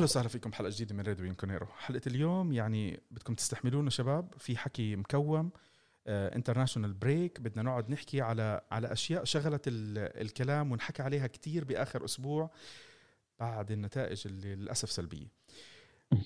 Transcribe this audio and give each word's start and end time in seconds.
أهلا 0.00 0.04
وسهلا 0.10 0.28
فيكم 0.28 0.52
حلقة 0.52 0.70
جديدة 0.70 0.94
من 0.94 1.00
راديو 1.00 1.34
بيانكونيرو 1.34 1.66
حلقة 1.66 2.00
اليوم 2.06 2.52
يعني 2.52 3.00
بدكم 3.10 3.34
تستحملونا 3.34 3.90
شباب 3.90 4.34
في 4.38 4.56
حكي 4.56 4.96
مكوم 4.96 5.50
international 6.06 6.92
break 6.94 7.40
بدنا 7.40 7.62
نقعد 7.62 7.90
نحكي 7.90 8.20
على 8.20 8.60
على 8.70 8.92
أشياء 8.92 9.24
شغلت 9.24 9.62
الكلام 9.66 10.72
ونحكى 10.72 11.02
عليها 11.02 11.26
كثير 11.26 11.64
بآخر 11.64 12.04
أسبوع 12.04 12.50
بعد 13.38 13.70
النتائج 13.70 14.22
اللي 14.26 14.54
للأسف 14.54 14.90
سلبية. 14.90 15.26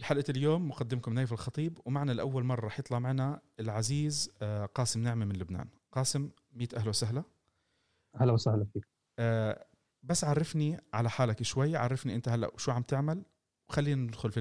حلقة 0.02 0.24
اليوم 0.30 0.68
مقدمكم 0.68 1.14
نايف 1.14 1.32
الخطيب 1.32 1.78
ومعنا 1.84 2.12
لاول 2.12 2.44
مرة 2.44 2.66
رح 2.66 2.78
يطلع 2.78 2.98
معنا 2.98 3.40
العزيز 3.60 4.30
آه، 4.42 4.66
قاسم 4.66 5.02
نعمة 5.02 5.24
من 5.24 5.36
لبنان. 5.36 5.68
قاسم 5.92 6.30
مية 6.52 6.74
أهلا 6.74 6.88
وسهلا. 6.88 7.24
أهلا 8.20 8.32
وسهلا 8.32 8.66
فيك. 8.72 8.88
أه 9.18 9.66
بس 10.02 10.24
عرفني 10.24 10.80
على 10.92 11.10
حالك 11.10 11.42
شوي 11.42 11.76
عرفني 11.76 12.14
أنت 12.14 12.28
هلأ 12.28 12.50
شو 12.56 12.72
عم 12.72 12.82
تعمل. 12.82 13.22
وخلينا 13.68 14.02
ندخل 14.02 14.32
في 14.32 14.40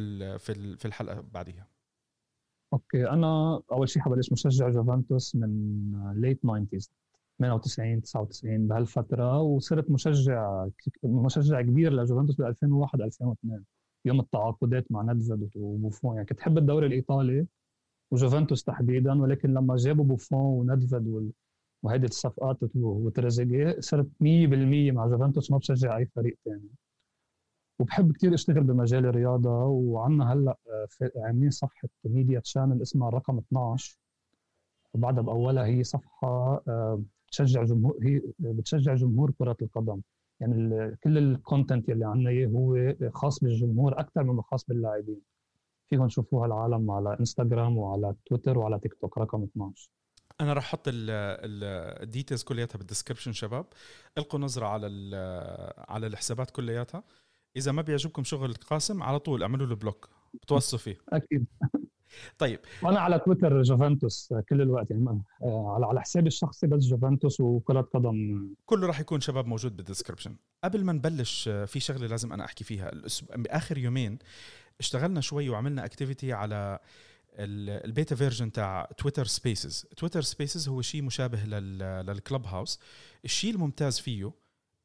في 0.77 0.85
الحلقة 0.85 1.23
بعديها. 1.33 1.67
أوكي 2.73 3.09
أنا 3.09 3.61
أول 3.71 3.89
شيء 3.89 4.01
حبلش 4.01 4.31
مشجع 4.31 4.69
جوفنتوس 4.69 5.35
من 5.35 6.13
late 6.15 6.39
90s 6.45 6.89
98 7.39 8.01
99 8.01 8.67
بهالفترة 8.67 9.41
وصرت 9.41 9.91
مشجع 9.91 10.67
مشجع 11.03 11.61
كبير 11.61 11.93
لجوفنتوس 11.93 12.35
ب 12.35 12.41
2001 12.41 13.01
2002 13.01 13.63
يوم 14.05 14.19
التعاقدات 14.19 14.91
مع 14.91 15.01
ندفد 15.01 15.49
وبوفون. 15.55 16.15
يعني 16.15 16.27
كنت 16.27 16.39
احب 16.39 16.57
الدوري 16.57 16.87
الإيطالي 16.87 17.45
وجوفنتوس 18.11 18.63
تحديدا 18.63 19.21
ولكن 19.21 19.53
لما 19.53 19.75
جابوا 19.75 20.05
بوفون 20.05 20.69
وندفد 20.69 21.31
وهيدي 21.83 22.05
الصفقات 22.05 22.57
وتريزيجيه 22.75 23.75
صرت 23.79 24.07
100% 24.19 24.91
مع 24.91 25.07
جوفنتوس 25.07 25.51
ما 25.51 25.57
بشجع 25.57 25.97
أي 25.97 26.05
فريق 26.05 26.37
ثاني 26.45 26.69
وبحب 27.83 28.11
كثير 28.11 28.33
أشتغل 28.33 28.63
بمجال 28.63 29.05
الرياضة 29.05 29.65
وعندنا 29.65 30.33
هلأ 30.33 30.57
آه، 30.69 31.11
عاملين 31.15 31.49
صفحة 31.49 31.89
media 32.05 32.39
channel 32.39 32.81
اسمها 32.81 33.09
رقم 33.09 33.37
12 33.37 33.97
وبعدها 34.93 35.23
بأولها 35.23 35.65
هي 35.65 35.83
صفحة 35.83 36.63
آه، 36.67 37.01
بتشجع 37.27 37.63
جمهور 37.63 37.97
هي 38.01 38.21
بتشجع 38.39 38.95
جمهور 38.95 39.31
كرة 39.31 39.57
القدم. 39.61 40.01
يعني 40.39 40.95
كل 41.03 41.17
ال 41.17 41.26
content 41.26 41.89
يلي 41.89 42.05
عندنا 42.05 42.29
إياه 42.29 42.47
هو 42.47 42.95
خاص 43.11 43.39
بالجمهور 43.39 43.99
أكثر 43.99 44.23
مما 44.23 44.41
خاص 44.41 44.65
باللاعبين. 44.65 45.21
فيهم 45.89 46.07
تشوفوها 46.07 46.45
العالم 46.45 46.91
على 46.91 47.17
انستغرام 47.19 47.77
وعلى 47.77 48.15
تويتر 48.25 48.57
وعلى 48.57 48.79
تيك 48.79 48.93
توك 48.93 49.17
رقم 49.17 49.43
12 49.43 49.89
أنا 50.41 50.53
راح 50.53 50.63
أحط 50.63 50.83
ال 50.87 51.07
details 51.07 52.43
كلياتها 52.43 52.77
بال 52.77 52.86
description 52.86 53.31
شباب. 53.31 53.65
ألقوا 54.17 54.39
نظرة 54.39 54.65
على 54.65 54.87
على 55.87 56.07
الحسابات 56.07 56.51
كلياتها. 56.51 57.03
إذا 57.57 57.71
ما 57.71 57.81
بيعجبكم 57.81 58.23
شغل 58.23 58.53
قاسم 58.53 59.03
على 59.03 59.19
طول 59.19 59.41
اعملوا 59.41 59.67
له 59.67 59.75
block 59.75 60.09
بتوصوا 60.33 60.79
فيه. 60.79 60.97
أكيد. 61.09 61.45
طيب. 62.37 62.59
وأنا 62.83 62.99
على 62.99 63.19
تويتر 63.19 63.61
جوفنتوس 63.61 64.33
كل 64.49 64.61
الوقت 64.61 64.91
يعني 64.91 65.21
على 65.41 65.85
على 65.85 66.01
حسابي 66.01 66.27
الشخصي 66.27 66.67
بس 66.67 66.83
جوفنتوس 66.83 67.39
وكرة 67.39 67.81
قدم. 67.81 68.47
كله 68.65 68.87
راح 68.87 68.99
يكون 68.99 69.21
شباب 69.21 69.47
موجود 69.47 69.77
بال 69.77 69.86
description 69.86 70.35
قبل 70.63 70.83
ما 70.83 70.93
نبلش 70.93 71.49
في 71.49 71.79
شغلة 71.79 72.07
لازم 72.07 72.33
أنا 72.33 72.45
أحكي 72.45 72.63
فيها. 72.63 72.91
باخر 73.35 73.77
يومين 73.77 74.19
اشتغلنا 74.79 75.21
شوي 75.21 75.49
وعملنا 75.49 75.85
activity 75.85 76.33
على 76.33 76.79
ال 77.39 77.54
beta 77.54 78.15
version 78.15 78.51
تاع 78.51 78.89
Twitter 78.97 79.25
Spaces. 79.25 79.85
Twitter 79.97 80.21
Spaces 80.21 80.69
هو 80.69 80.81
شيء 80.81 81.01
مشابه 81.01 81.43
لل 81.43 82.45
Clubhouse. 82.45 82.79
الشيء 83.25 83.53
الممتاز 83.53 83.99
فيه 83.99 84.31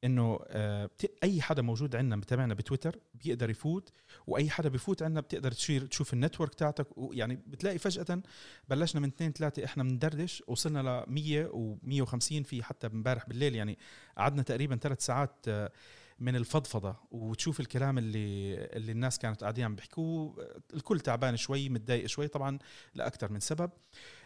إنه 0.04 0.38
آه، 0.46 0.90
أي 1.24 1.42
حدا 1.42 1.62
موجود 1.62 1.96
عندنا 1.96 2.16
متابعنا 2.16 2.54
بتويتر 2.54 2.98
بيقدر 3.14 3.50
يفوت 3.50 3.92
وأي 4.26 4.50
حدا 4.50 4.68
بفوت 4.68 5.02
عندنا 5.02 5.20
بتقدر 5.20 5.52
تصير 5.52 5.86
تشوف 5.86 6.12
ال 6.12 6.17
network 6.17 6.54
تاعتك 6.54 6.98
ويعني 6.98 7.36
بتلاقي 7.46 7.78
فجأة 7.78 8.22
بلشنا 8.68 9.00
من 9.00 9.08
اثنين 9.08 9.32
ثلاثة 9.32 9.64
إحنا 9.64 9.82
بندردش 9.82 10.42
وصلنا 10.46 10.78
ل 10.78 11.12
100 11.12 11.74
و150 12.04 12.42
في 12.44 12.62
حتى 12.62 12.86
امبارح 12.86 13.28
بالليل 13.28 13.54
يعني 13.54 13.78
قعدنا 14.16 14.42
تقريبا 14.42 14.76
ثلاث 14.76 15.04
ساعات 15.04 15.36
آه، 15.48 15.72
من 16.20 16.36
الفضفضة 16.36 16.96
وتشوف 17.10 17.60
الكلام 17.60 17.98
اللي 17.98 18.54
اللي 18.54 18.92
الناس 18.92 19.18
كانت 19.18 19.40
قاعدين 19.40 19.64
عم 19.64 19.74
بيحكوه 19.74 20.46
الكل 20.74 21.00
تعبان 21.00 21.36
شوي 21.36 21.68
متضايق 21.68 22.06
شوي 22.06 22.28
طبعا 22.28 22.58
لاكثر 22.94 23.32
من 23.32 23.40
سبب. 23.40 23.70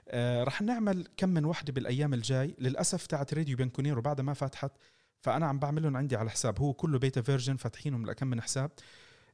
آه 0.08 0.44
رح 0.44 0.62
نعمل 0.62 1.06
كم 1.16 1.28
من 1.28 1.44
وحدة 1.44 1.72
بالأيام 1.72 2.14
الجاي 2.14 2.54
للأسف 2.58 3.06
تاعت 3.06 3.34
راديو 3.34 3.56
بيانكونيرو 3.56 4.02
بعد 4.02 4.20
ما 4.20 4.34
فتحت 4.34 4.72
فأنا 5.22 5.46
عم 5.46 5.58
بعملهم 5.58 5.96
عندي 5.96 6.16
على 6.16 6.30
حساب 6.30 6.58
هو 6.60 6.72
كله 6.72 6.98
beta 6.98 7.22
version 7.22 7.56
فاتحينهم 7.56 8.06
لكم 8.06 8.26
من 8.26 8.40
حساب. 8.40 8.70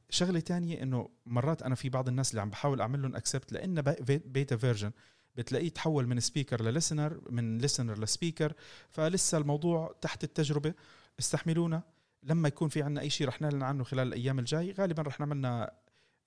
شغلة 0.09 0.39
تانية 0.39 0.83
إنه 0.83 1.09
مرات 1.25 1.61
أنا 1.61 1.75
في 1.75 1.89
بعض 1.89 2.07
الناس 2.07 2.31
اللي 2.31 2.41
عم 2.41 2.49
بحاول 2.49 2.81
أعمل 2.81 3.01
لهم 3.01 3.15
accept 3.15 3.51
لأن 3.51 3.81
beta 4.25 4.57
version 4.57 4.91
بتلاقيه 5.35 5.69
تحول 5.69 6.07
من 6.07 6.19
speaker 6.19 6.61
ل 6.61 6.68
listener 6.68 7.21
من 7.29 7.57
listener 7.57 7.99
ل 7.99 8.06
speaker 8.06 8.53
فلسه 8.89 9.37
الموضوع 9.37 9.95
تحت 10.01 10.23
التجربة. 10.23 10.73
استحملونا. 11.19 11.83
لما 12.23 12.47
يكون 12.47 12.69
في 12.69 12.83
عنا 12.83 13.01
أي 13.01 13.09
شيء 13.09 13.27
رح 13.27 13.41
نعلن 13.41 13.63
عنه 13.63 13.83
خلال 13.83 14.07
الأيام 14.07 14.39
الجاي 14.39 14.71
غالبا 14.71 15.01
رح 15.01 15.19
نعملنا 15.19 15.71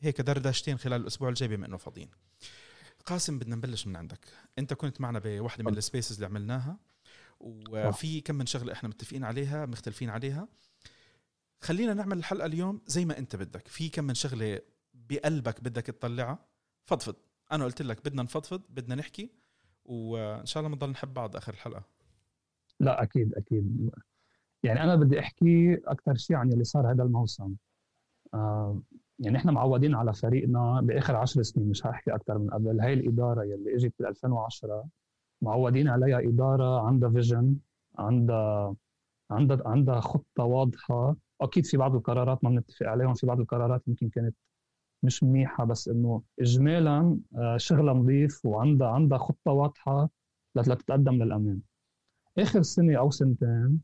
هيك 0.00 0.20
دردشتين 0.20 0.78
خلال 0.78 1.00
الأسبوع 1.00 1.28
الجاي 1.28 1.48
بما 1.48 1.66
إنه 1.66 1.76
فاضيين. 1.76 2.08
قاسم 3.06 3.38
بدنا 3.38 3.56
نبلش 3.56 3.86
من 3.86 3.96
عندك. 3.96 4.20
أنت 4.58 4.74
كنت 4.74 5.00
معنا 5.00 5.20
بوحده 5.24 5.64
من 5.64 5.76
السبيسز 5.78 6.14
اللي 6.14 6.26
عملناها. 6.26 6.76
وفي 7.42 8.20
كم 8.20 8.34
من 8.34 8.46
شغلة 8.46 8.72
إحنا 8.72 8.88
متفقين 8.88 9.24
عليها 9.24 9.66
مختلفين 9.66 10.10
عليها. 10.10 10.48
خلينا 11.60 11.94
نعمل 11.94 12.18
الحلقة 12.18 12.46
اليوم 12.46 12.80
زي 12.86 13.04
ما 13.04 13.18
أنت 13.18 13.36
بدك. 13.36 13.68
في 13.68 13.88
كم 13.88 14.04
من 14.04 14.14
شغلة 14.14 14.60
بقلبك 14.94 15.64
بدك 15.64 15.86
تطلعها 15.86 16.38
فضفض. 16.84 17.14
أنا 17.52 17.64
قلت 17.64 17.82
لك 17.82 18.04
بدنا 18.04 18.22
نفضفض 18.22 18.62
بدنا 18.70 18.94
نحكي 18.94 19.30
وإن 19.84 20.46
شاء 20.46 20.62
الله 20.62 20.76
بنضل 20.76 20.90
نحب 20.90 21.14
بعض 21.14 21.36
آخر 21.36 21.52
الحلقة. 21.52 21.82
لا 22.80 23.02
أكيد 23.02 23.34
أكيد. 23.34 23.90
يعني 24.62 24.82
أنا 24.82 24.96
بدي 24.96 25.20
أحكي 25.20 25.74
أكثر 25.74 26.14
شيء 26.14 26.36
عن 26.36 26.52
اللي 26.52 26.64
صار 26.64 26.92
هذا 26.92 27.02
الموسم. 27.02 27.54
آه 28.34 28.82
يعني 29.18 29.36
إحنا 29.36 29.52
معودين 29.52 29.94
على 29.94 30.12
فريقنا 30.12 30.80
بآخر 30.80 31.16
عشر 31.16 31.42
سنين 31.42 31.68
مش 31.68 31.86
هحكي 31.86 32.14
أكثر 32.14 32.38
من 32.38 32.50
قبل. 32.50 32.80
هاي 32.80 32.92
الإدارة 32.92 33.44
يلي 33.44 33.74
إجت 33.74 33.94
بال 33.98 34.06
2010 34.06 34.88
معودين 35.42 35.88
عليها 35.88 36.18
إدارة 36.28 36.80
عندها 36.86 37.10
فيجن 37.10 37.56
عندها 37.98 38.74
عندها 39.30 39.62
عندها 39.66 40.00
خطة 40.00 40.44
واضحة. 40.44 41.16
أكيد 41.40 41.66
في 41.66 41.76
بعض 41.76 41.94
القرارات 41.94 42.44
ما 42.44 42.50
بنتفق 42.50 42.86
عليهم 42.86 43.14
في 43.14 43.26
بعض 43.26 43.40
القرارات 43.40 43.88
يمكن 43.88 44.08
كانت 44.08 44.36
مش 45.02 45.22
منيحة 45.22 45.64
بس 45.64 45.88
إنه 45.88 46.22
اجمالا 46.40 47.18
آه، 47.36 47.56
شغلها 47.56 47.94
نظيف 47.94 48.46
وعندها 48.46 48.88
عندها 48.88 49.18
خطة 49.18 49.52
واضحة 49.52 50.10
لتتقدم 50.56 51.22
للأمام. 51.22 51.62
آخر 52.38 52.62
سنة 52.62 52.98
أو 52.98 53.10
سنتين 53.10 53.80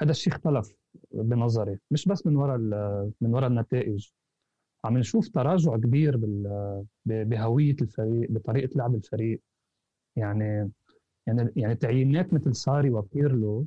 هذا 0.00 0.10
الشيء 0.10 0.32
اختلف 0.32 0.74
بنظري 1.12 1.78
مش 1.90 2.08
بس 2.08 2.26
من 2.26 2.36
وراء 2.36 2.58
من 3.20 3.34
وراء 3.34 3.50
النتائج. 3.50 4.10
عم 4.84 4.98
نشوف 4.98 5.28
تراجع 5.28 5.76
كبير 5.76 6.20
بهوية 7.06 7.76
الفريق 7.82 8.30
بطريقة 8.30 8.70
لعب 8.76 8.94
الفريق. 8.94 9.40
يعني 10.16 10.70
يعني 11.26 11.52
يعني 11.56 11.74
تعيينات 11.74 12.34
مثل 12.34 12.56
ساري 12.56 12.90
وبيرلو 12.90 13.66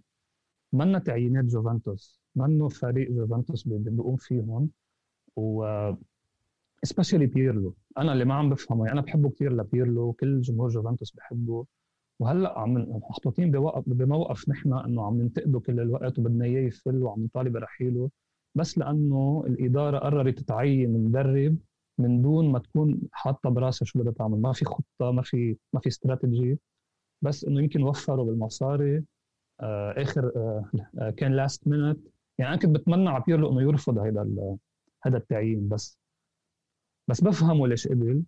منا 0.74 1.00
تعيينات 1.00 1.46
جوفنتوس 1.46 2.22
منه 2.36 2.70
فريق 2.70 3.12
جوفنتوس 3.12 3.68
بيقوم 3.68 4.16
فيهم 4.16 4.70
و 5.36 5.66
specially 6.84 7.26
بيرلو. 7.26 7.76
أنا 7.98 8.14
اللي 8.14 8.26
ما 8.26 8.34
عم 8.34 8.50
بفهمه 8.50 8.86
يعني 8.86 9.00
أنا 9.00 9.06
بحبه 9.06 9.30
كثير 9.30 9.54
لبيرلو 9.54 10.14
كل 10.14 10.42
جمهور 10.42 10.70
جوفنتوس 10.70 11.12
بحبه 11.12 11.66
وهلأ 12.20 12.60
عم 12.60 12.74
محطوطين 12.74 13.52
بوقف 13.52 13.84
بموقف 13.88 14.50
نحن 14.50 14.74
إنه 14.74 15.06
عم 15.06 15.22
ننتقده 15.22 15.60
كل 15.60 15.80
الوقت 15.80 16.20
وبدنا 16.20 16.46
إياه 16.46 16.62
يفل 16.62 17.04
وعم 17.04 17.24
نطالب 17.24 17.54
برحيله 17.54 18.10
بس 18.56 18.78
لأنه 18.78 19.44
الإدارة 19.48 19.98
قررت 20.00 20.40
تعين 20.40 21.04
مدرب 21.04 21.58
من 21.98 22.22
دون 22.22 22.52
ما 22.52 22.60
تكون 22.60 23.02
حاطة 23.12 23.50
براسها 23.50 23.86
شو 23.86 24.00
بدها 24.00 24.14
تعمل 24.14 24.42
ما 24.42 24.54
في 24.54 24.66
خطة 24.66 25.12
ما 25.12 25.22
في 25.22 25.58
ما 25.74 25.80
في 25.80 25.88
استراتيجي 25.90 26.60
بس 27.22 27.46
إنه 27.46 27.62
يمكن 27.62 27.84
وفروا 27.84 28.26
بالمصاري 28.26 29.04
آه 29.62 29.94
آخر 29.98 30.32
آه, 30.36 30.70
آه، 31.00 31.10
كان 31.10 31.36
last 31.36 31.68
minute 31.68 32.00
يعني 32.38 32.54
أنا 32.54 32.62
كنت 32.62 32.76
بتمنى 32.76 33.10
على 33.10 33.24
بيرلو 33.28 33.52
إنه 33.52 33.62
يرفض 33.62 33.98
هذا 33.98 34.58
هذا 35.06 35.18
التعيين 35.18 35.70
بس 35.70 36.00
بس 37.10 37.22
بفهمه 37.22 37.68
ليش 37.68 37.88
قبل. 37.88 38.24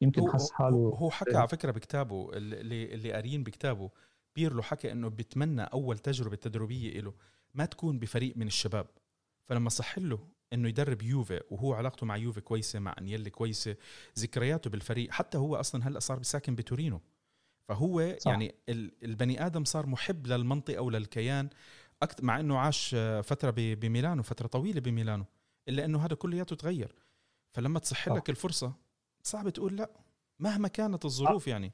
يمكن 0.00 0.30
حس 0.32 0.50
حاله 0.52 0.76
هو 0.76 1.10
حكى 1.10 1.36
على 1.36 1.48
فكرة 1.48 1.70
بكتابه 1.70 2.30
اللي 2.32 2.94
اللي 2.94 3.12
قاريين 3.12 3.44
بكتابه. 3.44 3.90
بيرلو 4.36 4.62
حكى 4.62 4.92
إنه 4.92 5.08
بيتمنى 5.08 5.62
أول 5.62 5.98
تجربة 5.98 6.36
تدريبية 6.36 7.00
له 7.00 7.14
ما 7.54 7.64
تكون 7.64 7.98
بفريق 7.98 8.36
من 8.36 8.46
الشباب. 8.46 8.86
فلما 9.48 9.68
صح 9.68 9.98
له 9.98 10.28
إنه 10.52 10.68
يدرب 10.68 11.02
يوفي 11.02 11.40
وهو 11.50 11.74
علاقته 11.74 12.06
مع 12.06 12.16
يوفي 12.16 12.40
كويسة 12.40 12.78
مع 12.78 12.94
انيلي 12.98 13.30
كويسة 13.30 13.76
ذكرياته 14.18 14.70
بالفريق 14.70 15.10
حتى 15.10 15.38
هو 15.38 15.56
أصلا 15.56 15.88
هلأ 15.88 15.98
صار 15.98 16.22
ساكن 16.22 16.54
بتورينو. 16.54 17.00
فهو 17.68 18.16
صح. 18.18 18.30
يعني 18.30 18.54
البني 19.02 19.46
آدم 19.46 19.64
صار 19.64 19.86
محب 19.86 20.26
للمنطقة 20.26 20.82
وللكيان 20.82 21.48
مع 22.22 22.40
إنه 22.40 22.58
عاش 22.58 22.94
فترة 23.22 23.54
بميلانو 23.56 24.22
فترة 24.22 24.46
طويلة 24.46 24.80
بميلانو 24.80 25.24
إلا 25.68 25.84
إنه 25.84 26.04
هذا 26.04 26.14
كلياته 26.14 26.56
تغير. 26.56 26.94
فلما 27.52 27.78
تصح 27.78 28.08
لك 28.08 28.30
الفرصة 28.30 28.72
صعب 29.22 29.48
تقول 29.48 29.76
لا 29.76 29.90
مهما 30.38 30.68
كانت 30.68 31.04
الظروف 31.04 31.48
يعني. 31.48 31.72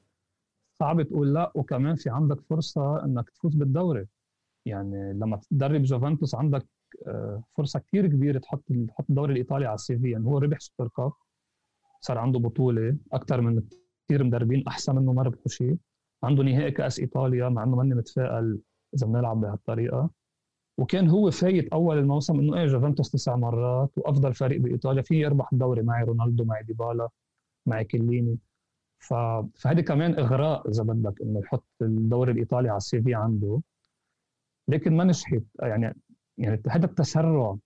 صعب 0.80 1.02
تقول 1.02 1.34
لا 1.34 1.52
وكمان 1.54 1.96
في 1.96 2.10
عندك 2.10 2.40
فرصة 2.40 3.04
إنك 3.04 3.30
تفوز 3.30 3.54
بالدوري. 3.54 4.06
يعني 4.66 5.12
لما 5.12 5.40
تدرب 5.50 5.82
جوفنتوس 5.82 6.34
عندك 6.34 6.66
آه، 7.06 7.42
فرصة 7.56 7.80
كثير 7.80 8.06
كبيرة 8.06 8.38
تحط 8.38 8.64
تحط 8.88 9.04
الدوري 9.10 9.32
الإيطالي 9.32 9.66
على 9.66 9.74
ال 9.74 9.98
CV. 9.98 10.10
يعني 10.10 10.24
هو 10.24 10.38
ربح 10.38 10.58
Super 10.60 10.88
Cup 10.96 11.12
صار 12.00 12.18
عنده 12.18 12.38
بطولة 12.38 12.96
أكثر 13.12 13.40
من 13.40 13.62
كثير 14.08 14.24
مدربين 14.24 14.64
أحسن 14.68 14.96
منه 14.96 15.12
ما 15.12 15.22
ربحوا 15.22 15.48
شيء. 15.48 15.76
عنده 16.22 16.42
نهائي 16.42 16.70
كأس 16.70 16.98
إيطاليا 17.00 17.48
مع 17.48 17.64
إنه 17.64 17.76
ماني 17.76 17.94
متفائل 17.94 18.58
إذا 18.94 19.06
بنلعب 19.06 19.40
بهالطريقة. 19.40 20.10
وكان 20.78 21.08
هو 21.08 21.30
فايت 21.30 21.68
أول 21.72 21.98
الموسم 21.98 22.40
إنه 22.40 22.56
إيه 22.56 22.66
جوفنتوس 22.66 23.10
تسع 23.10 23.36
مرات 23.36 23.90
وأفضل 23.96 24.34
فريق 24.34 24.60
بإيطاليا. 24.60 25.02
فيه 25.02 25.20
يربح 25.20 25.52
الدوري 25.52 25.82
معي 25.82 26.04
رونالدو 26.04 26.44
معي 26.44 26.62
ديبالا 26.62 27.08
معي 27.66 27.84
كيليني 27.84 28.38
ف... 28.98 29.14
فهذه 29.54 29.80
كمان 29.80 30.18
إغراء 30.18 30.70
إذا 30.70 30.82
بدك 30.82 31.22
إنه 31.22 31.40
يحط 31.40 31.64
الدوري 31.82 32.32
الإيطالي 32.32 32.68
على 32.68 32.76
CV 32.76 33.14
عنده. 33.14 33.60
لكن 34.68 34.96
ما 34.96 35.04
نجحت. 35.04 35.42
يعني 35.60 35.94
يعني 36.38 36.62
هذا 36.68 36.86
التسرع 36.86 37.56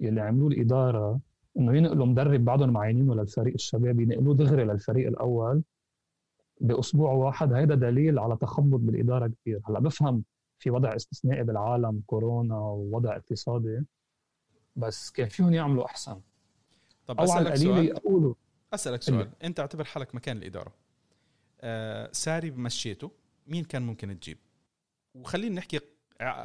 اللي 0.00 0.20
عملوه 0.20 0.48
الإدارة 0.48 1.20
إنه 1.58 1.76
ينقلوا 1.76 2.06
مدرب 2.06 2.44
بعدهم 2.44 2.70
معينينه 2.70 3.14
للفريق 3.14 3.54
الشباب 3.54 4.00
ينقلوه 4.00 4.34
دغري 4.34 4.64
للفريق 4.64 5.06
الأول. 5.08 5.62
بأسبوع 6.62 7.12
واحد 7.12 7.52
هيدا 7.52 7.74
دليل 7.74 8.18
على 8.18 8.36
تخبط 8.36 8.80
بالإدارة 8.80 9.26
كثير 9.40 9.60
هلأ 9.68 9.80
بفهم 9.80 10.24
في 10.58 10.70
وضع 10.70 10.96
استثنائي 10.96 11.42
بالعالم 11.42 12.02
كورونا 12.06 12.54
ووضع 12.58 13.16
اقتصادي 13.16 13.84
بس 14.76 15.10
كان 15.10 15.28
فيهم 15.28 15.54
يعملوا 15.54 15.84
أحسن؟ 15.86 16.20
طب 17.06 17.20
أو 17.20 17.32
على 17.32 17.48
القليل 17.48 17.84
يقولوا. 17.86 18.34
أسألك 18.74 19.02
سؤال. 19.02 19.20
اللي. 19.20 19.32
أنت 19.42 19.60
أعتبر 19.60 19.84
حالك 19.84 20.14
مكان 20.14 20.36
الإدارة. 20.36 20.72
آه 21.60 22.12
ساري 22.12 22.50
مشيته 22.50 23.10
مين 23.46 23.64
كان 23.64 23.82
ممكن 23.82 24.20
تجيب؟ 24.20 24.38
وخلينا 25.14 25.54
نحكي 25.54 25.80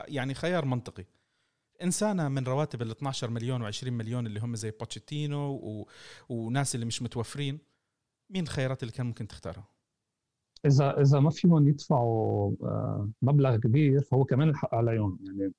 يعني 0.08 0.34
خيار 0.34 0.66
منطقي. 0.66 1.06
إنسانة 1.84 2.30
من 2.30 2.44
رواتب 2.44 2.81
ال 2.81 2.92
12 2.92 3.30
مليون 3.30 3.72
و20 3.72 3.88
مليون 3.88 4.28
اللي 4.28 4.40
هم 4.40 4.56
زي 4.56 4.72
بوتشيتينو 4.72 5.52
و... 5.52 5.88
وناس 6.30 6.75
اللي 6.75 6.86
مش 6.86 7.02
متوفرين 7.02 7.60
مين 8.30 8.44
الخيارات 8.44 8.84
اللي 8.84 8.94
كان 8.94 9.06
ممكن 9.06 9.28
تختارها؟ 9.28 9.76
إذا 10.68 11.02
إذا 11.02 11.19
ما 11.19 11.30
فيهم 11.30 11.68
يدفعوا 11.68 12.52
آه، 12.64 13.10
مبلغ 13.22 13.56
كبير 13.56 14.02
فهو 14.02 14.24
كمان 14.25 14.50
الحق 14.50 14.75
عليهم 14.75 15.19
يعني 15.25 15.54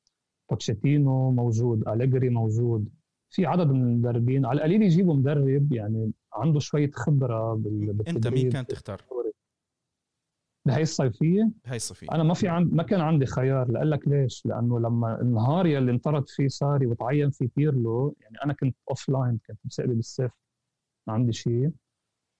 بوتشيتينو 0.50 1.30
موجود 1.30 1.88
أليجري 1.88 2.28
موجود. 2.28 2.88
في 3.30 3.46
عدد 3.46 3.66
من 3.66 3.82
المدربين 3.82 4.46
على 4.46 4.56
القليل 4.56 4.82
يجيبوا 4.82 5.14
مدرب 5.14 5.72
يعني 5.72 6.12
عنده 6.32 6.60
شوية 6.60 6.90
خبرة 6.94 7.54
بالتدريب. 7.54 8.16
أنت 8.16 8.26
مين 8.28 8.50
كان 8.50 8.66
تختار؟ 8.66 9.02
بهي 10.66 10.82
الصيفيه 10.82 11.50
بهي 11.64 11.76
الصيفيه 11.76 12.06
أنا 12.12 12.22
ما 12.22 12.34
في 12.34 12.48
عند 12.48 12.74
ما 12.74 12.82
كان 12.82 13.00
عندي 13.00 13.26
خيار. 13.26 13.70
لاقول 13.70 13.90
لك 13.90 14.08
ليش؟ 14.08 14.46
لأنه 14.46 14.80
لما 14.80 15.20
النهار 15.20 15.66
يلي 15.66 15.90
انطرد 15.90 16.28
فيه 16.28 16.48
ساري 16.48 16.86
وتعين 16.86 17.30
فيه 17.30 17.48
بيرلو 17.56 18.16
يعني 18.20 18.36
أنا 18.44 18.52
كنت 18.52 18.76
offline 18.90 19.38
كنت 19.46 19.58
مسألي 19.64 19.94
بالصيف 19.94 20.32
ما 21.06 21.14
عندي 21.14 21.32
شيء. 21.32 21.70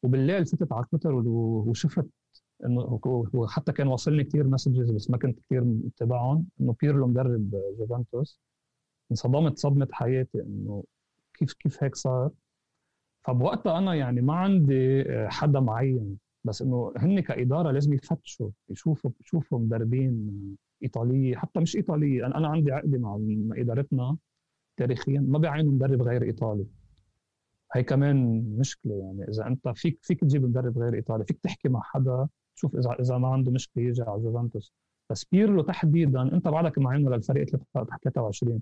وبالليل 0.03 0.47
فتت 0.47 0.73
على 0.73 0.87
تويتر 0.91 1.12
وشفت 1.15 2.06
إنه 2.64 3.00
وحتى 3.34 3.72
كان 3.72 3.87
واصلني 3.87 4.25
كثير 4.25 4.46
messages 4.46 4.90
بس 4.90 5.10
ما 5.10 5.19
كنت 5.19 5.40
كثير 5.40 5.64
متابعهم. 5.64 6.46
إنه 6.60 6.76
بيرلو 6.82 7.06
مدرب 7.06 7.50
جوفنتوس 7.78 8.40
انصدمت 9.10 9.58
صدمة 9.58 9.88
حياتي 9.93 10.40
إنه 10.43 10.84
كيف 11.34 11.52
كيف 11.52 11.84
هيك 11.84 11.94
صار. 11.94 12.31
فبوقتها 13.25 13.78
أنا 13.78 13.94
يعني 13.94 14.20
ما 14.20 14.34
عندي 14.34 15.05
حدا 15.28 15.60
معين. 15.60 16.19
بس 16.44 16.62
إنه 16.62 16.93
هن 16.96 17.20
كإدارة 17.20 17.70
لازم 17.70 17.93
يفتشوا 17.93 18.50
يشوفوا 18.69 19.10
يشوفوا 19.20 19.58
مدربين 19.58 20.31
إيطالية 20.82 21.37
حتى 21.37 21.60
مش 21.60 21.76
إيطالية. 21.76 22.26
أنا 22.26 22.38
أنا 22.38 22.49
عندي 22.49 22.72
عقدة 22.72 22.99
مع 22.99 23.19
إدارتنا 23.52 24.16
تاريخيا 24.76 25.20
ما 25.20 25.38
بيعينوا 25.38 25.72
مدرب 25.72 26.02
غير 26.02 26.22
إيطالي. 26.22 26.66
هي 27.75 27.82
كمان 27.82 28.44
مشكلة 28.58 28.94
يعني 28.94 29.28
إذا 29.28 29.46
أنت 29.46 29.69
فيك 29.69 29.99
فيك 30.02 30.20
تجيب 30.20 30.44
مدرب 30.44 30.78
غير 30.78 30.94
إيطالي 30.94 31.25
فيك 31.25 31.38
تحكي 31.38 31.69
مع 31.69 31.81
حدا. 31.82 32.28
تشوف 32.58 32.76
اذا 32.76 32.96
إذا 33.00 33.19
ما 33.19 33.28
عنده 33.28 33.52
مشكلة 33.52 33.84
يجي 33.84 34.02
على 34.02 34.22
جوفنتوس 34.22 34.72
بس 35.10 35.25
بيرلو 35.32 35.62
تحديدا 35.62 36.22
أنت 36.22 36.49
بعدك 36.49 36.78
معينه 36.78 37.10
للفريق 37.10 37.46
تحت 37.75 38.08
23 38.08 38.60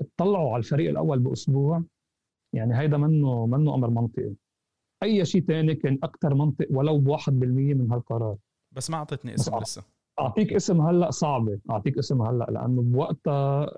اطلعوا 0.00 0.50
على 0.50 0.58
الفريق 0.58 0.90
الأول 0.90 1.18
بأسبوع. 1.18 1.82
يعني 2.54 2.78
هيدا 2.78 2.96
منه 2.96 3.46
منه 3.46 3.74
أمر 3.74 3.90
منطقي. 3.90 4.34
أي 5.02 5.24
شيء 5.24 5.42
ثاني 5.42 5.74
كان 5.74 5.98
أكثر 6.02 6.34
منطق 6.34 6.66
ولو 6.70 6.98
ب 6.98 7.08
1% 7.08 7.74
من 7.74 7.92
هالقرار. 7.92 8.36
بس 8.72 8.90
ما 8.90 8.96
أعطيتني 8.96 9.34
اسم 9.34 9.58
لسه. 9.58 9.84
أعطيك 10.20 10.52
اسم 10.52 10.80
هلأ 10.80 11.10
صعبة. 11.10 11.58
أعطيك 11.70 11.98
اسم 11.98 12.22
هلأ 12.22 12.46
لأنه 12.50 12.82
بوقتها 12.82 13.70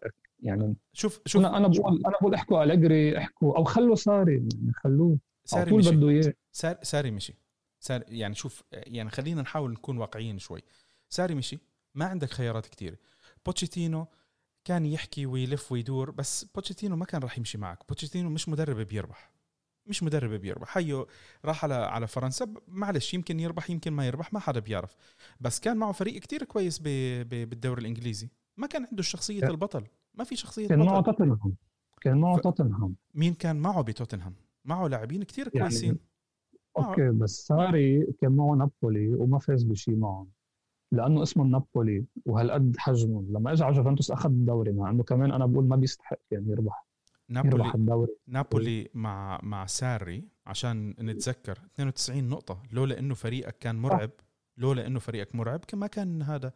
يعني 0.42 0.76
شوف 0.92 1.20
شوف 1.26 1.40
أنا 1.44 1.56
أنا 1.56 1.68
بقول 1.68 2.02
أنا 2.06 2.14
بقول 2.20 2.34
احكوا 2.34 2.64
أليجري 2.64 3.18
احكوا 3.18 3.56
أو 3.56 3.64
خلوا 3.64 3.94
ساري 3.94 4.34
يعني 4.34 4.72
خلوه. 4.74 5.18
ساري 5.44 5.76
مشي. 5.76 5.96
بده 5.96 6.08
إياه. 6.08 6.34
ساري 6.82 7.10
مشي. 7.10 7.38
ساري 7.80 8.18
يعني 8.18 8.34
شوف 8.34 8.62
يعني 8.72 9.10
خلينا 9.10 9.42
نحاول 9.42 9.72
نكون 9.72 9.98
واقعيين 9.98 10.38
شوي. 10.38 10.62
ساري 11.08 11.34
مشي 11.34 11.58
ما 11.94 12.04
عندك 12.04 12.30
خيارات 12.30 12.66
كثيره 12.66 12.96
بوتشيتينو 13.46 14.06
كان 14.64 14.86
يحكي 14.86 15.26
ويلف 15.26 15.72
ويدور 15.72 16.10
بس 16.10 16.44
بوتشيتينو 16.44 16.96
ما 16.96 17.04
كان 17.04 17.22
راح 17.22 17.38
يمشي 17.38 17.58
معك. 17.58 17.88
بوتشيتينو 17.88 18.30
مش 18.30 18.48
مدرب 18.48 18.76
بيربح. 18.76 19.30
مش 19.86 20.02
مدرب 20.02 20.30
بيربح. 20.30 20.78
هيو 20.78 21.06
راح 21.44 21.64
على 21.64 21.74
على 21.74 22.06
فرنسا 22.06 22.54
معلش 22.68 23.14
يمكن 23.14 23.40
يربح 23.40 23.70
يمكن 23.70 23.92
ما 23.92 24.06
يربح 24.06 24.32
ما 24.32 24.40
حدا 24.40 24.60
بيعرف. 24.60 24.96
بس 25.40 25.60
كان 25.60 25.76
معه 25.76 25.92
فريق 25.92 26.20
كتير 26.20 26.44
كويس 26.44 26.78
بالدوري 26.78 27.80
الإنجليزي. 27.80 28.28
ما 28.56 28.66
كان 28.66 28.86
عنده 28.90 29.02
شخصية 29.02 29.48
البطل. 29.48 29.84
ما 30.14 30.24
في 30.24 30.36
شخصية 30.36 30.68
كان 30.68 30.78
معه 30.78 31.02
توتنهام. 31.02 31.56
كان 32.00 32.18
معه 32.18 32.38
توتنهام. 32.38 32.96
مين 33.14 33.34
كان 33.34 33.56
معه 33.56 33.82
بتوتنهام؟ 33.82 34.34
معه 34.64 34.86
لاعبين 34.88 35.22
كتير 35.22 35.50
يعني 35.54 35.68
كويسين. 35.68 35.88
يعني 35.88 36.00
okay 36.78 37.10
بس 37.10 37.46
ساري 37.46 38.12
كان 38.20 38.32
معه 38.36 38.54
نابولي 38.54 39.14
وما 39.14 39.38
فاز 39.38 39.62
بشيء 39.62 39.96
معهم 39.96 40.30
لأنه 40.92 41.22
اسمه 41.22 41.44
نابولي 41.44 42.04
وهالقد 42.26 42.76
حجمه. 42.78 43.24
لما 43.30 43.52
اجى 43.52 43.64
على 43.64 43.74
جوفنتوس 43.74 44.10
أخذ 44.10 44.30
الدوري 44.30 44.72
مع 44.72 44.90
إنه 44.90 45.02
كمان 45.02 45.32
أنا 45.32 45.46
بقول 45.46 45.64
ما 45.64 45.76
بيستحق 45.76 46.18
يعني 46.30 46.50
يربح 46.50 46.86
نابولي 47.28 47.54
يربح 47.54 47.74
الدوري. 47.74 48.16
نابولي 48.28 48.88
مع 48.94 49.40
مع 49.42 49.66
ساري 49.66 50.28
عشان 50.46 50.94
نتذكر 51.00 51.58
92 51.74 52.28
نقطة 52.28 52.62
لولا 52.72 52.98
إنه 52.98 53.14
فريقك 53.14 53.58
كان 53.58 53.76
مرعب 53.76 54.10
لولا 54.56 54.86
إنه 54.86 54.98
فريقك 54.98 55.34
مرعب 55.34 55.60
ما 55.74 55.86
كان 55.86 56.22
هذا. 56.22 56.52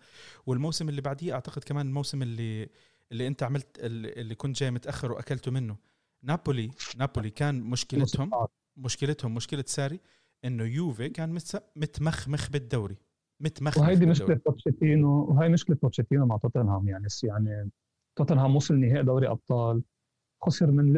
والموسم 0.47 0.88
اللي 0.88 1.00
بعديه 1.00 1.33
أعتقد 1.35 1.64
كمان 1.64 1.87
الموسم 1.87 2.23
اللي 2.23 2.68
اللي 3.12 3.26
أنت 3.26 3.42
عملت 3.42 3.78
اللي 3.78 4.35
كنت 4.35 4.56
جاي 4.56 4.71
متأخر 4.71 5.12
وأكلته 5.12 5.50
منه. 5.50 5.76
نابولي 6.23 6.71
نابولي 6.97 7.30
كان 7.30 7.61
مشكلتهم 7.61 8.30
مشكلتهم 8.76 9.35
مشكلة 9.35 9.64
ساري 9.66 10.00
إنه 10.45 10.64
يوفي 10.64 11.09
كان 11.09 11.38
متمخمخ 11.76 12.50
بالدوري 12.50 12.97
متمخمخ 13.40 13.83
وهيدي 13.83 14.07
مشكلة 14.07 14.40
بوتشيتينو 14.47 15.25
وهي 15.25 15.49
مشكلة 15.49 15.76
بوتشيتينو 15.83 16.26
مع 16.26 16.37
توتنهام 16.37 16.88
يعني 16.88 17.07
يعني 17.23 17.71
توتنهام 18.16 18.57
وصل 18.57 18.75
نهائي 18.81 19.02
دوري 19.02 19.28
أبطال 19.28 19.83
خسر 20.43 20.71
من 20.71 20.93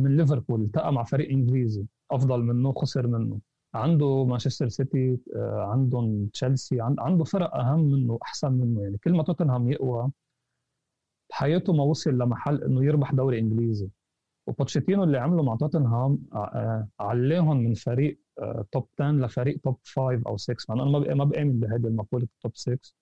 من 0.00 0.16
ليفربول 0.16 0.62
التقى 0.62 0.92
مع 0.92 1.02
فريق 1.04 1.30
إنجليزي 1.30 1.86
أفضل 2.10 2.42
منه 2.42 2.72
خسر 2.72 3.06
منه. 3.06 3.40
عنده 3.74 4.24
مانشستر 4.24 4.68
سيتي 4.68 5.18
آه، 5.36 5.68
عندهم 5.72 6.26
تشيلسي 6.26 6.76
عنده 6.80 7.24
فرق 7.24 7.54
أهم 7.54 7.80
منه 7.80 8.18
احسن 8.22 8.52
منه 8.52 8.82
يعني 8.82 8.98
كل 8.98 9.12
ما 9.12 9.22
توتنهام 9.22 9.70
يقوى 9.70 10.10
بحياته 11.30 11.72
ما 11.72 11.82
وصل 11.84 12.10
لمحل 12.10 12.64
إنه 12.64 12.84
يربح 12.84 13.12
دوري 13.12 13.38
إنجليزي. 13.38 13.90
وبوتشيتينو 14.46 15.04
اللي 15.04 15.18
عمله 15.18 15.42
مع 15.42 15.56
توتنهام 15.56 16.18
آه، 16.32 16.36
آه، 16.36 16.88
علاهم 17.00 17.56
من 17.56 17.74
فريق 17.74 18.18
top 18.72 18.88
10 19.00 19.12
لفريق 19.12 19.60
top 19.64 19.78
5 19.84 20.22
أو 20.26 20.36
6 20.36 20.74
أنا 20.74 20.84
ما 21.14 21.24
بامن 21.24 21.60
بهذه 21.60 21.86
المقولة 21.86 22.28
top 22.42 22.52
6 22.56 22.94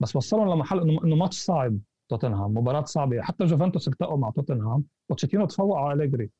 بس 0.00 0.16
وصلهم 0.16 0.50
لمحل 0.52 0.80
إنه 1.04 1.16
ماتش 1.16 1.38
صعب 1.38 1.78
توتنهام 2.08 2.54
مباراة 2.54 2.84
صعبة. 2.84 3.22
حتى 3.22 3.44
جوفنتوس 3.44 3.88
التقوا 3.88 4.18
مع 4.18 4.30
توتنهام. 4.30 4.84
بوتشيتينو 5.08 5.46
تفوق 5.46 5.76
على 5.78 5.92
أليجري 5.92 6.30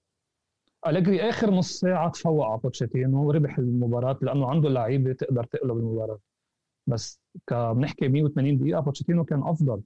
أليجري 0.86 1.20
آخر 1.28 1.50
نص 1.50 1.80
ساعة 1.80 2.10
تفوق 2.10 2.46
على 2.46 2.58
بوتشيتينو 2.58 3.28
وربح 3.28 3.58
المباراة 3.58 4.18
لأنه 4.22 4.50
عنده 4.50 4.68
لعيبة 4.68 5.12
تقدر 5.12 5.44
تقلب 5.44 5.76
المباراة. 5.76 6.18
بس 6.86 7.20
بنحكي 7.52 8.08
180 8.08 8.58
دقيقة 8.58 8.80
بوتشيتينو 8.80 9.24
كان 9.24 9.42
أفضل. 9.42 9.82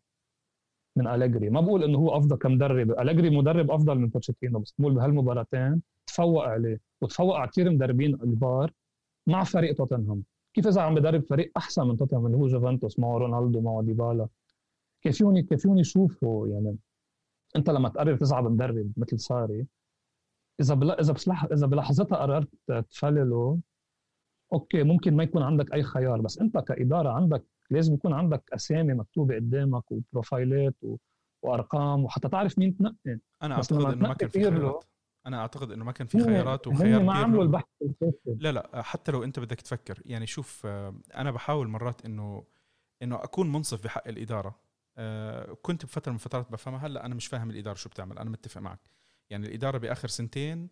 من 0.96 1.06
أليجري 1.06 1.50
ما 1.50 1.60
بقول 1.60 1.84
إنه 1.84 1.98
هو 1.98 2.16
أفضل 2.16 2.36
كمدرب. 2.36 2.90
أليجري 2.90 3.30
مدرب 3.30 3.70
أفضل 3.70 3.98
من 3.98 4.08
بوتشيتينو 4.08 4.58
بس 4.58 4.74
بقول 4.78 4.94
بهالمباراتين 4.94 5.82
تفوق 6.06 6.44
عليه 6.44 6.80
وتفوق 7.00 7.36
على 7.36 7.48
كثير 7.48 7.70
مدربين 7.70 8.16
كبار 8.16 8.72
مع 9.26 9.44
فريق 9.44 9.74
توتنهام. 9.74 10.22
كيف 10.54 10.66
إذا 10.66 10.80
عم 10.80 10.94
بدرب 10.94 11.24
فريق 11.30 11.52
أحسن 11.56 11.86
من 11.86 11.96
توتنهام 11.96 12.26
اللي 12.26 12.36
هو 12.36 12.46
جوفنتوس 12.46 12.98
معه 12.98 13.18
رونالدو 13.18 13.60
معه 13.60 13.82
ديبالا؟ 13.82 14.28
كافيوني 15.02 15.42
كافيوني 15.42 15.80
يشوفوا 15.80 16.48
يعني؟ 16.48 16.76
أنت 17.56 17.70
لما 17.70 17.88
تقرر 17.88 18.16
تزعل 18.16 18.44
مدرب 18.44 18.92
مثل 18.96 19.20
ساري 19.20 19.66
إذا 20.60 20.74
بلا 20.74 21.00
إذا 21.00 21.12
بصلح 21.12 21.44
إذا 21.44 21.66
بلحظتها 21.66 22.18
قررت 22.18 22.48
تفلله 22.90 23.58
أوكي 24.52 24.82
ممكن 24.82 25.16
ما 25.16 25.22
يكون 25.22 25.42
عندك 25.42 25.74
أي 25.74 25.82
خيار 25.82 26.20
بس 26.20 26.38
أنت 26.38 26.58
كإدارة 26.58 27.08
عندك 27.08 27.44
لازم 27.70 27.94
يكون 27.94 28.12
عندك 28.12 28.50
أسامي 28.52 28.94
مكتوبة 28.94 29.34
قدامك 29.34 29.92
وبروفايلات 29.92 30.74
و... 30.82 30.96
وأرقام 31.42 32.04
وحتى 32.04 32.28
تعرف 32.28 32.58
مين 32.58 32.76
تنقي. 32.76 33.18
أنا 33.42 33.54
أعتقد 33.54 33.92
إنه 33.92 34.08
ما 34.08 34.14
كان 34.14 34.28
في 34.28 34.40
خيارات. 34.40 34.84
أنا 35.26 35.38
أعتقد 35.38 35.70
إنه 35.70 35.84
ما 35.84 35.92
كان 35.92 36.06
في 36.06 36.18
خيارات 36.18 36.66
وخيار 36.66 37.02
ما 37.02 37.14
عملوا 37.14 37.42
البحث 37.42 37.64
لا 38.26 38.52
لا 38.52 38.82
حتى 38.82 39.12
لو 39.12 39.24
أنت 39.24 39.38
بدك 39.38 39.60
تفكر. 39.60 40.02
يعني 40.04 40.26
شوف 40.26 40.66
أنا 41.16 41.30
بحاول 41.30 41.68
مرات 41.68 42.04
انه 42.04 42.44
إنه 43.02 43.16
أكون 43.24 43.52
منصف 43.52 43.84
بحق 43.84 44.08
الإدارة. 44.08 44.66
آه، 44.98 45.56
كنت 45.62 45.84
بفترة 45.84 46.10
من 46.12 46.16
الفترات 46.16 46.52
بفهمها 46.52 46.86
هلأ 46.86 47.06
أنا 47.06 47.14
مش 47.14 47.26
فاهم 47.26 47.50
الإدارة 47.50 47.74
شو 47.76 47.88
بتعمل. 47.88 48.18
أنا 48.18 48.30
متفق 48.30 48.60
معك. 48.60 48.80
يعني 49.30 49.46
الإدارة 49.46 49.78
بآخر 49.78 50.08
سنتين 50.08 50.68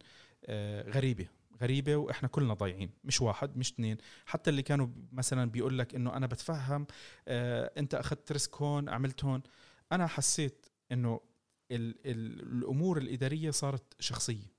آه، 0.47 0.91
غريبة. 0.91 1.27
غريبة 1.63 1.97
وإحنا 1.97 2.29
كلنا 2.29 2.55
ضايعين 2.55 2.91
مش 3.05 3.21
واحد 3.21 3.57
مش 3.57 3.73
اثنين. 3.73 3.97
حتى 4.27 4.51
اللي 4.51 4.63
كانوا 4.63 4.89
مثلا 5.13 5.51
بيقول 5.51 5.79
لك 5.79 5.95
إنه 5.95 6.17
أنا 6.17 6.27
بتفهم 6.27 6.87
آه، 7.29 7.71
أنت 7.79 7.95
أخذت 7.95 8.33
ريسك 8.33 8.57
هون 8.57 8.89
عملت 8.89 9.25
هون. 9.25 9.43
أنا 9.93 10.07
حسيت 10.07 10.67
إنه 10.93 11.21
ال 11.71 12.07
ال 12.07 12.41
الأمور 12.57 12.99
الإدارية 12.99 13.51
صارت 13.51 13.95
شخصية. 14.01 14.55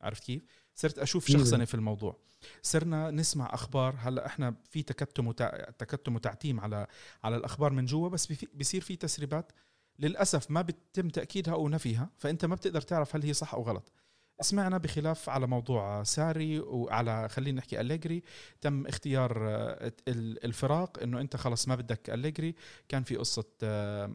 عرفت 0.00 0.24
كيف؟ 0.24 0.42
صرت 0.74 0.98
أشوف 0.98 1.30
شخصنه 1.30 1.64
في 1.64 1.74
الموضوع. 1.74 2.16
صرنا 2.62 3.10
نسمع 3.10 3.54
أخبار. 3.54 3.96
هلأ 3.98 4.26
إحنا 4.26 4.54
في 4.70 4.82
تكتم 4.82 5.26
وتع... 5.26 5.70
تكتم 5.70 6.14
وتعتيم 6.14 6.60
على 6.60 6.86
على 7.24 7.36
الأخبار 7.36 7.72
من 7.72 7.86
جوا 7.86 8.08
بس 8.08 8.32
بيصير 8.54 8.80
في 8.80 8.96
تسريبات. 8.96 9.52
للأسف 9.98 10.50
ما 10.50 10.62
بتم 10.62 11.08
تأكيدها 11.08 11.54
أو 11.54 11.68
نفيها 11.68 12.10
فأنت 12.18 12.44
ما 12.44 12.54
بتقدر 12.54 12.80
تعرف 12.80 13.16
هل 13.16 13.22
هي 13.22 13.32
صح 13.32 13.54
أو 13.54 13.62
غلط. 13.62 13.92
سمعنا 14.40 14.78
بخلاف 14.78 15.28
على 15.28 15.46
موضوع 15.46 16.02
ساري 16.02 16.60
وعلى 16.60 17.28
خلينا 17.28 17.58
نحكي 17.58 17.80
أليجري 17.80 18.22
تم 18.60 18.86
اختيار 18.86 19.48
آه، 19.48 19.92
الفراق 20.08 21.02
إنه 21.02 21.20
أنت 21.20 21.36
خلص 21.36 21.68
ما 21.68 21.74
بدك 21.74 22.10
أليجري. 22.10 22.54
كان 22.88 23.02
في 23.02 23.16
قصة 23.16 23.44
آه، 23.62 24.12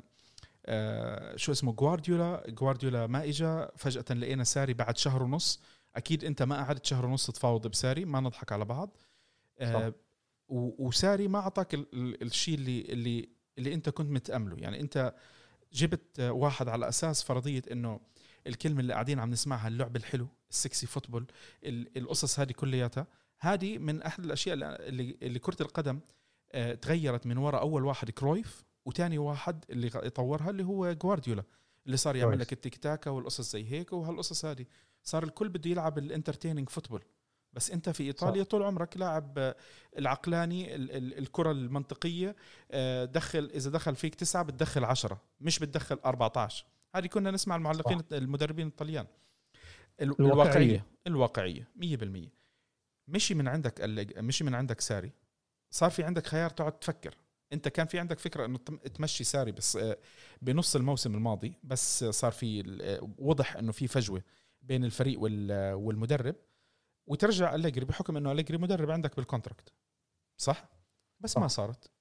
آه، 0.65 1.35
شو 1.35 1.51
اسمه 1.51 1.73
جوارديولا. 1.73 2.43
جوارديولا 2.49 3.07
ما 3.07 3.23
اجى 3.23 3.65
فجأة 3.77 4.15
لقينا 4.15 4.43
ساري 4.43 4.73
بعد 4.73 4.97
شهر 4.97 5.23
ونص. 5.23 5.61
أكيد 5.95 6.23
أنت 6.23 6.43
ما 6.43 6.55
قعدت 6.63 6.85
شهر 6.85 7.05
ونص 7.05 7.31
تفاوض 7.31 7.67
بساري 7.67 8.05
ما 8.05 8.19
نضحك 8.19 8.51
على 8.51 8.65
بعض. 8.65 8.97
آه 9.59 9.93
وساري 10.49 11.27
ما 11.27 11.39
أعطاك 11.39 11.73
الشيء 11.93 12.55
اللي 12.55 12.81
اللي 12.81 13.29
اللي 13.57 13.73
أنت 13.73 13.89
كنت 13.89 14.11
متأمله. 14.11 14.57
يعني 14.57 14.79
أنت 14.79 15.13
جبت 15.73 16.19
واحد 16.19 16.67
على 16.67 16.89
أساس 16.89 17.23
فرضية 17.23 17.61
إنه 17.71 17.99
الكلمة 18.47 18.79
اللي 18.79 18.93
قاعدين 18.93 19.19
عم 19.19 19.29
نسمعها 19.29 19.67
اللعب 19.67 19.95
الحلو 19.95 20.27
ال 20.49 20.57
sexy 20.57 20.87
football 20.87 21.25
القصص 21.97 22.39
هذه 22.39 22.51
كلياتها. 22.51 23.07
هذه 23.39 23.77
من 23.77 24.01
أحد 24.01 24.25
الأشياء 24.25 24.55
اللي 24.55 25.17
اللي 25.21 25.39
كرة 25.39 25.61
القدم 25.61 25.99
آه، 26.51 26.73
تغيرت 26.73 27.25
من 27.25 27.37
وراء 27.37 27.61
أول 27.61 27.85
واحد 27.85 28.09
كرويف 28.09 28.63
وتاني 28.85 29.17
واحد 29.17 29.65
اللي 29.69 29.87
يطورها 29.87 30.49
اللي 30.49 30.63
هو 30.63 30.93
جوارديولا 30.93 31.43
اللي 31.85 31.97
صار 31.97 32.15
يعمل 32.15 32.39
لك 32.39 32.53
التيك 32.53 32.75
تاكا 32.75 33.11
والقصص 33.11 33.51
زي 33.51 33.71
هيك 33.71 33.93
وهالقصص 33.93 34.45
هذه. 34.45 34.65
صار 35.03 35.23
الكل 35.23 35.49
بده 35.49 35.69
يلعب 35.69 35.97
ال 35.97 36.03
entertaining 36.03 36.69
football. 36.69 37.03
بس 37.53 37.71
أنت 37.71 37.89
في 37.89 38.03
إيطاليا 38.03 38.43
صح. 38.43 38.49
طول 38.49 38.63
عمرك 38.63 38.97
لاعب 38.97 39.55
العقلاني 39.97 40.75
الكرة 40.95 41.51
المنطقية 41.51 42.35
آه، 42.71 43.05
دخل 43.05 43.51
إذا 43.55 43.69
دخل 43.69 43.95
فيك 43.95 44.15
تسعة 44.15 44.43
بتدخل 44.43 44.83
عشرة 44.83 45.21
مش 45.41 45.59
بتدخل 45.59 45.99
14 46.05 46.65
هذه 46.95 47.07
كنا 47.07 47.31
نسمع 47.31 47.55
المعلقين 47.55 47.99
صح. 47.99 48.05
المدربين 48.11 48.67
الطليان. 48.67 49.07
الواقعية. 50.01 50.85
الواقعية. 51.07 51.67
100% 51.75 52.29
مشي 53.07 53.33
من 53.33 53.47
عندك 53.47 53.81
مشي 54.17 54.43
من 54.43 54.55
عندك 54.55 54.81
ساري. 54.81 55.11
صار 55.69 55.89
في 55.89 56.03
عندك 56.03 56.27
خيار 56.27 56.49
تقعد 56.49 56.79
تفكر. 56.79 57.17
انت 57.53 57.67
كان 57.67 57.87
في 57.87 57.99
عندك 57.99 58.19
فكرة 58.19 58.45
انه 58.45 58.57
تمشي 58.93 59.23
ساري 59.23 59.51
بس 59.51 59.75
آه، 59.75 59.97
بنص 60.41 60.75
الموسم 60.75 61.15
الماضي 61.15 61.53
بس 61.63 62.03
صار 62.03 62.31
في 62.31 62.77
آه، 62.81 63.09
وضح 63.17 63.55
انه 63.55 63.71
في 63.71 63.87
فجوة 63.87 64.23
بين 64.61 64.85
الفريق 64.85 65.19
والمدرب. 65.77 66.35
وترجع 67.07 67.55
أليجري 67.55 67.85
بحكم 67.85 68.17
انه 68.17 68.31
أليجري 68.31 68.57
مدرب 68.57 68.91
عندك 68.91 69.15
بالكونتراكت 69.15 69.73
صح؟ 70.37 70.69
بس 71.19 71.31
صح. 71.31 71.41
ما 71.41 71.47
صارت. 71.47 71.91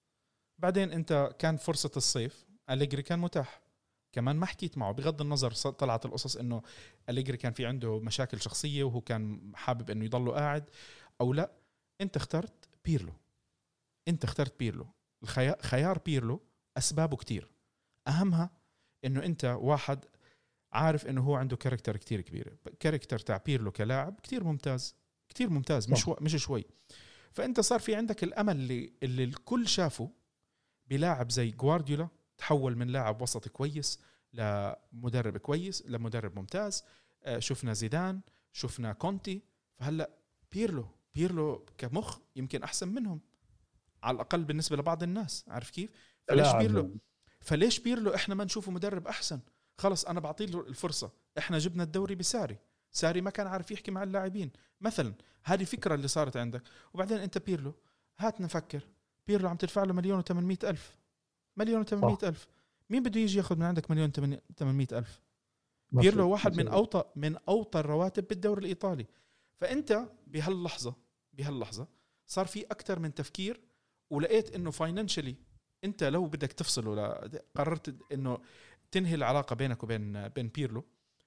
بعدين 0.59 0.93
انت 0.93 1.35
كان 1.39 1.57
فرصة 1.57 1.91
الصيف. 1.97 2.47
أليجري 2.71 3.03
كان 3.03 3.19
متاح. 3.19 3.61
كمان 4.13 4.37
ما 4.37 4.47
حكيت 4.47 4.79
معه. 4.79 4.93
بغض 4.93 5.21
النظر 5.21 5.51
طلعت 5.53 6.07
القصص 6.07 6.37
إنه 6.37 6.63
أليجري 7.09 7.37
كان 7.37 7.53
في 7.53 7.67
عنده 7.67 8.01
مشاكل 8.01 8.41
شخصية 8.41 8.85
وهو 8.85 9.01
كان 9.01 9.53
حابب 9.55 9.91
إنه 9.91 10.05
يضله 10.05 10.33
قاعد 10.33 10.71
أو 11.21 11.33
لا. 11.33 11.53
أنت 12.01 12.17
اخترت 12.17 12.69
بيرلو. 12.85 13.13
أنت 14.09 14.25
اخترت 14.25 14.59
بيرلو. 14.59 14.87
خيار 15.63 15.99
بيرلو 15.99 16.41
أسبابه 16.79 17.17
كتير. 17.17 17.51
أهمها 18.09 18.51
إنه 19.05 19.25
أنت 19.25 19.45
واحد 19.61 20.05
عارف 20.73 21.07
إنه 21.07 21.21
هو 21.23 21.35
عنده 21.35 21.57
character 21.57 21.97
كتير 21.97 22.21
كبيره 22.21 22.53
character 22.81 23.19
تاع 23.19 23.37
بيرلو 23.37 23.73
كلاعب 23.73 24.21
كتير 24.21 24.45
ممتاز. 24.45 24.95
كتير 25.29 25.51
ممتاز 25.51 25.91
مش 25.91 26.09
مش 26.09 26.37
شوي. 26.37 26.65
فأنت 27.33 27.61
صار 27.61 27.81
في 27.81 27.95
عندك 27.95 28.25
الأمل 28.25 28.57
اللي 28.57 28.93
اللي 29.03 29.25
الكل 29.25 29.69
شافه 29.69 30.11
بلاعب 30.87 31.31
زي 31.31 31.51
جوارديولا 31.51 32.09
تحول 32.41 32.77
من 32.77 32.87
لاعب 32.87 33.23
وسط 33.23 33.49
كويس 33.49 34.01
لمدرب 34.33 35.37
كويس 35.37 35.87
لمدرب 35.87 36.39
ممتاز. 36.39 36.85
آه، 37.25 37.39
شفنا 37.39 37.73
زيدان 37.73 38.21
شفنا 38.53 38.93
كونتي. 38.93 39.43
فهلا 39.79 40.11
بيرلو 40.53 40.89
بيرلو 41.15 41.67
كمخ 41.79 42.19
يمكن 42.37 42.63
أحسن 42.63 42.89
منهم. 42.89 43.21
على 44.03 44.15
الأقل 44.15 44.45
بالنسبة 44.45 44.77
لبعض 44.77 45.03
الناس 45.03 45.45
عارف 45.49 45.71
كيف؟ 45.71 45.91
فليش 46.29 46.53
بيرلو؟ 46.53 46.97
فليش 47.41 47.79
بيرلو 47.79 48.15
إحنا 48.15 48.35
ما 48.35 48.45
نشوفه 48.45 48.73
مدرب 48.73 49.07
أحسن؟ 49.07 49.41
خلص 49.79 50.05
أنا 50.05 50.21
بعطيه 50.21 50.45
الفرصة. 50.45 51.13
إحنا 51.39 51.59
جبنا 51.59 51.83
الدوري 51.83 52.15
بساري. 52.15 52.59
ساري 52.93 53.21
ما 53.21 53.31
كان 53.31 53.47
عارف 53.47 53.71
يحكي 53.71 53.91
مع 53.91 54.03
اللاعبين. 54.03 54.51
مثلا 54.81 55.15
هذه 55.45 55.65
فكره 55.65 55.95
اللي 55.95 56.09
صارت 56.09 56.37
عندك. 56.37 56.63
وبعدين 56.95 57.19
أنت 57.19 57.39
بيرلو 57.39 57.75
هات 58.19 58.41
نفكر. 58.41 58.89
بيرلو 59.27 59.49
عم 59.49 59.57
تدفع 59.57 59.85
له 59.85 59.93
مليون 59.93 60.23
و800 60.23 60.65
ألف. 60.65 61.00
مليون 61.61 61.85
و800 61.87 62.25
ألف. 62.25 62.49
مين 62.91 63.03
بده 63.03 63.21
يجي 63.21 63.39
ياخذ 63.39 63.57
من 63.57 63.63
عندك 63.63 63.91
مليون 63.91 64.11
800 64.11 64.89
ألف؟ 64.93 65.21
بيرلو 65.93 66.31
واحد 66.31 66.57
من 66.57 66.69
اوطى 66.69 67.05
من 67.17 67.37
اوطى 67.49 67.81
الرواتب 67.81 68.29
بالدوري 68.29 68.61
الإيطالي. 68.61 69.07
فأنت 69.57 70.09
بهاللحظه 70.27 70.95
بهاللحظة 71.33 71.87
صار 72.27 72.47
في 72.47 72.65
أكثر 72.65 72.99
من 72.99 73.15
تفكير 73.15 73.61
ولقيت 74.11 74.55
إنه 74.55 74.71
financially 74.71 75.37
أنت 75.85 76.05
لو 76.05 76.27
بدك 76.27 76.53
تفصله 76.53 77.31
قررت 77.57 78.13
إنه 78.13 78.39
تنهي 78.91 79.15
العلاقة 79.15 79.57
بينك 79.57 79.83
وبين 79.83 80.29
بين 80.29 80.49
بيرلو 80.49 80.85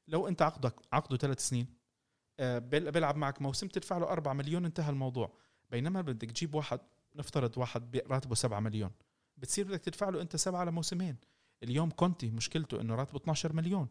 لو 0.08 0.28
أنت 0.28 0.42
عقدك 0.42 0.76
عقده 0.94 1.18
ثلاث 1.18 1.40
سنين 1.40 1.68
آه، 2.40 2.60
بيلعب 2.60 3.16
معك 3.18 3.42
موسم 3.42 3.68
تدفع 3.68 3.98
له 3.98 4.10
4 4.10 4.34
مليون 4.34 4.66
انتهى 4.66 4.90
الموضوع. 4.90 5.38
بينما 5.72 6.02
بدك 6.02 6.32
تجيب 6.32 6.56
واحد 6.56 6.80
نفترض 7.16 7.58
واحد 7.58 7.98
راتبه 7.98 8.36
7 8.36 8.60
مليون. 8.60 8.92
بتصير 9.44 9.68
بدك 9.68 9.82
تدفع 9.82 10.10
له 10.10 10.22
انت 10.22 10.36
سبعة 10.36 10.64
لموسمين 10.64 11.16
اليوم 11.64 11.90
كونتي 11.90 12.32
مشكلته 12.32 12.82
انه 12.82 12.96
راتبه 12.96 13.18
12 13.18 13.54
مليون. 13.54 13.88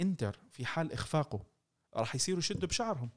انتر 0.00 0.38
في 0.50 0.66
حال 0.66 0.92
إخفاقه 0.92 1.40
راح 1.96 2.14
يصيروا 2.14 2.38
يشدوا 2.38 2.68
بشعرهم. 2.68 3.10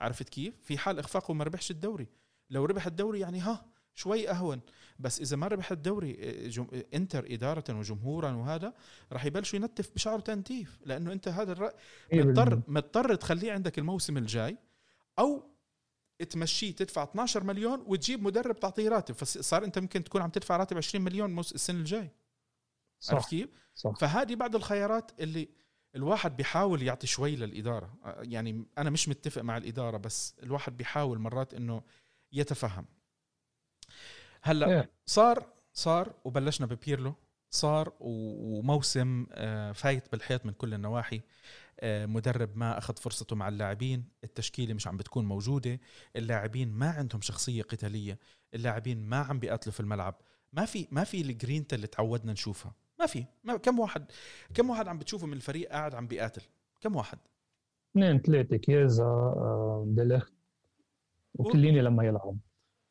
عرفت 0.00 0.28
كيف؟ 0.28 0.54
في 0.62 0.78
حال 0.78 0.98
إخفاقه 0.98 1.34
ما 1.34 1.44
ربحش 1.44 1.70
الدوري. 1.70 2.06
لو 2.50 2.64
ربح 2.64 2.86
الدوري 2.86 3.20
يعني 3.20 3.40
ها 3.40 3.66
شوي 3.94 4.30
أهون. 4.30 4.60
بس 4.98 5.20
إذا 5.20 5.36
ما 5.36 5.46
ربح 5.46 5.72
الدوري 5.72 6.18
آه، 6.20 6.48
جم... 6.48 6.66
إنتر 6.94 7.26
إدارة 7.34 7.78
وجمهورا 7.78 8.30
وهذا 8.32 8.74
راح 9.12 9.24
يبلشوا 9.24 9.58
ينتف 9.58 9.94
بشعره 9.94 10.20
تنتيف. 10.20 10.78
لأنه 10.84 11.12
أنت 11.12 11.28
هذا 11.28 11.72
إيه، 12.12 12.22
مضطر 12.22 12.62
مضطر 12.68 13.14
تخليه 13.14 13.52
عندك 13.52 13.78
الموسم 13.78 14.16
الجاي. 14.16 14.56
أو 15.18 15.53
تمشيه 16.22 16.72
تدفع 16.72 17.02
12 17.02 17.44
مليون 17.44 17.84
وتجيب 17.86 18.22
مدرب 18.22 18.60
تعطيه 18.60 18.88
راتب. 18.88 19.14
فصار 19.14 19.64
انت 19.64 19.78
ممكن 19.78 20.04
تكون 20.04 20.22
عم 20.22 20.30
تدفع 20.30 20.56
راتب 20.56 20.76
20 20.76 21.04
مليون 21.04 21.38
السنة 21.38 21.78
الجاي. 21.78 22.10
صح. 23.00 23.14
عرفت 23.14 23.30
كيف؟ 23.30 23.48
صح. 23.74 23.92
فهذه 23.98 24.34
بعض 24.34 24.56
الخيارات 24.56 25.10
اللي 25.20 25.48
الواحد 25.96 26.36
بيحاول 26.36 26.82
يعطي 26.82 27.06
شوي 27.06 27.36
للإدارة. 27.36 27.98
يعني 28.04 28.64
أنا 28.78 28.90
مش 28.90 29.08
متفق 29.08 29.42
مع 29.42 29.56
الإدارة 29.56 29.96
بس 29.96 30.34
الواحد 30.42 30.76
بيحاول 30.76 31.18
مرات 31.18 31.54
إنه 31.54 31.82
يتفهم. 32.32 32.86
هلأ 34.42 34.66
إيه. 34.66 34.90
صار 35.06 35.46
صار 35.72 36.14
وبلشنا 36.24 36.66
ببيرلو 36.66 37.14
صار 37.50 37.92
وموسم 38.00 39.26
آه، 39.32 39.72
فايت 39.72 40.12
بالحيط 40.12 40.46
من 40.46 40.52
كل 40.52 40.74
النواحي. 40.74 41.20
مدرب 41.84 42.56
ما 42.56 42.78
أخذ 42.78 42.96
فرصته 42.96 43.36
مع 43.36 43.48
اللاعبين 43.48 44.04
التشكيلة 44.24 44.74
مش 44.74 44.86
عم 44.86 44.96
بتكون 44.96 45.24
موجودة 45.24 45.80
اللاعبين 46.16 46.72
ما 46.72 46.90
عندهم 46.90 47.20
شخصية 47.20 47.62
قتالية 47.62 48.18
اللاعبين 48.54 49.06
ما 49.06 49.16
عم 49.16 49.38
بيقاتلوا 49.38 49.72
في 49.72 49.80
الملعب. 49.80 50.14
ما 50.52 50.64
في 50.64 50.86
ما 50.90 51.04
في 51.04 51.20
الجرينتا 51.20 51.76
اللي 51.76 51.86
تعودنا 51.86 52.32
نشوفها. 52.32 52.74
ما 53.00 53.06
في 53.06 53.24
ما 53.44 53.56
كم 53.56 53.78
واحد 53.78 54.04
كم 54.54 54.70
واحد 54.70 54.88
عم 54.88 54.98
بتشوفه 54.98 55.26
من 55.26 55.32
الفريق 55.32 55.68
قاعد 55.68 55.94
عم 55.94 56.06
بيقاتل؟ 56.06 56.42
كم 56.80 56.96
واحد؟ 56.96 57.18
اثنين 57.90 58.18
ثلاثة 58.18 58.56
كيزا 58.56 59.04
آه، 59.04 59.84
ديليخت 59.88 60.32
وكليني 61.34 61.80
لما 61.80 62.04
يلعب. 62.04 62.38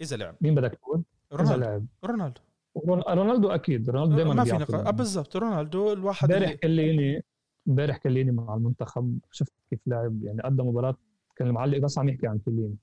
إذا 0.01 0.17
لعب. 0.17 0.35
مين 0.41 0.55
بدك 0.55 0.71
تقول؟ 0.71 1.03
إذا 1.39 1.57
لعب. 1.57 1.85
رونالدو. 2.03 2.41
رونالدو 2.87 3.49
أكيد. 3.49 3.89
رونالدو 3.89 4.15
دائما 4.15 4.33
ما 4.33 4.43
في 4.43 4.51
نقاش 4.51 4.87
آه، 4.87 4.91
بالضبط. 4.91 5.35
رونالدو 5.35 5.93
الواحد 5.93 6.31
امبارح 6.31 6.53
كليني 6.53 7.23
امبارح 7.67 7.97
كليني 7.97 8.31
مع 8.31 8.55
المنتخب 8.55 9.19
شفت 9.31 9.53
كيف 9.69 9.79
لعب 9.87 10.23
يعني 10.23 10.41
قدم 10.41 10.67
مباراة 10.67 10.95
كان 11.35 11.47
المعلق 11.47 11.77
بس 11.77 11.97
عم 11.97 12.09
يحكي 12.09 12.27
عن 12.27 12.39
كليني 12.39 12.77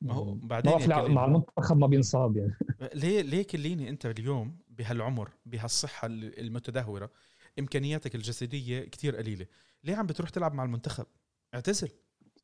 ما 0.00 0.14
هو 0.14 0.34
بعدين 0.34 0.88
مع 0.88 1.24
المنتخب 1.24 1.76
ما 1.76 1.86
بينصاب 1.86 2.36
يعني. 2.36 2.54
ليه 3.02 3.22
ليه 3.22 3.42
كليني 3.42 3.88
انت 3.88 4.06
اليوم 4.06 4.58
بهالعمر 4.68 5.30
بهالصحة 5.46 6.06
المتدهورة 6.10 7.10
إمكانياتك 7.58 8.14
الجسدية 8.14 8.80
كتير 8.80 9.16
قليلة 9.16 9.46
ليه 9.84 9.96
عم 9.96 10.06
بتروح 10.06 10.30
تلعب 10.30 10.54
مع 10.54 10.64
المنتخب؟ 10.64 11.06
اعتزل. 11.54 11.88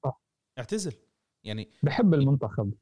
صح. 0.05 0.21
اعتزل. 0.59 0.93
يعني 1.45 1.71
بحب 1.83 2.15
المنتخب. 2.15 2.73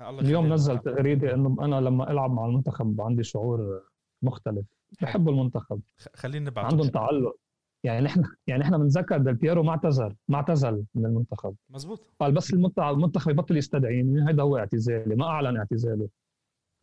اليوم 0.00 0.52
نزل 0.52 0.78
تغريدة 0.78 1.34
إنه 1.34 1.56
أنا 1.60 1.80
لما 1.80 2.10
ألعب 2.10 2.30
مع 2.30 2.46
المنتخب 2.46 3.00
عندي 3.00 3.22
شعور 3.22 3.82
مختلف. 4.22 4.66
بحب 5.02 5.28
المنتخب. 5.28 5.80
خلينا 6.14 6.50
نبعث 6.50 6.72
عندهم 6.72 6.88
تعلق. 6.88 7.36
يعني 7.84 8.04
نحن 8.04 8.24
يعني 8.46 8.62
إحنا 8.62 8.78
بنتذكر 8.78 9.18
ديل 9.18 9.34
بييرو 9.34 9.62
ما 9.62 9.70
اعتذر 9.70 10.14
ما 10.28 10.36
اعتزل 10.36 10.84
من 10.94 11.06
المنتخب. 11.06 11.54
مزبوط 11.70 12.00
قال 12.20 12.32
بس 12.32 12.52
المنتخب 12.78 13.30
يبطل 13.30 13.56
يستدعيني 13.56 14.20
هذا 14.20 14.42
هو 14.42 14.56
اعتزالي 14.56 15.16
ما 15.16 15.24
أعلن 15.26 15.56
اعتزاله 15.56 16.08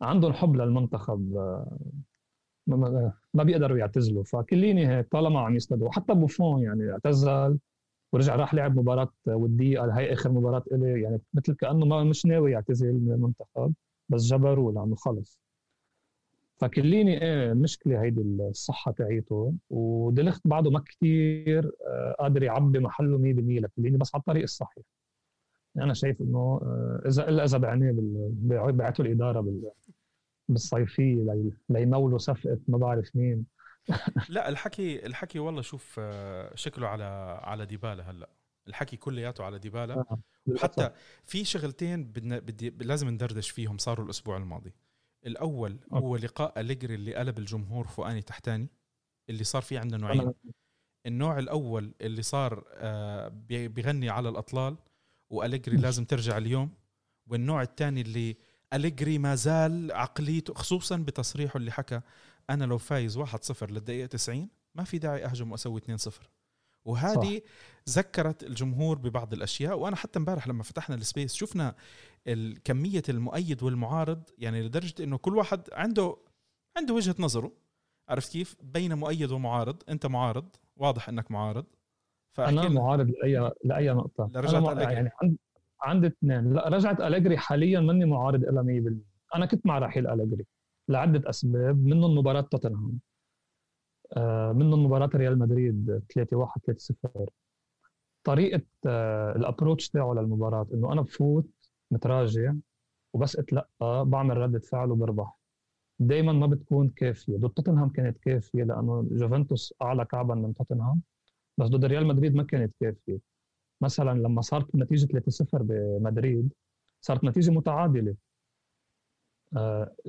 عندهم 0.02 0.32
حب 0.32 0.56
للمنتخب 0.56 1.32
ما 3.34 3.42
بيقدروا 3.42 3.78
يعتزلوا. 3.78 4.24
فكليني 4.24 4.88
هيك 4.88 5.08
طالما 5.10 5.40
عم 5.40 5.56
يستدعوا. 5.56 5.92
حتى 5.92 6.14
بوفون 6.14 6.62
يعني 6.62 6.92
اعتزل 6.92 7.58
ورجع 8.12 8.36
راح 8.36 8.54
لعب 8.54 8.78
مباراة 8.78 9.12
ودية 9.26 9.80
قال 9.80 9.90
هاي 9.90 10.12
آخر 10.12 10.32
مباراة 10.32 10.62
إلي. 10.72 11.02
يعني 11.02 11.20
مثل 11.34 11.54
كأنه 11.54 11.86
ما 11.86 12.04
مش 12.04 12.26
ناوي 12.26 12.52
يعتزل 12.52 12.92
من 12.92 13.12
المنتخب 13.12 13.74
بس 14.08 14.22
جبروه 14.22 14.72
لأنه 14.72 14.94
خلص. 14.94 15.38
فكليني 16.60 17.22
إيه 17.22 17.52
مشكلة 17.52 18.02
هيدي 18.02 18.20
الصحة 18.20 18.92
تاعيته 18.92 19.54
ودلخت 19.70 20.40
بعده 20.44 20.70
ما 20.70 20.80
كثير 20.80 21.72
آه، 21.86 22.16
قادر 22.18 22.42
يعبي 22.42 22.78
محله 22.78 23.18
100% 23.18 23.60
لكليني 23.60 23.96
بس 23.96 24.14
على 24.14 24.20
الطريق 24.20 24.42
الصحيح. 24.42 24.84
يعني 25.74 25.84
أنا 25.84 25.94
شايف 25.94 26.20
إنه 26.20 26.60
آه، 26.62 27.02
إذا 27.06 27.28
إلا 27.28 27.44
إذا 27.44 27.58
بعناه 27.58 27.94
بعته 28.70 29.02
الإدارة 29.02 29.62
بالصيفية 30.48 31.50
ليمولوا 31.68 32.18
صفقة 32.18 32.58
ما 32.68 32.78
بعرف 32.78 33.16
مين. 33.16 33.46
لا 34.28 34.48
الحكي 34.48 35.06
الحكي 35.06 35.38
والله 35.38 35.62
شوف 35.62 35.96
آه، 35.98 36.54
شكله 36.54 36.88
على 36.88 37.04
على 37.42 37.66
ديبالا 37.66 38.10
هلأ. 38.10 38.30
الحكي 38.68 38.96
كلياته 38.96 39.44
على 39.44 39.58
ديبالا. 39.58 40.04
وحتى 40.46 40.90
في 41.24 41.44
شغلتين 41.44 42.04
بدنا 42.04 42.38
بدي 42.38 42.70
لازم 42.70 43.08
ندردش 43.08 43.50
فيهم 43.50 43.78
صاروا 43.78 44.04
الأسبوع 44.04 44.36
الماضي. 44.36 44.72
الأول 45.26 45.78
okay. 45.92 46.04
هو 46.04 46.16
لقاء 46.16 46.60
أليجري 46.60 46.94
اللي 46.94 47.14
قلب 47.14 47.38
الجمهور 47.38 47.86
فوقاني 47.86 48.22
تحتاني 48.22 48.68
اللي 49.30 49.44
صار 49.44 49.62
فيه 49.62 49.78
عندنا 49.78 49.98
نوعين 50.00 50.32
النوع 51.06 51.38
الأول 51.38 51.94
اللي 52.00 52.22
صار 52.22 52.64
آه، 52.72 53.28
بيغني 53.48 54.08
على 54.08 54.28
الأطلال 54.28 54.76
وأليجري 55.30 55.76
لازم 55.76 56.04
ترجع 56.04 56.36
اليوم. 56.38 56.70
والنوع 57.26 57.62
الثاني 57.62 58.00
اللي 58.00 58.36
أليجري 58.72 59.18
ما 59.18 59.34
زال 59.34 59.92
عقليته 59.92 60.54
خصوصا 60.54 60.96
بتصريحه 60.96 61.56
اللي 61.56 61.72
حكى 61.72 62.00
أنا 62.50 62.64
لو 62.64 62.78
فايز 62.78 63.18
1-0 63.18 63.62
للدقيقة 63.62 64.06
90 64.06 64.48
ما 64.74 64.84
في 64.84 64.98
داعي 64.98 65.24
أهجم 65.24 65.52
وأسوي 65.52 65.80
2-0 65.80 66.10
وهذه. 66.84 67.40
ذكرت 67.88 68.42
الجمهور 68.42 68.98
ببعض 68.98 69.32
الأشياء 69.32 69.78
وأنا 69.78 69.96
حتى 69.96 70.18
امبارح 70.18 70.48
لما 70.48 70.62
فتحنا 70.62 70.96
ال 70.96 71.02
space 71.02 71.34
شفنا 71.34 71.74
كمية 72.64 73.02
المؤيد 73.08 73.62
والمعارض 73.62 74.22
يعني 74.38 74.62
لدرجة 74.62 75.04
إنه 75.04 75.18
كل 75.18 75.36
واحد 75.36 75.60
عنده 75.72 76.16
عنده 76.76 76.94
وجهة 76.94 77.14
نظره. 77.18 77.52
عرفت 78.08 78.32
كيف؟ 78.32 78.56
بين 78.62 78.94
مؤيد 78.94 79.32
ومعارض 79.32 79.82
أنت 79.88 80.06
معارض 80.06 80.48
واضح 80.76 81.08
إنك 81.08 81.30
معارض. 81.30 81.64
أنا 82.38 82.68
معارض 82.68 83.10
لاي 83.22 83.50
لأي 83.64 83.90
نقطة. 83.90 84.30
أنا 84.36 84.90
يعني 84.90 85.10
عند 85.22 85.36
عندي 85.82 86.06
اثنين. 86.06 86.52
لا 86.52 86.68
رجعت 86.68 87.00
أليجري 87.00 87.38
حاليا 87.38 87.80
ماني 87.80 88.04
معارض 88.04 88.44
لها 88.44 88.62
100% 88.62 89.36
أنا 89.36 89.46
كنت 89.46 89.66
مع 89.66 89.78
رحيل 89.78 90.06
أليجري 90.06 90.46
لعدة 90.88 91.30
أسباب 91.30 91.84
منهم 91.84 92.18
مباراه 92.18 92.40
توتنهام. 92.40 93.00
منهم 94.52 94.84
مباراة 94.84 95.10
ريال 95.14 95.38
مدريد 95.38 96.02
3 96.14 96.36
1 96.36 96.60
3 96.66 96.78
0 96.80 97.30
طريقة 98.24 98.62
آه، 98.86 99.36
ال 99.36 99.42
approach 99.42 99.88
تاعه 99.90 100.12
للمباراة 100.14 100.66
إنه 100.74 100.92
أنا 100.92 101.00
بفوت 101.02 101.46
متراجع 101.90 102.54
وبس 103.12 103.36
اتلقى 103.36 104.04
بعمل 104.06 104.36
ردة 104.36 104.58
فعل 104.58 104.90
وبربح. 104.90 105.38
دائما 105.98 106.32
ما 106.32 106.46
بتكون 106.46 106.88
كافية. 106.88 107.36
ضد 107.36 107.50
توتنهام 107.50 107.88
كانت 107.88 108.18
كافية 108.18 108.64
لأنه 108.64 109.08
جوفنتوس 109.12 109.74
أعلى 109.82 110.04
كعبا 110.04 110.34
من 110.34 110.54
توتنهام 110.54 111.00
بس 111.58 111.68
ضد 111.68 111.84
ريال 111.84 112.06
مدريد 112.06 112.34
ما 112.34 112.42
كانت 112.42 112.74
كافية. 112.80 113.18
مثلا 113.80 114.18
لما 114.18 114.40
صارت 114.40 114.74
النتيجه 114.74 115.06
3-0 115.06 115.62
بمدريد 115.62 116.52
صارت 117.00 117.24
نتيجة 117.24 117.50
متعادلة. 117.50 118.10
آه 118.10 118.14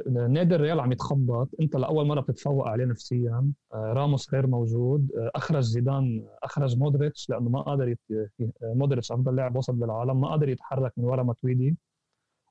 نادي 0.08 0.56
الريال 0.56 0.80
عم 0.80 0.92
يتخبط. 0.92 1.50
انت 1.62 1.76
لأول 1.76 2.08
مرة 2.08 2.22
بتتفوق 2.22 2.68
عليه 2.68 2.86
نفسيا. 2.86 3.52
آه 3.74 3.94
راموس 3.94 4.34
غير 4.34 4.48
موجود. 4.48 5.12
آه 5.12 5.32
أخرج 5.36 5.64
زيدان 5.64 6.28
أخرج 6.44 6.78
مودريتش 6.78 7.30
لأنه 7.30 7.50
ما 7.50 7.62
قادر 7.62 7.88
يت... 7.88 8.32
مودريتش 8.62 9.12
أفضل 9.12 9.36
لاعب 9.36 9.56
وسط 9.56 9.74
بالعالم 9.74 10.22
ما 10.22 10.28
قادر 10.28 10.50
يتحرك 10.50 10.94
من 10.98 11.06
ورا 11.06 11.24
ماتويدي. 11.24 11.78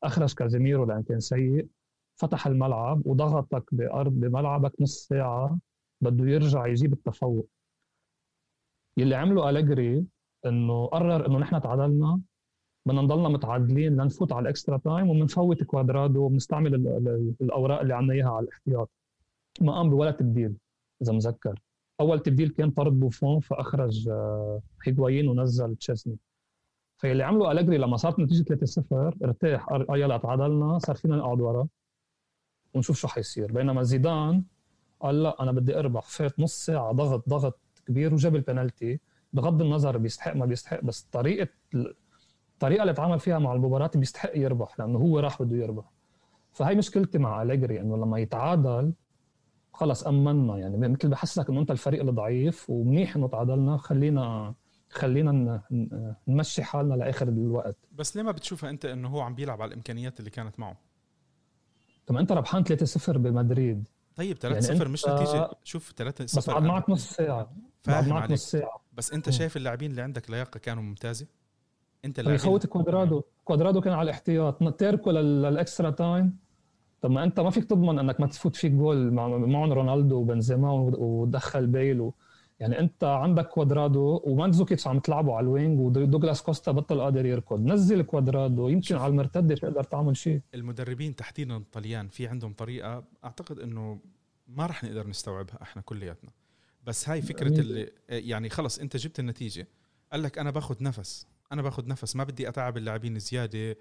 أخرج 0.03 0.35
كازيميرو 0.35 0.85
لأن 0.85 1.03
كان 1.03 1.20
سيء. 1.20 1.68
فتح 2.16 2.46
الملعب 2.46 3.07
وضغطك 3.07 3.74
بارض 3.74 4.12
بملعبك 4.12 4.72
نص 4.81 5.07
ساعة. 5.07 5.59
بده 6.00 6.26
يرجع 6.26 6.66
يجيب 6.66 6.92
التفوق. 6.92 7.48
يلي 8.96 9.14
عمله 9.14 9.50
أليجري 9.50 10.05
إنه 10.46 10.87
قرر 10.87 11.26
إنه 11.26 11.38
نحن 11.38 11.61
تعادلنا. 11.61 12.20
بدنا 12.90 13.03
نضلنا 13.03 13.29
متعادلين 13.29 13.96
لنفوت 13.96 14.33
على 14.33 14.42
ال 14.42 14.48
extra 14.48 14.78
time 14.78 15.10
وبنفوت 15.11 15.62
كوادرادو 15.62 16.20
وبنستعمل 16.20 16.74
الأوراق 17.40 17.81
اللي 17.81 17.94
عندنا 17.94 18.14
إياها 18.14 18.31
على 18.31 18.44
الاحتياط. 18.44 18.90
ما 19.61 19.72
قام 19.72 19.90
بولا 19.90 20.11
تبديل 20.11 20.57
إذا 21.03 21.12
مذكر 21.12 21.61
أول 22.00 22.20
تبديل 22.20 22.48
كان 22.48 22.70
طرد 22.70 23.00
بوفون 23.00 23.40
فأخرج 23.40 24.09
آه، 24.09 24.61
هيغوايين 24.87 25.29
ونزل 25.29 25.76
تشيزني. 25.76 26.16
فاللي 26.96 27.22
عمله 27.22 27.53
أليجري 27.53 27.79
لما 27.79 27.96
صارت 27.96 28.18
النتيجه 28.18 28.42
3-0 28.42 29.14
ارتاح 29.24 29.66
قال 29.66 30.00
يلا 30.00 30.16
تعادلنا 30.16 30.79
صار 30.79 30.96
فينا 30.96 31.16
نقعد 31.16 31.40
ورا 31.40 31.68
ونشوف 32.74 32.96
شو 32.96 33.09
حيصير. 33.09 33.53
بينما 33.53 33.83
زيدان 33.83 34.44
قال 35.00 35.22
لا 35.22 35.42
أنا 35.42 35.53
بدي 35.53 35.79
أربح. 35.79 36.03
فات 36.03 36.40
نص 36.40 36.66
ساعة 36.66 36.92
ضغط 36.92 37.29
ضغط 37.29 37.59
كبير 37.87 38.14
وجاب 38.14 38.37
البنالتي. 38.37 39.00
بغض 39.33 39.62
النظر 39.62 39.98
بيستحق 39.98 40.37
ما 40.37 40.46
بيستحق 40.46 40.85
بس 40.85 41.03
طريقة 41.03 41.48
الطريقة 42.60 42.80
اللي 42.80 42.92
اتعامل 42.92 43.20
فيها 43.20 43.38
مع 43.38 43.52
المباراه 43.52 43.90
بيستحق 43.94 44.36
يربح 44.36 44.78
لأنه 44.78 44.98
هو 44.98 45.18
راح 45.18 45.42
بده 45.42 45.56
يربح. 45.56 45.84
فهي 46.52 46.74
مشكلتي 46.74 47.18
مع 47.18 47.42
أليجري 47.42 47.80
إنه 47.80 47.96
لما 47.96 48.18
يتعادل 48.18 48.92
خلص 49.72 50.06
امنا 50.06 50.58
يعني 50.58 50.88
مثل 50.88 51.08
بحسسك 51.08 51.48
إنه 51.50 51.60
أنت 51.60 51.70
الفريق 51.70 52.02
الضعيف 52.02 52.70
ومنيح 52.70 53.16
إنه 53.16 53.28
تعادلنا 53.28 53.76
خلينا 53.76 54.54
خلينا 54.90 55.62
نمشي 56.28 56.62
حالنا 56.62 56.94
لآخر 56.94 57.28
الوقت. 57.28 57.76
بس 57.92 58.16
ليه 58.16 58.22
ما 58.22 58.32
بتشوفها 58.32 58.70
أنت 58.70 58.84
إنه 58.84 59.08
هو 59.08 59.20
عم 59.20 59.34
بيلعب 59.34 59.62
على 59.62 59.68
الإمكانيات 59.68 60.20
اللي 60.20 60.30
كانت 60.30 60.60
معه؟ 60.60 60.76
طب 62.06 62.16
أنت 62.16 62.32
ربحان 62.32 62.64
3-0 62.64 63.10
بمدريد. 63.10 63.88
طيب 64.16 64.38
3-0 64.38 64.42
يعني 64.44 64.84
مش 64.84 65.06
نتيجة. 65.06 65.50
شوف 65.64 65.92
3-0 65.92 66.22
بس 66.22 66.50
بعد 66.50 66.62
معك 66.62 66.90
نص 66.90 67.10
ساعة. 67.10 67.52
فاهم 67.82 68.08
معك 68.08 68.30
نص 68.30 68.50
ساعة. 68.50 68.80
بس 68.92 69.12
أنت 69.12 69.30
شايف 69.30 69.56
اللاعبين 69.56 69.90
اللي 69.90 70.02
عندك 70.02 70.30
لياقة 70.30 70.58
كانوا 70.58 70.82
ممتازه 70.82 71.26
انت 72.04 72.18
اللي 72.18 72.34
يفوت 72.34 72.66
كوادرادو 72.66 73.22
كوادرادو 73.44 73.80
كان 73.80 73.92
على 73.92 74.02
الاحتياط. 74.02 74.62
تركه 74.62 75.12
لل 75.12 75.35
extra 75.35 75.90
time. 75.90 76.36
طب 77.00 77.10
ما 77.10 77.24
انت 77.24 77.40
ما 77.40 77.50
فيك 77.50 77.64
تضمن 77.64 77.98
انك 77.98 78.20
ما 78.20 78.26
تفوت 78.26 78.56
فيك 78.56 78.72
جول 78.72 79.12
معهم 79.12 79.72
رونالدو 79.72 80.16
وبنزيما 80.16 80.72
ودخل 80.72 81.66
بيل 81.66 82.00
و... 82.00 82.14
يعني 82.60 82.78
انت 82.78 83.04
عندك 83.04 83.48
كوادرادو 83.48 84.22
ومانزوكيتش 84.24 84.86
عم 84.86 84.98
تلعبوا 84.98 85.34
على 85.34 85.44
ال 85.44 85.52
wing 85.52 85.80
ودوغلاس 85.80 86.42
كوستا 86.42 86.72
بطل 86.72 87.00
قادر 87.00 87.26
يركض. 87.26 87.60
نزل 87.60 88.02
كوادرادو. 88.02 88.68
يمكن 88.68 88.96
على 88.96 89.10
المرتدة 89.10 89.54
تقدر 89.54 89.82
تعمل 89.82 90.16
شيء. 90.16 90.40
المدربين 90.54 91.16
تحديدا 91.16 91.56
الطليان 91.56 92.08
في 92.08 92.26
عندهم 92.26 92.52
طريقة 92.52 93.04
أعتقد 93.24 93.58
إنه 93.58 93.98
ما 94.48 94.66
راح 94.66 94.84
نقدر 94.84 95.06
نستوعبها 95.06 95.58
إحنا 95.62 95.82
كلياتنا. 95.82 96.30
بس 96.86 97.08
هاي 97.08 97.22
فكرة 97.22 97.60
اللي 97.60 97.90
يعني 98.08 98.48
خلص 98.48 98.78
أنت 98.78 98.96
جبت 98.96 99.18
النتيجة. 99.18 99.68
قال 100.12 100.22
لك 100.22 100.38
أنا 100.38 100.50
باخذ 100.50 100.76
نفس. 100.80 101.26
أنا 101.52 101.62
باخذ 101.62 101.88
نفس 101.88 102.16
ما 102.16 102.24
بدي 102.24 102.48
أتعب 102.48 102.76
اللاعبين 102.76 103.18
زيادة. 103.18 103.76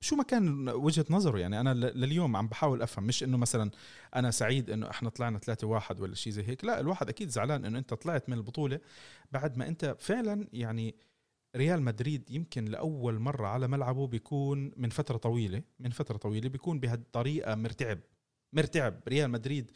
شو 0.00 0.16
ما 0.16 0.22
كان 0.22 0.68
وجهة 0.68 1.04
نظره 1.10 1.38
يعني 1.38 1.60
أنا 1.60 1.74
لليوم 1.74 2.36
عم 2.36 2.48
بحاول 2.48 2.82
أفهم. 2.82 3.04
مش 3.04 3.24
إنه 3.24 3.36
مثلا 3.36 3.70
أنا 4.16 4.30
سعيد 4.30 4.70
إنه 4.70 4.90
إحنا 4.90 5.08
طلعنا 5.08 5.38
3 5.38 5.66
واحد 5.66 6.00
ولا 6.00 6.14
شيء 6.14 6.32
زي 6.32 6.42
هيك. 6.42 6.64
لا 6.64 6.80
الواحد 6.80 7.08
أكيد 7.08 7.28
زعلان 7.28 7.64
إنه 7.64 7.78
أنت 7.78 7.94
طلعت 7.94 8.28
من 8.28 8.36
البطولة 8.36 8.80
بعد 9.32 9.56
ما 9.56 9.68
أنت 9.68 9.96
فعلا 9.98 10.48
يعني 10.52 10.94
ريال 11.56 11.82
مدريد 11.82 12.30
يمكن 12.30 12.64
لأول 12.64 13.18
مرة 13.18 13.46
على 13.46 13.68
ملعبه 13.68 14.06
بيكون 14.06 14.72
من 14.76 14.88
فترة 14.90 15.16
طويلة 15.16 15.62
من 15.80 15.90
فترة 15.90 16.16
طويلة 16.16 16.48
بيكون 16.48 16.80
بهالطريقة 16.80 17.54
مرتعب 17.54 17.98
مرتعب. 18.52 19.00
ريال 19.08 19.30
مدريد 19.30 19.70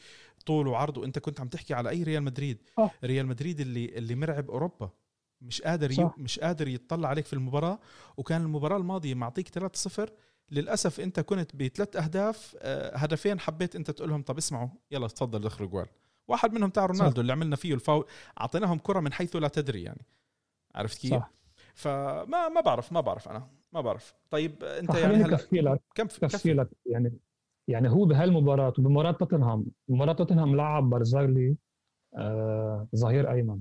طول 0.46 0.68
وعرض 0.68 0.98
وانت 0.98 1.18
كنت 1.18 1.40
عم 1.40 1.48
تحكي 1.48 1.74
على 1.74 1.90
أي 1.90 2.02
ريال 2.02 2.22
مدريد؟ 2.22 2.58
آه. 2.78 2.90
ريال 3.04 3.26
مدريد 3.26 3.60
اللي 3.60 3.84
اللي 3.98 4.14
مرعب 4.14 4.50
أوروبا. 4.50 4.90
مش 5.42 5.62
قادر. 5.62 5.92
صح. 5.92 6.14
مش 6.18 6.38
قادر 6.40 6.68
يتطلع 6.68 7.08
عليك 7.08 7.26
في 7.26 7.32
المباراة 7.32 7.78
وكان 8.16 8.42
المباراة 8.42 8.76
الماضية 8.76 9.14
معطيك 9.14 9.48
3-0 9.48 10.10
للأسف 10.50 11.00
أنت 11.00 11.20
كنت 11.20 11.56
بثلاث 11.56 11.96
أهداف 11.96 12.56
آه، 12.58 12.96
هدفين 12.96 13.40
حبيت 13.40 13.76
أنت 13.76 13.90
تقول 13.90 14.08
لهم 14.08 14.22
طب 14.22 14.36
اسمعوا 14.38 14.68
يلا 14.90 15.08
تفضل 15.08 15.40
دخلوا 15.40 15.68
جوال 15.68 15.86
واحد 16.28 16.52
منهم 16.52 16.70
تاع 16.70 16.86
رونالدو 16.86 17.20
اللي 17.20 17.32
عملنا 17.32 17.56
فيه 17.56 17.74
الفاول 17.74 18.04
أعطيناهم 18.40 18.78
كرة 18.78 19.00
من 19.00 19.12
حيث 19.12 19.36
لا 19.36 19.48
تدري 19.48 19.82
يعني 19.82 20.06
عرفت 20.74 20.98
كيف؟ 20.98 21.10
صح 21.10 21.30
فما 21.74 22.48
ما 22.48 22.60
بعرف 22.60 22.92
ما 22.92 23.00
بعرف 23.00 23.28
أنا 23.28 23.48
ما 23.72 23.80
بعرف 23.80 24.14
طيب 24.30 24.64
أنت 24.64 24.94
يعني 24.94 25.08
خليني 25.08 25.24
هلا 25.24 25.36
كفي 25.36 25.60
لك 25.60 25.80
كم 25.94 26.06
كفي 26.06 26.26
كفي 26.26 26.52
لك 26.52 26.68
يعني 26.86 27.18
يعني 27.68 27.88
هو 27.90 28.04
بهالمباراة 28.04 28.72
وبمباراة 28.78 29.12
توتنهام 29.12 29.66
مباراة 29.88 30.12
توتنهام 30.12 30.56
لعب 30.56 30.90
برزاغلي 30.90 31.56
آه 32.14 32.88
ظهير 32.96 33.30
أيمن 33.32 33.60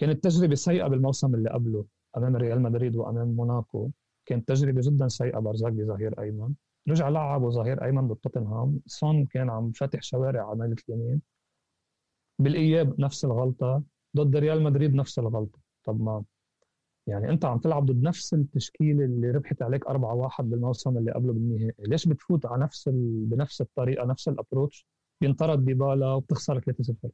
كانت 0.00 0.24
تجربة 0.24 0.54
سيئة 0.54 0.86
بالموسم 0.86 1.34
اللي 1.34 1.50
قبله 1.50 1.84
أمام 2.16 2.36
ريال 2.36 2.62
مدريد 2.62 2.96
وأمام 2.96 3.28
موناكو. 3.28 3.90
كانت 4.26 4.48
تجربة 4.48 4.80
جدا 4.84 5.08
سيئة 5.08 5.38
برزاغلي 5.38 5.84
ظهير 5.84 6.20
أيمن. 6.22 6.54
رجع 6.88 7.08
لعب 7.08 7.42
وظهير 7.42 7.84
أيمن 7.84 8.08
بالتوتنهام 8.08 8.80
سون 8.86 9.26
كان 9.26 9.50
عم 9.50 9.72
فاتح 9.72 10.02
شوارع 10.02 10.48
على 10.48 10.58
ميلة 10.58 10.76
اليمين. 10.88 11.22
بالإياب 12.38 13.00
نفس 13.00 13.24
الغلطة. 13.24 13.82
ضد 14.16 14.36
ريال 14.36 14.62
مدريد 14.62 14.94
نفس 14.94 15.18
الغلطة. 15.18 15.58
طب 15.84 16.00
ما 16.00 16.24
يعني 17.06 17.30
أنت 17.30 17.44
عم 17.44 17.58
تلعب 17.58 17.86
ضد 17.86 18.02
نفس 18.02 18.34
التشكيله 18.34 19.04
اللي 19.04 19.30
ربحت 19.30 19.62
عليك 19.62 19.84
4-1 19.88 20.40
بالموسم 20.40 20.98
اللي 20.98 21.12
قبله 21.12 21.32
بالنهائي. 21.32 21.74
ليش 21.78 22.08
بتفوت 22.08 22.46
على 22.46 22.62
نفس 22.62 22.88
ال... 22.88 23.24
بنفس 23.26 23.60
الطريقة 23.60 24.06
نفس 24.06 24.28
الابروتش 24.28 24.86
بينطرد 25.20 25.64
ديبالا 25.64 26.12
وبتخسر 26.12 26.60
3-0 26.60 27.08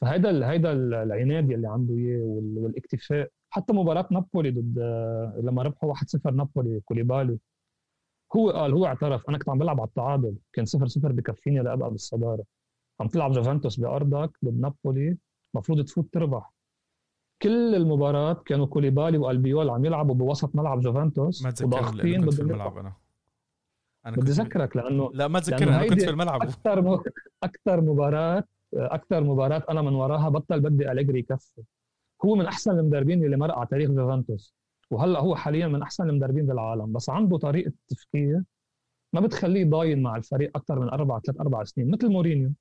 فهيدا. 0.00 0.50
هيدا 0.50 0.72
العناد 0.72 1.50
اللي 1.50 1.68
عنده 1.68 1.94
إياه 1.94 2.22
وال... 2.22 2.58
والاكتفاء. 2.58 3.28
حتى 3.50 3.72
مباراة 3.72 4.08
نابولي 4.10 4.50
ضد 4.50 4.78
لما 5.44 5.62
ربحوا 5.62 5.94
1-0 5.94 6.32
نابولي 6.32 6.80
كوليبالي 6.80 7.38
هو 8.36 8.50
قال 8.50 8.72
هو 8.74 8.86
اعترف 8.86 9.28
أنا 9.28 9.38
كنت 9.38 9.48
عم 9.48 9.58
بلعب 9.58 9.80
على 9.80 9.88
التعادل 9.88 10.34
كان 10.52 10.66
0-0 10.66 10.78
بكفيني 10.98 11.60
لأبقى 11.62 11.90
بالصدارة. 11.90 12.44
عم 13.00 13.06
تلعب 13.08 13.32
جوفنتوس 13.32 13.80
بأرضك 13.80 14.30
ضد 14.44 14.60
نابولي 14.60 15.16
المفروض 15.54 15.84
تفوت 15.84 16.12
تربح. 16.12 16.52
كل 17.42 17.74
المباراة 17.74 18.32
كانوا 18.32 18.66
كوليبالي 18.66 19.18
وألبيول 19.18 19.70
عم 19.70 19.84
يلعبوا 19.84 20.14
بوسط 20.14 20.56
ملعب 20.56 20.80
جوفنتوس 20.80 21.42
ما 21.42 21.54
وضاغطين 21.62 22.20
بدهم 22.20 22.50
الملعب 22.50 22.78
أنا. 22.78 22.92
أنا 24.06 24.16
بدي 24.16 24.30
أذكرك 24.30 24.76
لأنه 24.76 25.10
لا 25.14 25.28
ما 25.28 25.40
تذكرني 25.40 25.76
أنا 25.76 25.88
كنت 25.88 26.02
في 26.02 26.10
الملعب. 26.10 26.42
أكثر 26.42 26.82
م... 26.82 27.02
أكثر 27.42 27.80
مباراة 27.80 28.44
أكثر 28.74 29.24
مباراة 29.24 29.62
أنا 29.70 29.82
من 29.82 29.94
وراها 29.94 30.28
بطل 30.28 30.60
بدي 30.60 30.92
أليجري 30.92 31.18
يكفي 31.18 31.62
هو 32.24 32.34
من 32.34 32.46
أحسن 32.46 32.78
المدربين 32.78 33.24
اللي 33.24 33.36
مرق 33.36 33.58
على 33.58 33.66
تاريخ 33.70 33.90
جوفنتوس 33.90 34.54
وهلأ 34.90 35.20
هو 35.20 35.36
حاليا 35.36 35.66
من 35.68 35.82
أحسن 35.82 36.08
المدربين 36.08 36.46
بالعالم. 36.46 36.92
بس 36.92 37.10
عنده 37.10 37.38
طريقة 37.38 37.72
تفكير 37.88 38.42
ما 39.12 39.20
بتخليه 39.20 39.64
ضاين 39.64 40.02
مع 40.02 40.16
الفريق 40.16 40.56
أكثر 40.56 40.80
من 40.80 40.88
أربع 40.88 41.18
ثلاث 41.18 41.40
أربع 41.40 41.64
سنين 41.64 41.90
مثل 41.90 42.08
مورينيو 42.08 42.52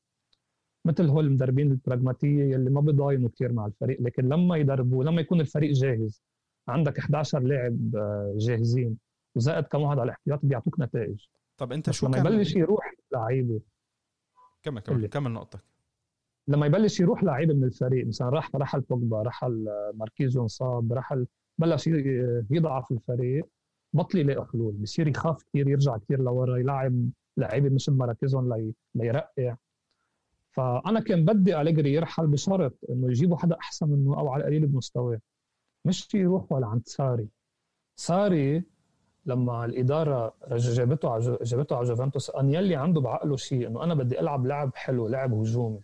مثل 0.86 1.08
هول 1.10 1.26
المدربين 1.26 1.72
البراغماتيه 1.72 2.56
اللي 2.56 2.70
ما 2.70 2.82
بيضاينوا 2.82 3.30
كثير 3.30 3.54
مع 3.54 3.66
الفريق. 3.66 4.02
لكن 4.02 4.30
لما 4.30 4.58
يدربوا 4.58 5.04
لما 5.04 5.22
يكون 5.22 5.42
الفريق 5.42 5.72
جاهز 5.72 6.24
عندك 6.68 7.00
11 7.00 7.40
لاعب 7.40 7.96
آه، 7.96 8.34
جاهزين 8.38 8.98
وزائد 9.36 9.64
كم 9.64 9.82
واحد 9.82 10.00
على 10.00 10.04
الاحتياط 10.04 10.40
بيعطوك 10.44 10.80
نتائج. 10.80 11.26
طب 11.58 11.72
أنت 11.72 11.92
شو 11.92 12.08
لما 12.08 12.16
كان 12.24 12.26
يبلش 12.34 12.56
يروح 12.56 12.94
لعيبه. 13.14 13.62
كمل. 14.64 14.82
كمل 14.82 15.08
كمل 15.08 15.32
نقطتك. 15.32 15.60
لما 16.50 16.66
يبلش 16.66 17.00
يروح 17.00 17.24
لعيبه 17.24 17.54
من 17.54 17.64
الفريق 17.64 18.08
مثلا 18.08 18.30
راح 18.30 18.56
رحل 18.56 18.80
بوجبا 18.82 19.22
رحل 19.22 19.68
ماركيزو 19.94 20.42
انصاب 20.42 20.94
رحل 20.94 21.28
بلش 21.58 21.88
يضعف 22.52 22.92
الفريق 22.92 23.48
بطل 23.94 24.18
يلاقي 24.18 24.46
حلول 24.54 24.74
بصير 24.74 25.08
يخاف 25.08 25.44
كثير 25.44 25.68
يرجع 25.70 25.98
كثير 25.98 26.22
لورا 26.22 26.58
يلعب 26.58 27.10
لعيبه 27.38 27.70
مش 27.70 27.90
بمراكزهم 27.90 28.54
لي... 28.54 28.74
ليرقع 28.96 29.56
فأنا 30.52 31.00
كان 31.00 31.26
بدي 31.26 31.62
أليجري 31.62 31.94
يرحل 31.94 32.28
بشرط 32.28 32.74
إنه 32.90 33.08
يجيبوا 33.08 33.38
حدا 33.38 33.56
أحسن 33.62 33.90
منه 33.90 34.20
أو 34.20 34.30
على 34.30 34.42
القليل 34.42 34.68
بمستواه 34.68 35.20
مش 35.86 36.14
يروح 36.16 36.52
ولا 36.52 36.68
عند 36.68 36.82
ساري. 36.88 37.28
ساري 37.96 38.64
لما 39.26 39.66
الإدارة 39.66 40.34
جابته 40.52 41.10
على 41.10 41.38
جابته 41.42 41.76
على 41.76 41.86
جوفنتوس 41.88 42.30
أنييلي 42.30 42.76
عنده 42.76 43.02
بعقله 43.02 43.36
شيء 43.36 43.68
إنه 43.68 43.84
أنا 43.84 43.94
بدي 43.94 44.20
ألعب 44.20 44.46
لعب 44.46 44.72
حلو 44.76 45.08
لعب 45.08 45.34
هجومي. 45.34 45.80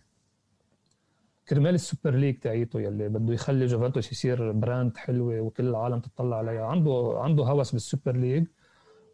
كرمال 1.48 1.74
ال 1.74 1.81
Super 1.81 2.14
League 2.14 2.38
تاعيته 2.38 2.80
يلي 2.80 3.08
بده 3.08 3.34
يخلي 3.34 3.66
جوفنتوس 3.66 4.12
يصير 4.12 4.52
brand 4.52 4.96
حلوة 4.96 5.40
وكل 5.40 5.66
العالم 5.68 6.00
تطلع 6.00 6.36
عليها. 6.36 6.64
عنده 6.66 7.14
عنده 7.16 7.44
هوس 7.44 7.72
بال 7.72 7.85
Super 7.85 8.16
League 8.16 8.44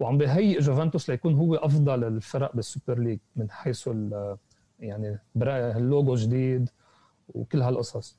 وعم 0.01 0.19
بهيئ 0.19 0.61
جوفنتوس 0.61 1.11
ليكون 1.11 1.35
هو 1.35 1.55
أفضل 1.55 2.05
الفرق 2.05 2.57
بال 2.57 2.69
Super 2.69 2.99
League 2.99 3.19
من 3.37 3.51
حيث 3.51 3.91
يعني 4.81 5.19
اللوجو 5.37 6.15
جديد 6.15 6.69
وكل 7.35 7.63
هالقصص. 7.63 8.19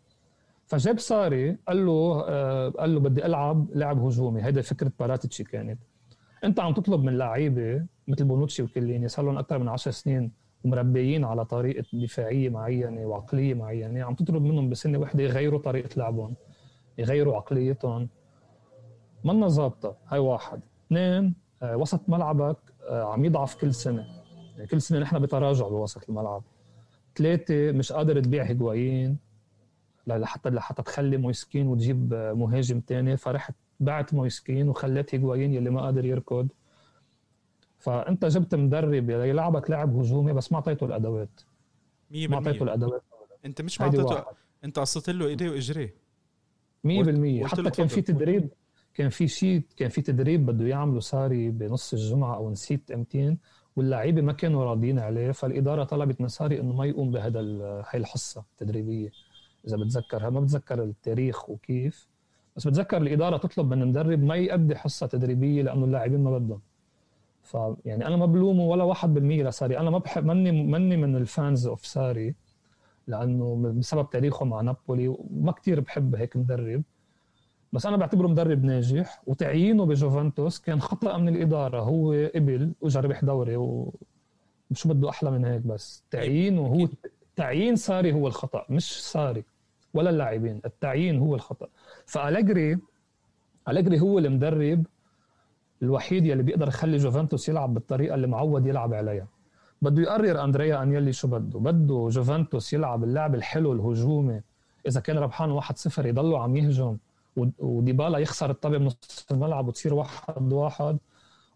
فجاب 0.66 1.00
ساري 1.00 1.58
قال 1.68 1.86
له 1.86 2.24
آه، 2.28 2.70
قال 2.70 2.94
له 2.94 3.00
بدي 3.00 3.26
ألعب 3.26 3.68
لعب 3.76 4.06
هجومي. 4.06 4.44
هيدا 4.44 4.62
فكرة 4.62 4.92
باراتيتشي 5.00 5.44
كانت. 5.44 5.80
أنت 6.44 6.60
عم 6.60 6.74
تطلب 6.74 7.04
من 7.04 7.18
لعيبة 7.18 7.86
مثل 8.08 8.26
بونوتشي 8.26 8.64
وكيليني 8.64 9.08
صار 9.08 9.26
لهم 9.26 9.38
أكثر 9.38 9.58
من 9.60 9.68
10 9.68 9.92
سنين 9.92 10.32
ومربيين 10.64 11.26
على 11.26 11.46
طريقة 11.46 11.86
دفاعية 11.94 12.50
معينة 12.50 13.06
وعقلية 13.06 13.54
معينة. 13.54 14.04
عم 14.04 14.16
تطلب 14.16 14.42
منهم 14.42 14.70
بسنة 14.70 14.98
وحدة 14.98 15.24
يغيروا 15.24 15.60
طريقة 15.60 15.90
لعبهم 15.98 16.36
يغيروا 16.98 17.36
عقليتهم. 17.36 18.10
منا 19.24 19.48
ظابطة 19.48 19.96
هاي 20.08 20.20
واحد. 20.20 20.62
اثنين 20.88 21.36
آه، 21.64 21.78
وسط 21.78 22.10
ملعبك 22.10 22.58
آه، 22.90 23.04
عم 23.04 23.26
يضعف 23.26 23.56
كل 23.56 23.74
سنة. 23.74 24.06
يعني 24.56 24.68
كل 24.68 24.82
سنة 24.82 25.00
نحن 25.00 25.20
بتراجع 25.20 25.68
بوسط 25.68 26.10
الملعب. 26.10 26.44
ثلاثة 27.16 27.72
مش 27.72 27.92
قادر 27.92 28.20
تبيع 28.20 28.44
هيجوايين. 28.44 29.18
لحتى 30.08 30.50
لحتى 30.50 30.84
تخلي 30.84 31.18
مويسكين 31.18 31.68
وتجيب 31.68 32.14
آه، 32.14 32.34
مهاجم 32.34 32.80
تاني. 32.80 33.18
فرحت 33.18 33.54
بعت 33.80 34.14
مويسكين 34.14 34.70
وخليت 34.70 35.16
هيجوايين 35.16 35.54
يلي 35.54 35.70
ما 35.70 35.82
قادر 35.82 36.06
يركض. 36.06 36.48
فأنت 37.84 38.26
جبت 38.26 38.56
مدرب 38.56 39.10
يلعبك 39.10 39.70
لعب 39.70 39.96
هجومي 39.96 40.34
بس 40.34 40.52
ما 40.52 40.58
أعطيته 40.58 40.86
الأدوات. 40.86 41.42
100% 42.12 42.16
ما 42.28 42.36
أعطيته 42.36 42.64
الأدوات. 42.64 43.04
أنت 43.46 43.62
مش 43.62 43.82
معطيته 43.82 44.06
واحد. 44.06 44.24
أنت 44.64 44.80
قصيت 44.80 45.10
له 45.10 45.28
إيديه 45.28 45.50
وإجريه. 45.50 45.96
100% 46.88 47.44
قلت 47.44 47.46
حتى 47.46 47.70
كان 47.70 47.88
في. 47.88 48.02
تدريب 48.02 48.50
كان 48.94 49.10
في 49.10 49.28
شيء 49.28 49.62
كان 49.78 49.90
في 49.90 50.02
تدريب 50.02 50.46
بده 50.46 50.68
يعمله 50.68 51.00
ساري 51.00 51.50
بنص 51.50 51.94
الجمعة 51.94 52.36
أو 52.36 52.52
نسيت 52.52 52.92
أمتين 52.92 53.38
واللعيبه 53.76 54.22
ما 54.22 54.34
كانوا 54.34 54.66
راضيين 54.66 55.00
عليه 55.00 55.32
فالإدارة 55.32 55.84
طلبت 55.84 56.22
من 56.22 56.28
ساري 56.28 56.60
إنه 56.60 56.74
ما 56.74 56.86
يقوم 56.86 57.12
بهذا 57.12 57.40
هاي 57.90 58.00
الحصة 58.00 58.44
التدريبية 58.52 59.10
إذا 59.68 59.78
بتذكرها 59.78 60.30
ما 60.30 60.40
بتذكر 60.40 60.84
التاريخ 60.84 61.50
وكيف؟ 61.50 62.08
بس 62.56 62.68
بتذكر 62.68 62.98
الإدارة 62.98 63.38
تطلب 63.38 63.74
من 63.74 63.82
المدرب 63.82 64.24
ما 64.24 64.36
يؤدي 64.36 64.76
حصة 64.76 65.08
تدريبية 65.08 65.62
لأنه 65.62 65.86
اللاعبين 65.86 66.24
ما 66.24 66.38
بدهم. 66.38 66.62
فيعني 67.54 68.08
أنا 68.08 68.16
ما 68.16 68.26
بلومه 68.26 68.64
ولا 68.64 68.84
واحد 68.84 69.14
بالمية 69.14 69.44
لساري. 69.44 69.78
أنا 69.78 69.90
ما 69.90 69.98
بحب 69.98 70.26
مني 70.26 70.52
مني 70.52 70.98
من 70.98 71.16
ال 71.16 71.26
fans 71.26 71.68
of 71.68 71.86
ساري 71.86 72.36
لأنه 73.08 73.74
بسبب 73.78 74.10
تاريخه 74.10 74.46
مع 74.46 74.62
نابولي 74.62 75.08
وما 75.08 75.52
كتير 75.52 75.80
بحب 75.80 76.16
هيك 76.16 76.38
مدرب. 76.38 76.84
بس 77.74 77.86
أنا 77.86 77.98
بعتبره 77.98 78.28
مدرب 78.28 78.64
ناجح 78.64 79.22
وتعيينه 79.28 79.86
بجوفنتوس 79.86 80.60
كان 80.60 80.82
خطأ 80.82 81.18
من 81.18 81.30
الإدارة. 81.30 81.82
هو 81.82 82.30
قبل 82.36 82.72
واجى 82.82 83.00
ربح 83.00 83.24
دوري 83.24 83.56
ومش 83.56 84.88
بده 84.88 85.10
أحلى 85.10 85.32
من 85.32 85.46
هيك 85.46 85.62
بس. 85.62 86.04
تعيينه 86.12 86.62
هو 86.62 86.88
تعيين 87.36 87.76
ساري 87.76 88.14
هو 88.14 88.28
الخطأ 88.28 88.66
مش 88.70 89.12
ساري 89.12 89.44
ولا 89.94 90.10
اللاعبين. 90.10 90.62
التعيين 90.66 91.20
هو 91.20 91.36
الخطأ. 91.36 91.68
فأليجري 92.06 92.78
الجري 93.70 94.00
هو 94.00 94.20
المدرب 94.20 94.86
الوحيد 95.84 96.26
يلي 96.26 96.44
بيقدر 96.44 96.68
يخلي 96.68 96.98
جوفنتوس 96.98 97.50
يلعب 97.50 97.74
بالطريقة 97.74 98.16
اللي 98.16 98.28
معود 98.28 98.66
يلعب 98.68 98.94
عليها. 98.94 99.28
بده 99.82 100.02
يقرر 100.02 100.44
أندريا 100.44 100.84
انيلي 100.84 101.14
شو 101.14 101.28
بده. 101.28 101.60
بده 101.60 102.08
جوفنتوس 102.12 102.74
يلعب 102.74 103.04
اللعب 103.04 103.36
الحلو 103.36 103.74
الهجومي. 103.74 104.42
إذا 104.88 105.00
كان 105.00 105.18
ربحان 105.18 105.62
1-0 105.62 106.06
يضلوا 106.06 106.40
عم 106.40 106.56
يهجم 106.58 106.98
وديبالا 107.60 108.18
يخسر 108.18 108.50
الطابة 108.50 108.78
بنص 108.78 108.98
الملعب 109.32 109.68
وتصير 109.68 109.94
واحد 109.94 110.54
واحد 110.54 110.98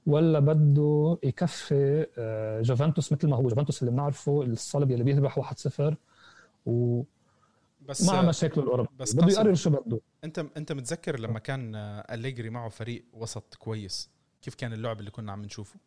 ولا 0.08 0.40
بده 0.40 1.18
يكفي 1.24 2.06
آه، 2.18 2.62
جوفنتوس 2.62 3.12
مثل 3.14 3.28
ما 3.30 3.36
هو. 3.36 3.48
جوفنتوس 3.48 3.82
اللي 3.82 3.92
بنعرفه 3.92 4.42
الصلب 4.42 4.92
اللي 4.92 5.04
بيربح 5.04 5.40
1-0 5.40 5.94
و 6.66 7.04
بس 7.90 8.10
مع 8.10 8.22
مشاكل 8.22 8.62
الاوروبا 8.62 8.90
بس 9.00 9.14
بده 9.16 9.28
يقرر 9.32 9.54
شو 9.54 9.70
بده. 9.70 10.00
انت 10.24 10.46
أنت 10.58 10.72
متذكر 10.72 11.20
لما 11.20 11.40
كان 11.40 11.72
أليجري 12.12 12.50
معه 12.50 12.70
فريق 12.70 13.06
وسط 13.14 13.56
كويس؟ 13.60 14.10
كيف 14.42 14.56
كان 14.56 14.74
اللعب 14.74 15.00
اللي 15.00 15.12
كنا 15.12 15.32
عم 15.32 15.46
نشوفه. 15.46 15.80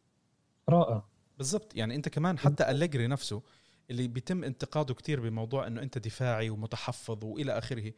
رائع. 0.68 1.04
بالضبط. 1.38 1.76
يعني 1.76 1.94
انت 1.94 2.08
كمان 2.08 2.38
حتى 2.38 2.70
أليجري 2.70 3.06
نفسه 3.06 3.42
اللي 3.90 4.08
بيتم 4.08 4.44
انتقاده 4.44 4.94
كتير 4.94 5.20
بموضوع 5.20 5.66
إنه 5.66 5.82
أنت 5.82 5.98
دفاعي 5.98 6.50
ومتحفظ 6.50 7.24
وإلى 7.24 7.58
آخره. 7.58 7.92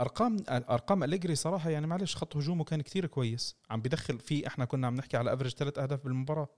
أرقام 0.00 0.36
أرقام 0.48 1.04
أليجري 1.04 1.34
صراحة 1.34 1.70
يعني 1.70 1.86
معلش 1.86 2.16
خط 2.16 2.36
هجومه 2.36 2.64
كان 2.64 2.82
كتير 2.82 3.06
كويس. 3.06 3.56
عم 3.70 3.80
بدخل 3.80 4.18
فيه 4.18 4.46
إحنا 4.46 4.64
كنا 4.64 4.86
عم 4.86 4.94
نحكي 4.94 5.16
على 5.16 5.34
افرج 5.34 5.54
ثلاث 5.54 5.78
أهداف 5.78 6.04
بالمباراة. 6.04 6.48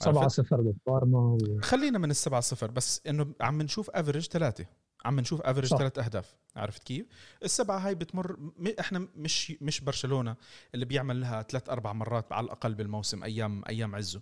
7 0.00 0.28
0 0.28 0.60
بالبارما 0.60 1.18
و... 1.18 1.38
خلينا 1.62 1.98
من 1.98 2.10
السبعة 2.10 2.40
صفر 2.40 2.70
بس 2.70 3.00
إنه 3.06 3.34
عم 3.40 3.62
نشوف 3.62 3.90
average 3.90 4.28
ثلاثة 4.28 4.66
عم 5.04 5.20
نشوف 5.20 5.40
average 5.40 5.68
ثلاث 5.68 5.98
أهداف 5.98 6.36
عرفت 6.56 6.84
كيف؟ 6.84 7.06
السبعة 7.42 7.78
هاي 7.78 7.94
بتمر 7.94 8.36
م... 8.40 8.68
إحنا 8.80 9.08
مش 9.16 9.50
مش 9.60 9.80
برشلونة 9.80 10.36
اللي 10.74 10.84
بيعمل 10.84 11.20
لها 11.20 11.42
ثلاث 11.42 11.68
أربع 11.68 11.92
مرات 11.92 12.32
على 12.32 12.44
الأقل 12.44 12.74
بالموسم 12.74 13.24
أيام 13.24 13.62
أيام 13.68 13.94
عزه. 13.94 14.20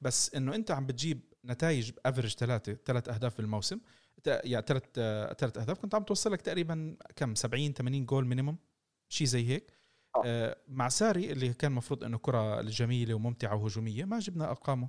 بس 0.00 0.34
إنه 0.34 0.54
أنت 0.54 0.70
عم 0.70 0.86
بتجيب 0.86 1.20
نتائج 1.44 1.90
average 2.06 2.34
ثلاثة 2.36 2.76
ثلاث 2.86 3.08
أهداف 3.08 3.36
بالموسم 3.36 3.80
يعني 4.26 4.64
ثلاث 4.66 4.82
ثلاث 5.38 5.58
أهداف. 5.58 5.78
كنت 5.78 5.94
عم 5.94 6.02
توصل 6.02 6.32
لك 6.32 6.40
تقريبا 6.40 6.96
كم؟ 7.16 7.34
70 7.34 7.72
80 7.72 8.06
جول 8.06 8.26
minimum 8.26 8.56
شيء 9.08 9.26
زي 9.26 9.48
هيك. 9.48 9.72
آه. 10.24 10.56
مع 10.68 10.88
ساري 10.88 11.32
اللي 11.32 11.54
كان 11.54 11.70
المفروض 11.70 12.04
إنه 12.04 12.18
كرة 12.18 12.62
جميلة 12.62 13.14
وممتعة 13.14 13.54
وهجومية 13.54 14.04
ما 14.04 14.18
جبنا 14.18 14.50
أرقامه. 14.50 14.88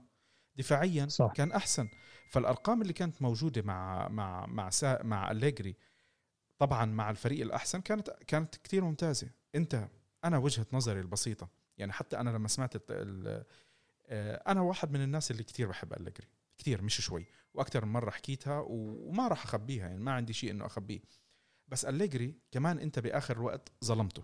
دفاعيا 0.55 1.07
صح. 1.07 1.31
كان 1.35 1.51
أحسن. 1.51 1.89
فالأرقام 2.29 2.81
اللي 2.81 2.93
كانت 2.93 3.21
موجودة 3.21 3.61
مع 3.61 4.07
مع 4.07 4.45
مع 4.45 4.69
سا 4.69 5.03
مع 5.03 5.31
أليجري 5.31 5.75
طبعا 6.57 6.85
مع 6.85 7.09
الفريق 7.09 7.41
الأحسن 7.41 7.81
كانت 7.81 8.09
كانت 8.27 8.55
كثير 8.55 8.83
ممتازة. 8.83 9.29
أنت 9.55 9.87
أنا 10.23 10.37
وجهة 10.37 10.65
نظري 10.73 10.99
البسيطة 10.99 11.49
يعني 11.77 11.91
حتى 11.91 12.17
أنا 12.17 12.29
لما 12.29 12.47
سمعت 12.47 12.73
آه، 14.07 14.43
أنا 14.47 14.61
واحد 14.61 14.91
من 14.91 15.01
الناس 15.01 15.31
اللي 15.31 15.43
كثير 15.43 15.67
بحب 15.67 15.93
أليجري 15.93 16.27
كثير 16.57 16.81
مش 16.81 17.01
شوي 17.01 17.25
وأكثر 17.53 17.85
من 17.85 17.93
مرة 17.93 18.09
حكيتها 18.09 18.63
وما 18.67 19.27
راح 19.27 19.43
أخبيها 19.43 19.87
يعني 19.87 19.99
ما 19.99 20.11
عندي 20.11 20.33
شيء 20.33 20.51
إنه 20.51 20.65
أخبيه. 20.65 21.01
بس 21.67 21.85
أليجري 21.85 22.35
كمان 22.51 22.79
أنت 22.79 22.99
بآخر 22.99 23.37
الوقت 23.37 23.71
ظلمته. 23.85 24.23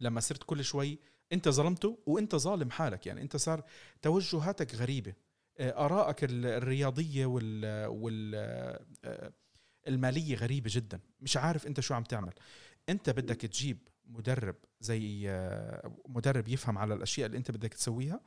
لما 0.00 0.20
صرت 0.20 0.42
كل 0.42 0.64
شوي 0.64 0.98
أنت 1.32 1.48
ظلمته 1.48 1.98
وأنت 2.06 2.36
ظالم 2.36 2.70
حالك 2.70 3.06
يعني 3.06 3.22
أنت 3.22 3.36
صار 3.36 3.64
توجهاتك 4.02 4.74
غريبة. 4.74 5.14
ارائك 5.60 6.16
الرياضية 6.22 7.26
وال 7.26 7.86
وال 7.86 8.32
آه، 9.04 9.32
المالية 9.88 10.36
غريبة 10.36 10.70
جدا. 10.72 11.00
مش 11.20 11.36
عارف 11.36 11.66
أنت 11.66 11.80
شو 11.80 11.94
عم 11.94 12.02
تعمل. 12.04 12.32
أنت 12.88 13.10
بدك 13.10 13.40
تجيب 13.40 13.78
مدرب 14.06 14.56
زي 14.80 15.30
آه، 15.30 15.92
مدرب 16.08 16.48
يفهم 16.48 16.78
على 16.78 16.94
الأشياء 16.94 17.26
اللي 17.26 17.38
أنت 17.38 17.50
بدك 17.50 17.74
تسويها. 17.74 18.20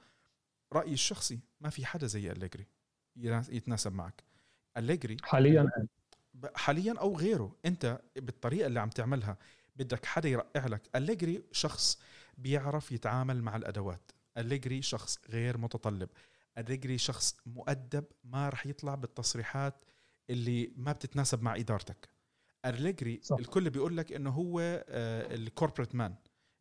رأيي 0.74 0.94
الشخصي 0.94 1.40
ما 1.62 1.70
في 1.70 1.86
حدا 1.86 2.08
زي 2.08 2.32
أليجري 2.32 2.66
يتناسب 3.16 3.94
معك. 3.94 4.24
أليجري 4.78 5.18
حاليا؟ 5.24 5.72
حاليا 6.56 6.94
أو 7.00 7.18
غيره. 7.18 7.56
أنت 7.66 8.02
بالطريقة 8.16 8.68
اللي 8.68 8.80
عم 8.80 8.90
تعملها 8.90 9.38
بدك 9.76 10.06
حدا 10.06 10.30
يرقع 10.30 10.66
لك. 10.66 10.82
أليجري 10.96 11.44
شخص 11.52 12.00
بيعرف 12.38 12.92
يتعامل 12.92 13.42
مع 13.42 13.56
الأدوات. 13.56 14.12
أليجري 14.38 14.82
شخص 14.82 15.20
غير 15.30 15.58
متطلب. 15.58 16.10
أليجري 16.58 16.98
شخص 16.98 17.38
مؤدب 17.46 18.06
ما 18.24 18.50
رح 18.50 18.66
يطلع 18.66 18.96
بالتصريحات 18.96 19.86
اللي 20.30 20.74
ما 20.76 20.92
بتتناسب 20.92 21.42
مع 21.42 21.56
إدارتك. 21.56 22.10
أليجري 22.66 23.20
صح. 23.24 23.38
الكل 23.38 23.70
بيقول 23.70 23.98
لك 23.98 24.12
إنه 24.12 24.30
هو 24.30 24.60
الكوربريت 24.90 25.96
مان 25.96 26.16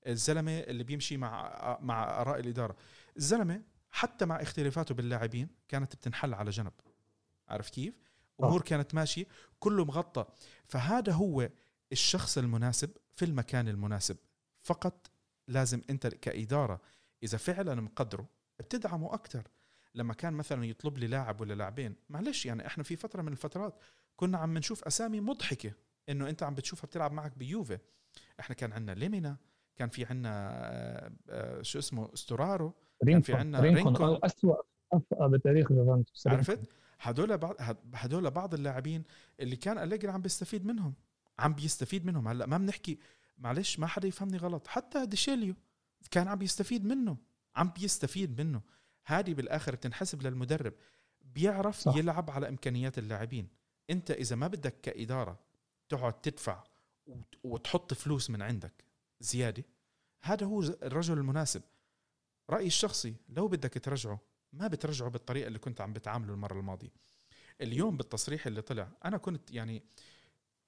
الزلمة 0.07 0.59
اللي 0.59 0.85
بيمشي 0.85 1.17
مع 1.17 1.79
مع 1.81 2.21
آراء 2.21 2.41
الإدارة. 2.41 2.77
الزلمة 3.17 3.63
حتى 3.91 4.27
مع 4.27 4.43
اختلافاته 4.43 4.95
باللاعبين 4.95 5.49
كانت 5.69 5.97
بتنحل 5.97 6.35
على 6.35 6.51
جنب. 6.51 6.73
عارف 7.49 7.71
كيف؟ 7.71 7.95
أمور 8.43 8.63
كانت 8.63 8.95
ماشية 8.95 9.27
كله 9.59 9.85
مغطى. 9.85 10.27
فهذا 10.67 11.13
هو 11.13 11.51
الشخص 11.93 12.39
المناسب 12.39 12.91
في 13.15 13.25
المكان 13.25 13.69
المناسب. 13.69 14.17
فقط 14.61 15.11
لازم 15.49 15.83
أنت 15.91 16.07
كإدارة 16.07 16.81
إذا 17.23 17.39
فعلا 17.39 17.75
مقدره 17.75 18.29
بتدعمه 18.59 19.15
أكثر 19.15 19.49
لما 19.99 20.15
كان 20.15 20.33
مثلا 20.33 20.65
يطلب 20.67 20.99
لي 20.99 21.07
لاعب 21.07 21.41
ولا 21.41 21.55
لاعبين 21.55 21.95
معلش 22.11 22.47
يعني 22.47 22.67
إحنا 22.67 22.85
في 22.85 22.97
فترة 22.97 23.23
من 23.23 23.33
الفترات 23.33 23.75
كنا 24.17 24.39
عم 24.39 24.59
نشوف 24.59 24.85
أسامي 24.85 25.21
مضحكة 25.21 25.73
إنه 26.09 26.29
أنت 26.29 26.43
عم 26.43 26.55
بتشوفها 26.55 26.87
بتلعب 26.87 27.13
معك 27.13 27.39
بيوفي. 27.39 27.79
إحنا 28.41 28.55
كان 28.55 28.73
عندنا 28.73 28.95
ليمينا 28.95 29.37
كان 29.77 29.89
في 29.89 30.05
عندنا 30.05 30.51
آه، 30.53 31.13
آه، 31.29 31.63
شو 31.63 31.79
اسمه 31.79 32.11
استورارو 32.15 32.73
كان 33.07 33.21
في 33.21 33.35
عندنا 33.35 33.61
رينكون, 33.61 33.97
رينكون. 33.97 34.19
اسوء 34.25 34.61
بتاريخ 35.21 35.71
يوفنتوس. 35.71 36.27
عرفت؟ 36.27 36.61
هدول 37.01 37.39
بعض 37.39 37.55
هدول 37.95 38.31
بعض 38.31 38.55
اللاعبين 38.55 39.03
اللي 39.41 39.57
كان 39.57 39.79
أليجري 39.79 40.13
عم 40.13 40.21
بيستفيد 40.23 40.67
منهم 40.67 40.95
عم 41.39 41.53
بيستفيد 41.53 42.07
منهم. 42.07 42.29
هلأ 42.29 42.47
ما 42.47 42.59
بنحكي 42.59 42.99
معلش 43.39 43.79
ما 43.79 43.87
حدا 43.87 44.09
يفهمني 44.09 44.37
غلط. 44.37 44.67
حتى 44.67 45.07
ديشيليو 45.07 45.55
كان 46.11 46.29
عم 46.29 46.39
بيستفيد 46.39 46.85
منه 46.85 47.17
عم 47.57 47.73
بيستفيد 47.81 48.41
منه. 48.41 48.61
هذه 49.09 49.35
بالآخر 49.35 49.75
بتنحسب 49.75 50.23
للمدرب. 50.23 50.73
بيعرف 51.23 51.79
صح. 51.81 51.97
يلعب 51.97 52.31
على 52.31 52.49
إمكانيات 52.49 52.99
اللاعبين. 52.99 53.49
أنت 53.91 54.11
إذا 54.11 54.37
ما 54.37 54.47
بدك 54.47 54.81
كإدارة 54.83 55.39
تقعد 55.89 56.21
تدفع 56.21 56.65
وتحط 57.45 57.95
فلوس 57.95 58.31
من 58.31 58.43
عندك 58.43 58.85
زيادة 59.21 59.65
هذا 60.23 60.47
هو 60.47 60.61
الرجل 60.61 61.19
المناسب. 61.19 61.63
رأيي 62.51 62.67
الشخصي 62.67 63.15
لو 63.29 63.49
بدك 63.49 63.73
ترجعه 63.73 64.21
ما 64.53 64.67
بترجعه 64.67 65.11
بالطريقة 65.11 65.47
اللي 65.47 65.59
كنت 65.59 65.81
عم 65.81 65.93
بتعامله 65.93 66.35
المرة 66.35 66.59
الماضية. 66.59 66.93
اليوم 67.61 67.97
بالتصريح 67.97 68.47
اللي 68.47 68.63
طلع 68.63 68.89
أنا 69.05 69.17
كنت 69.17 69.51
يعني 69.51 69.83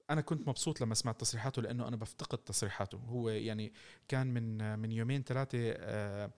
أنا 0.09 0.21
كنت 0.21 0.47
مبسوط 0.47 0.81
لما 0.81 0.95
سمعت 0.95 1.19
تصريحاته 1.19 1.61
لأنه 1.61 1.87
أنا 1.87 1.95
بفتقد 1.95 2.37
تصريحاته. 2.37 2.97
هو 2.97 3.29
يعني 3.29 3.73
كان 4.07 4.33
من 4.33 4.79
من 4.79 4.91
يومين 4.91 5.23
ثلاثة 5.23 5.57
آه 5.77 6.31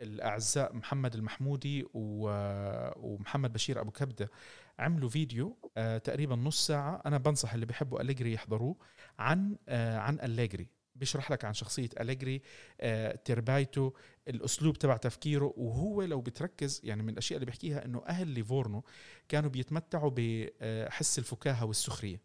الأعزاء 0.00 0.74
محمد 0.74 1.14
المحمودي 1.14 1.84
ومحمد 1.94 3.52
بشير 3.52 3.80
أبو 3.80 3.90
كبدة 3.90 4.30
عملوا 4.78 5.08
فيديو 5.08 5.56
آه 5.76 5.98
تقريبا 5.98 6.36
نص 6.36 6.66
ساعة. 6.66 7.02
أنا 7.06 7.18
بنصح 7.18 7.54
اللي 7.54 7.66
بيحبوا 7.66 8.00
أليجري 8.00 8.32
يحضروه 8.32 8.76
عن 9.18 9.56
آه 9.68 9.98
عن 9.98 10.20
أليجري. 10.20 10.68
بيشرح 10.94 11.30
لك 11.30 11.44
عن 11.44 11.54
شخصية 11.54 11.88
أليجري 12.00 12.42
آه 12.80 13.14
تربايته 13.24 13.94
الأسلوب 14.28 14.78
تبع 14.78 14.96
تفكيره. 14.96 15.54
وهو 15.56 16.02
لو 16.02 16.20
بتركز 16.20 16.80
يعني 16.84 17.02
من 17.02 17.08
الأشياء 17.08 17.36
اللي 17.36 17.46
بيحكيها 17.46 17.84
إنه 17.84 18.02
أهل 18.06 18.28
ليفورنو 18.28 18.84
كانوا 19.28 19.50
بيتمتعوا 19.50 20.10
بحس 20.16 21.18
الفكاهة 21.18 21.64
والسخرية. 21.64 22.20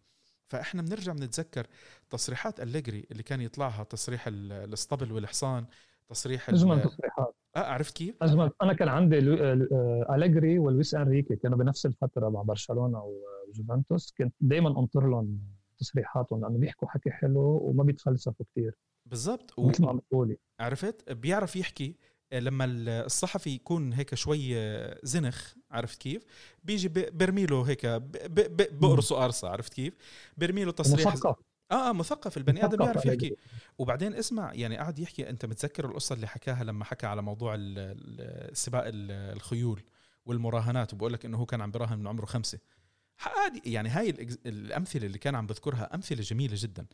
فإحنا 0.48 0.82
بنرجع 0.82 1.14
بنتذكر 1.14 1.68
تصريحات 2.10 2.60
أليجري 2.60 3.08
اللي 3.12 3.24
كان 3.24 3.42
يطلعها 3.42 3.84
تصريح 3.84 4.24
الاسطبل 4.28 5.12
والحصان 5.12 5.66
تصريح 6.12 6.50
أجمل 6.50 6.82
تصريحات. 6.82 7.36
آه 7.56 7.60
عرفت 7.60 7.98
كيف؟ 7.98 8.16
أجمل. 8.24 8.52
أنا 8.62 8.74
كان 8.74 8.88
عندي 8.88 9.18
آه، 9.18 10.08
أليجري 10.16 10.60
ولويس 10.60 10.96
إنريكي 10.96 11.36
كانوا 11.36 11.58
بنفس 11.58 11.86
الفترة 11.86 12.30
مع 12.30 12.42
برشلونة 12.42 13.04
وجوفنتوس. 13.50 14.14
كنت 14.18 14.34
دائما 14.42 14.80
أنطر 14.80 15.10
لهم 15.10 15.40
تصريحاتهم 15.80 16.42
لأنه 16.42 16.58
بيحكوا 16.58 16.88
حكي 16.88 17.12
حلو 17.12 17.60
وما 17.64 17.84
بيتفلسفوا 17.84 18.46
كثير 18.52 18.78
بالضبط. 19.06 19.60
مثل 19.60 19.84
ما 19.84 19.90
عم 19.90 19.98
بتقولي. 19.98 20.38
عرفت؟ 20.60 21.12
بيعرف 21.12 21.56
يحكي. 21.56 21.96
لما 22.34 22.66
الصحفي 22.66 23.50
يكون 23.50 23.94
هيك 23.94 24.16
شوي 24.16 24.56
زنخ 25.04 25.54
عرفت 25.72 26.02
كيف؟ 26.02 26.26
بيجي 26.64 26.90
برمي 27.14 27.46
له 27.46 27.62
هيك 27.62 27.86
بقرصه 28.82 29.16
قرصة 29.16 29.50
عرفت 29.50 29.74
كيف؟ 29.74 29.94
برمي 30.38 30.64
له 30.64 30.72
تصريح 30.72 31.14
مثقف 31.14 31.36
آه 31.72 31.90
آه 31.90 31.94
مثقف 31.94 32.38
البني 32.38 32.66
آدم 32.66 32.78
بيعرف 32.78 33.06
يحكي. 33.06 33.36
وبعدين 33.78 34.14
اسمع 34.14 34.54
يعني 34.54 34.78
قعد 34.78 35.00
يحكي 35.00 35.30
أنت 35.30 35.46
متذكر 35.46 35.86
القصة 35.86 36.16
اللي 36.16 36.28
حكاها 36.28 36.64
لما 36.64 36.86
حكى 36.86 37.08
على 37.08 37.22
موضوع 37.22 37.56
سباق 38.54 38.84
الخيول 38.88 39.84
والمراهنات 40.26 40.94
وبقول 40.94 41.14
لك 41.14 41.26
إنه 41.26 41.38
هو 41.38 41.46
كان 41.46 41.62
عم 41.62 41.72
براهن 41.72 42.00
من 42.00 42.08
عمره 42.08 42.26
خمسة. 42.26 42.60
عادي 43.20 43.74
يعني 43.74 43.90
هاي 43.90 44.10
الأمثلة 44.46 45.06
اللي 45.06 45.18
كان 45.18 45.36
عم 45.36 45.48
بذكرها 45.48 45.96
أمثلة 45.96 46.22
جميلة 46.22 46.54
جدا. 46.58 46.86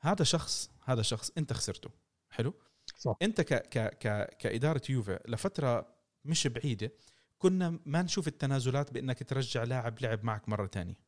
هذا 0.00 0.24
شخص 0.24 0.70
هذا 0.84 1.02
شخص 1.02 1.30
أنت 1.38 1.52
خسرته. 1.52 1.90
حلو؟ 2.30 2.54
صح. 2.96 3.16
أنت 3.22 3.40
ك 3.40 3.54
ك 3.54 3.78
ك 3.78 4.36
كإدارة 4.36 4.82
يوفي 4.88 5.18
لفترة 5.28 5.86
مش 6.24 6.46
بعيدة 6.46 6.92
كنا 7.38 7.78
ما 7.86 8.02
نشوف 8.02 8.28
التنازلات 8.28 8.92
بأنك 8.92 9.22
ترجع 9.22 9.64
لاعب 9.64 10.00
لعب 10.00 10.24
معك 10.24 10.48
مرة 10.48 10.66
تانية. 10.66 10.98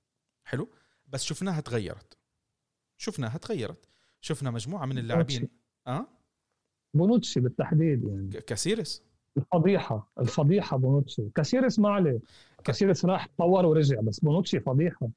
حلو؟ 0.44 0.74
بس 1.06 1.24
شفناها 1.24 1.60
تغيرت. 1.60 2.18
شفناها 2.96 3.38
تغيرت. 3.38 3.88
شفنا 4.20 4.50
مجموعة 4.50 4.86
من 4.86 4.98
اللاعبين. 4.98 5.48
أه؟ 5.86 6.06
بونوتشي 6.94 7.40
بالتحديد 7.40 8.04
يعني. 8.04 8.30
كاسيرس 8.30 9.02
الفضيحة 9.36 10.12
الفضيحة 10.20 10.76
بونوتشي 10.76 11.30
كاسيرس 11.34 11.78
ما 11.78 11.88
عليه. 11.90 12.20
كاسيرس 12.64 13.04
راح 13.04 13.28
طور 13.38 13.66
ورجع 13.66 14.00
بس 14.00 14.20
بونوتشي 14.20 14.60
فضيحة. 14.60 15.08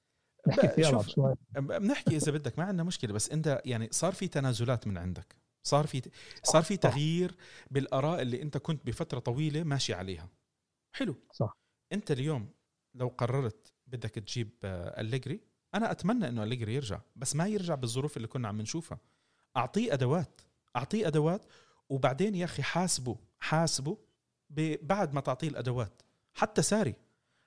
نحكي 0.48 0.68
فيها 0.68 1.02
شوي. 1.02 1.36
بنحكي 1.56 2.16
إذا 2.16 2.32
بدك 2.32 2.60
ما 2.60 2.66
عندنا 2.66 2.84
مشكلة 2.84 3.14
بس 3.14 3.30
أنت 3.32 3.62
يعني 3.66 3.88
صار 3.92 4.14
في 4.14 4.28
تنازلات 4.28 4.88
من 4.88 4.98
عندك. 4.98 5.36
صار 5.68 5.88
في 5.88 6.02
صار 6.44 6.64
في. 6.64 6.78
تغيير 6.78 7.36
بالآراء 7.72 8.22
اللي 8.22 8.42
أنت 8.42 8.58
كنت 8.58 8.86
بفترة 8.86 9.20
طويلة 9.20 9.64
ماشي 9.64 9.94
عليها. 9.94 10.30
حلو. 10.96 11.16
صح. 11.32 11.58
أنت 11.94 12.12
اليوم 12.12 12.50
لو 12.96 13.08
قررت 13.08 13.74
بدك 13.88 14.10
تجيب 14.10 14.50
آه، 14.64 15.02
أليجري 15.02 15.42
أنا 15.76 15.92
أتمنى 15.92 16.28
إنه 16.28 16.44
أليجري 16.44 16.76
يرجع 16.76 17.00
بس 17.16 17.36
ما 17.36 17.48
يرجع 17.48 17.76
بالظروف 17.76 18.18
اللي 18.18 18.28
كنا 18.28 18.48
عم 18.48 18.62
نشوفها. 18.62 19.00
أعطيه 19.58 19.94
أدوات 19.94 20.42
أعطيه 20.76 21.08
أدوات 21.08 21.46
وبعدين 21.90 22.36
يا 22.36 22.46
أخي 22.46 22.64
حاسبه 22.64 23.18
حاسبه 23.40 23.98
بعد 24.82 25.14
ما 25.14 25.22
تعطيه 25.22 25.48
الأدوات 25.48 26.02
حتى 26.34 26.62
ساري 26.62 26.96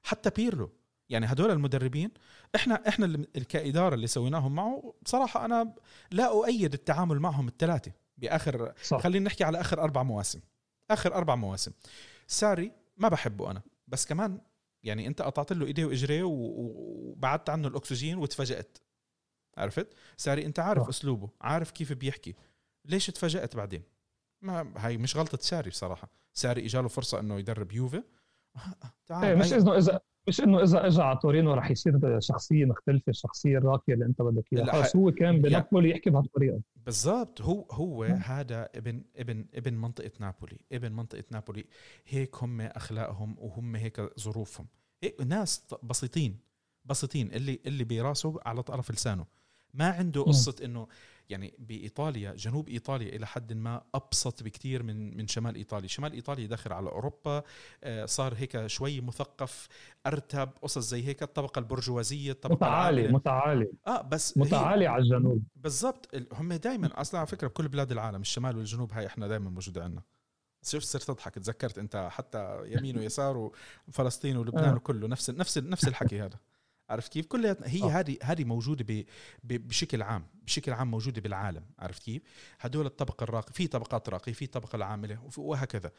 حتى 0.03 0.31
بيرلو. 0.31 0.71
يعني 1.09 1.27
هدول 1.27 1.51
المدربين 1.51 2.11
إحنا 2.55 2.89
إحنا 2.89 3.07
اللي 3.07 3.45
كاداره 3.49 3.95
اللي 3.95 4.07
سويناهم 4.07 4.55
معه 4.55 4.95
بصراحة 5.03 5.45
أنا 5.45 5.75
لا 6.11 6.29
أؤيد 6.29 6.73
التعامل 6.75 7.21
معهم 7.21 7.49
الثلاثه 7.49 7.93
بآخر 8.19 8.73
صح. 8.83 9.01
خلينا 9.01 9.25
نحكي 9.25 9.45
على 9.45 9.61
آخر 9.61 9.83
أربع 9.83 10.03
مواسم. 10.03 10.41
آخر 10.91 11.15
أربع 11.15 11.35
مواسم. 11.35 11.73
ساري 12.27 12.73
ما 12.97 13.09
بحبه 13.09 13.51
أنا 13.51 13.63
بس 13.89 14.07
كمان 14.07 14.41
يعني 14.83 15.07
انت 15.07 15.23
قطعت 15.23 15.53
له 15.53 15.67
ايديه 15.67 15.85
واجريه 15.85 16.23
وبعدت 16.25 17.51
عنه 17.51 17.69
الأكسجين 17.69 18.19
وتفاجأت. 18.19 18.79
عرفت؟ 19.57 19.95
ساري 20.17 20.47
انت 20.47 20.59
عارف 20.59 20.83
صح. 20.83 20.89
أسلوبه 20.89 21.31
عارف 21.41 21.71
كيف 21.71 21.93
بيحكي. 21.93 22.35
ليش 22.85 23.07
تفاجأت 23.07 23.57
بعدين؟ 23.57 23.83
ما 24.43 24.73
هاي 24.77 24.97
مش 24.97 25.17
غلطة 25.17 25.39
ساري 25.41 25.71
بصراحة. 25.71 26.11
ساري 26.33 26.67
إجاله 26.67 26.89
فرصة 26.89 27.21
إنه 27.21 27.39
يدرب 27.39 27.73
يوفي. 27.73 28.03
تعال 29.07 29.25
إيه 29.25 29.35
مش 29.35 29.53
انه 29.53 29.79
اذا 29.79 30.01
مش 30.31 30.41
إنه 30.41 30.63
إذا 30.63 30.87
اجى 30.87 31.03
على 31.03 31.19
تورينو 31.23 31.55
رح 31.55 31.71
يصير 31.71 32.21
شخصية 32.21 32.65
مختلفة 32.65 33.11
الشخصيه 33.11 33.59
الراقيه 33.59 33.95
اللي 33.95 34.05
أنت 34.05 34.23
بدك 34.23 34.45
إياها. 34.53 34.83
خلص 34.83 34.97
هو 34.97 35.11
كان 35.13 35.27
يعني- 35.35 35.39
بنابولي 35.39 35.91
يحكي 35.91 36.11
بهالطريقة. 36.11 36.61
بالضبط. 36.87 37.43
هو 37.43 37.67
هو 37.71 38.05
نعم. 38.05 38.17
هذا 38.25 38.69
ابن 38.75 39.03
ابن 39.17 39.45
ابن 39.55 39.75
منطقة 39.75 40.11
نابولي 40.21 40.59
ابن 40.73 40.93
منطقة 40.93 41.25
نابولي. 41.31 41.65
هيك 42.09 42.43
هم 42.43 42.61
أخلاقهم 42.61 43.37
وهم 43.39 43.77
هيك 43.77 44.21
ظروفهم. 44.21 44.67
هيك 45.03 45.21
ناس 45.27 45.65
بسيطين 45.83 46.37
بسيطين 46.85 47.33
اللي 47.33 47.59
اللي 47.67 47.85
براسه 47.85 48.39
على 48.47 48.63
طرف 48.63 48.91
لسانه. 48.91 49.27
ما 49.75 49.89
عنده 49.91 50.21
نعم. 50.21 50.29
قصة 50.29 50.57
إنه 50.65 50.87
يعني 51.31 51.55
بإيطاليا 51.59 52.33
جنوب 52.35 52.69
إيطاليا 52.69 53.17
إلى 53.17 53.27
حد 53.27 53.53
ما 53.53 53.83
أبسط 53.95 54.43
بكثير 54.43 54.83
من 54.83 55.17
من 55.17 55.27
شمال 55.29 55.55
إيطاليا. 55.57 55.89
شمال 55.89 56.13
إيطاليا 56.13 56.47
داخل 56.47 56.73
على 56.73 56.91
أوروبا 56.91 57.43
آه، 57.85 58.05
صار 58.05 58.35
هيك 58.35 58.67
شوي 58.67 59.01
مثقف 59.01 59.69
أرتب 60.07 60.51
قصص 60.63 60.89
زي 60.89 61.05
هيك 61.07 61.23
الطبقة 61.23 61.59
البرجوازية 61.59 62.33
الطبقة 62.33 62.55
متعالي 62.55 63.01
العاملة. 63.01 63.17
متعالي. 63.19 63.71
آه 63.87 64.03
بس 64.03 64.39
متعالي 64.39 64.87
على 64.87 65.03
الجنوب. 65.03 65.43
بالضبط. 65.57 66.15
ال- 66.15 66.27
هم 66.33 66.53
دائما 66.53 67.01
أصلا 67.01 67.21
على 67.21 67.27
فكرة 67.27 67.49
بكل 67.49 67.69
بلاد 67.69 67.93
العالم 67.93 68.21
الشمال 68.21 68.57
والجنوب 68.57 68.93
هاي 68.93 69.07
إحنا 69.07 69.29
دائما 69.29 69.51
موجوده 69.51 69.85
عندنا 69.85 70.03
شوف 70.65 70.83
صرت 70.83 71.03
تضحك 71.03 71.35
تذكرت 71.35 71.79
أنت 71.79 72.09
حتى 72.11 72.61
يمين 72.67 72.99
ويسار 72.99 73.51
وفلسطين 73.89 74.37
ولبنان 74.37 74.65
آه. 74.71 74.75
وكله. 74.75 75.09
نفس 75.09 75.31
نفس 75.31 75.59
نفس 75.59 75.89
الحكي 75.89 76.21
هذا. 76.21 76.39
عرفت 76.91 77.13
كيف؟ 77.13 77.27
كلها 77.27 77.57
هي. 77.65 77.83
هذه 77.83 78.17
هذه 78.23 78.45
موجودة 78.45 78.85
ب 78.89 79.05
ب 79.45 79.69
بشكل 79.69 80.03
عام 80.03 80.27
بشكل 80.47 80.73
عام 80.73 80.91
موجودة 80.91 81.21
بالعالم 81.21 81.65
عرفت 81.79 82.03
كيف؟ 82.03 82.23
هدول 82.61 82.87
الطبقة 82.87 83.25
الراقية 83.25 83.53
في 83.53 83.67
طبقات 83.67 84.09
راقية 84.09 84.33
في 84.33 84.47
طبقة 84.47 84.77
العاملة 84.77 85.19
وهكذا 85.39 85.93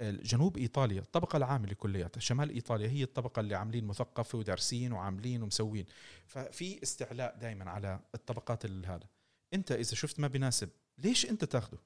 جنوب 0.00 0.56
إيطاليا 0.56 1.00
الطبقة 1.00 1.36
العاملة 1.36 1.74
كلياتها 1.74 2.20
شمال 2.20 2.50
إيطاليا 2.50 2.88
هي 2.88 3.02
الطبقة 3.02 3.40
اللي 3.40 3.54
عاملين 3.54 3.84
مثقفة 3.84 4.38
ودارسين 4.38 4.92
وعاملين 4.92 5.42
ومسوين 5.42 5.84
ففي 6.26 6.82
استعلاء 6.82 7.36
دائما 7.40 7.70
على 7.70 8.00
الطبقات 8.14 8.64
ال- 8.64 8.86
هذا 8.86 9.06
أنت 9.54 9.72
إذا 9.72 9.94
شفت 9.94 10.20
ما 10.20 10.28
بيناسب 10.28 10.68
ليش 10.98 11.30
أنت 11.30 11.44
تاخده 11.44 11.78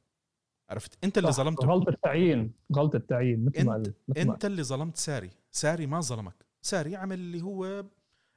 عرفت 0.70 1.04
أنت 1.04 1.18
اللي. 1.18 1.32
ظلمته 1.32 1.66
غلطه 1.66 1.96
تعيين 2.02 2.52
غلطه 2.76 2.98
تعيين 2.98 3.44
مثل 3.44 3.64
ما 3.66 3.76
انت 3.76 3.86
قلت 3.86 3.96
مثل 4.08 4.26
ما 4.26 4.34
أنت 4.34 4.44
اللي 4.44 4.62
ظلمت 4.62 4.96
ساري 4.96 5.30
ساري 5.50 5.86
ما 5.86 6.00
ظلمك 6.00 6.46
ساري 6.62 6.96
عمل 6.96 7.18
اللي 7.18 7.40
هو 7.42 7.84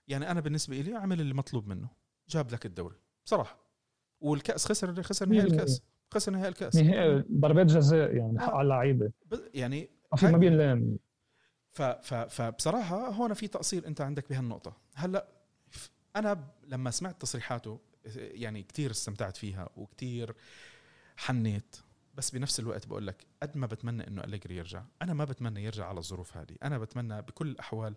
يعني 0.10 0.32
أنا 0.32 0.40
بالنسبة 0.40 0.82
لي 0.82 0.96
عمل 0.96 1.22
اللي 1.22 1.34
مطلوب 1.34 1.68
منه 1.68 1.90
جاب 2.30 2.52
لك 2.52 2.66
الدوري 2.66 2.96
بصراحة. 3.26 3.58
والكأس 4.22 4.66
خسر 4.66 5.04
خسر 5.04 5.30
نهائي 5.30 5.48
الكأس 5.48 5.82
خسر 6.14 6.32
نهائي 6.32 6.50
الكأس. 6.50 6.76
نهائي 6.76 7.24
ضربات 7.32 7.66
جزاء 7.66 8.16
يعني 8.16 8.40
حق 8.40 8.50
آه. 8.50 8.56
على 8.56 8.62
اللعيبة. 8.62 9.12
يعني 9.54 9.90
ما 10.24 10.38
بينلام 10.38 10.98
ف 11.72 11.82
ف 11.82 12.14
فبصراحة 12.14 13.10
هون 13.10 13.34
في 13.34 13.48
تقصير 13.48 13.88
أنت 13.88 14.02
عندك 14.02 14.30
بهالنقطة. 14.30 14.78
هلأ 14.96 15.28
أنا 16.16 16.48
لما 16.68 16.92
سمعت 16.92 17.22
تصريحاته 17.22 17.80
يعني 18.16 18.64
كتير 18.64 18.92
استمتعت 18.92 19.38
فيها 19.38 19.70
وكتير 19.76 20.36
حنيت. 21.18 21.76
بس 22.16 22.32
بنفس 22.32 22.60
الوقت 22.60 22.88
بقول 22.88 23.08
لك 23.08 23.28
قد 23.44 23.58
ما 23.58 23.68
بتمنى 23.68 24.08
إنه 24.08 24.24
أليجري 24.24 24.56
يرجع 24.56 24.84
أنا 25.02 25.14
ما 25.14 25.26
بتمنى 25.26 25.64
يرجع 25.64 25.86
على 25.86 25.98
الظروف 26.00 26.38
هذه. 26.38 26.56
أنا 26.64 26.78
بتمنى 26.78 27.22
بكل 27.22 27.48
الأحوال 27.48 27.96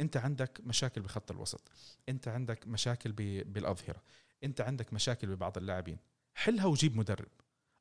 انت 0.00 0.16
عندك 0.16 0.60
مشاكل 0.64 1.00
بخط 1.00 1.30
الوسط 1.30 1.70
انت 2.08 2.28
عندك 2.28 2.68
مشاكل 2.68 3.12
بالأظهرة 3.42 4.02
انت 4.44 4.60
عندك 4.60 4.92
مشاكل 4.92 5.26
ببعض 5.26 5.58
اللاعبين. 5.58 5.98
حلها 6.34 6.66
وجيب 6.66 6.96
مدرب 6.96 7.28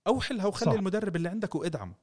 أو 0.08 0.22
حلها 0.22 0.46
وخلي 0.46 0.72
صح. 0.72 0.78
المدرب 0.78 1.16
اللي 1.16 1.30
عندك 1.30 1.56
وادعمه. 1.56 1.96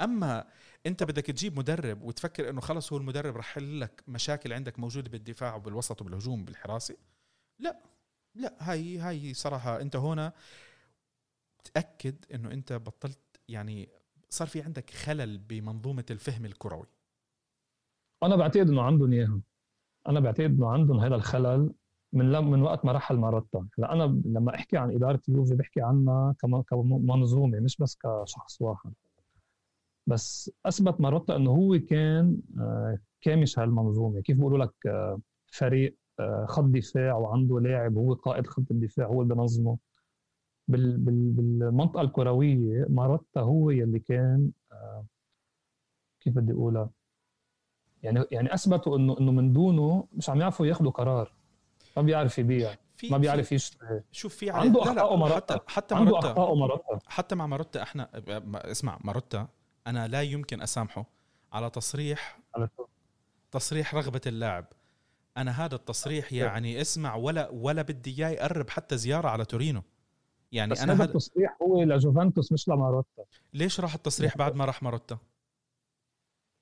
أما 0.00 0.48
انت 0.86 1.02
بدك 1.02 1.26
تجيب 1.26 1.58
مدرب 1.58 2.02
وتفكر 2.02 2.50
إنه 2.50 2.60
خلص 2.60 2.92
هو 2.92 2.98
المدرب 2.98 3.36
رح 3.36 3.50
يحل 3.50 3.80
لك 3.80 4.02
مشاكل 4.08 4.52
عندك 4.52 4.78
موجودة 4.78 5.10
بالدفاع 5.10 5.54
وبالوسط 5.54 6.00
وبالهجوم 6.02 6.42
وبالحراسه 6.42 6.96
لا 7.58 7.80
لا 8.34 8.56
هاي 8.60 8.98
هاي 8.98 9.34
صراحة 9.34 9.80
أنت 9.80 9.96
هنا 9.96 10.32
تأكد 11.74 12.24
إنه 12.34 12.50
أنت 12.52 12.72
بطلت 12.72 13.40
يعني 13.48 13.88
صار 14.30 14.48
في 14.48 14.62
عندك 14.62 14.90
خلل 14.90 15.38
بمنظومة 15.38 16.04
الفهم 16.10 16.44
الكروي. 16.44 16.86
أنا 18.22 18.36
بعتقد 18.36 18.68
إنه 18.68 18.82
عندهم 18.82 19.12
اياها 19.12 19.40
أنا 20.08 20.20
بعتقد 20.20 20.50
إنه 20.50 20.68
عندهم 20.70 21.00
هذا 21.00 21.14
الخلل 21.14 21.72
من 22.12 22.32
لم 22.32 22.50
من 22.50 22.62
وقت 22.62 22.84
ما 22.84 22.92
رحل 22.92 23.16
ماروتا 23.16 23.66
هلأ 23.78 23.92
أنا 23.92 24.02
لما 24.24 24.54
أحكي 24.54 24.76
عن 24.76 24.90
إدارة 24.94 25.20
يوفي 25.28 25.54
بحكي 25.54 25.80
عنها 25.80 26.34
كم- 26.38 26.62
كمنظومة 26.62 27.60
مش 27.60 27.76
بس 27.76 27.96
كشخص 27.96 28.62
واحد. 28.62 28.92
بس 30.06 30.50
أثبت 30.66 31.00
ماروتا 31.00 31.36
إنه 31.36 31.50
هو 31.50 31.78
كان 31.90 32.40
آه، 32.60 32.98
كامش 33.20 33.58
هالمنظومة. 33.58 34.20
كيف 34.20 34.36
بيقولوا 34.36 34.58
لك 34.64 34.74
آه، 34.86 35.20
فريق 35.52 35.96
آه، 36.20 36.46
خط 36.48 36.64
دفاع 36.64 37.14
وعنده 37.16 37.60
لاعب 37.60 37.96
هو 37.96 38.14
قائد 38.14 38.46
خط 38.46 38.70
الدفاع 38.70 39.06
هو 39.06 39.22
اللي 39.22 39.34
بنظمه. 39.34 39.78
بال- 40.68 40.96
بال- 40.98 41.30
بالمنظومة 41.32 42.00
الكروية 42.00 42.86
ماروتا 42.88 43.40
هو 43.40 43.70
يلي 43.70 43.98
كان 43.98 44.50
كيف 46.20 46.34
بدي 46.38 46.52
اقولها 46.52 46.90
يعني 48.02 48.24
يعني 48.30 48.54
أثبتوا 48.54 48.96
إنه 48.96 49.16
إنه 49.20 49.32
من 49.32 49.52
دونه 49.52 50.06
مش 50.12 50.30
عم 50.30 50.40
يعرفوا 50.40 50.66
ياخذوا 50.66 50.90
قرار. 50.90 51.32
ما 51.96 52.02
بيعرف 52.02 52.38
يبيع. 52.38 52.74
في 52.96 53.08
ما 53.10 53.18
بيعرف 53.18 53.52
يشتري. 53.52 54.02
شوف 54.12 54.34
في 54.34 54.50
عنده 54.50 54.84
لا 54.84 54.94
لا 54.94 55.04
ومرتب. 55.04 55.56
حتى 55.56 55.74
حتى 55.74 55.94
عنده 55.94 56.10
ماروتا 56.10 56.28
اخطاء 56.30 56.52
ومرتب 56.52 56.98
حتى 57.06 57.34
مع 57.34 57.46
ماروتا 57.46 57.82
إحنا 57.82 58.08
اسمع 58.54 58.98
ماروتا 59.04 59.48
أنا 59.86 60.08
لا 60.08 60.22
يمكن 60.22 60.62
أسامحه 60.62 61.04
على 61.52 61.70
تصريح 61.70 62.38
على. 62.54 62.68
تصريح 63.50 63.94
رغبة 63.94 64.20
اللاعب. 64.26 64.64
أنا 65.36 65.64
هذا 65.64 65.74
التصريح 65.74 66.32
يعني 66.32 66.80
اسمع 66.80 67.14
ولا 67.14 67.48
ولا 67.50 67.82
بدي 67.82 68.10
إياه 68.18 68.28
يقرب 68.28 68.70
حتى 68.70 68.96
زيارة 68.96 69.28
على 69.28 69.44
تورينو. 69.44 69.82
يعني 70.52 70.70
بس 70.70 70.80
أنا 70.80 70.92
هذا 70.92 71.02
هذا 71.02 71.10
التصريح 71.10 71.56
هو 71.62 71.82
لجوفنتوس 71.82 72.52
مش 72.52 72.68
لماروتا 72.68 73.24
ليش 73.54 73.80
راح 73.80 73.94
التصريح 73.94 74.36
بعد 74.36 74.54
ما 74.54 74.64
راح 74.64 74.82
ماروتا 74.82 75.18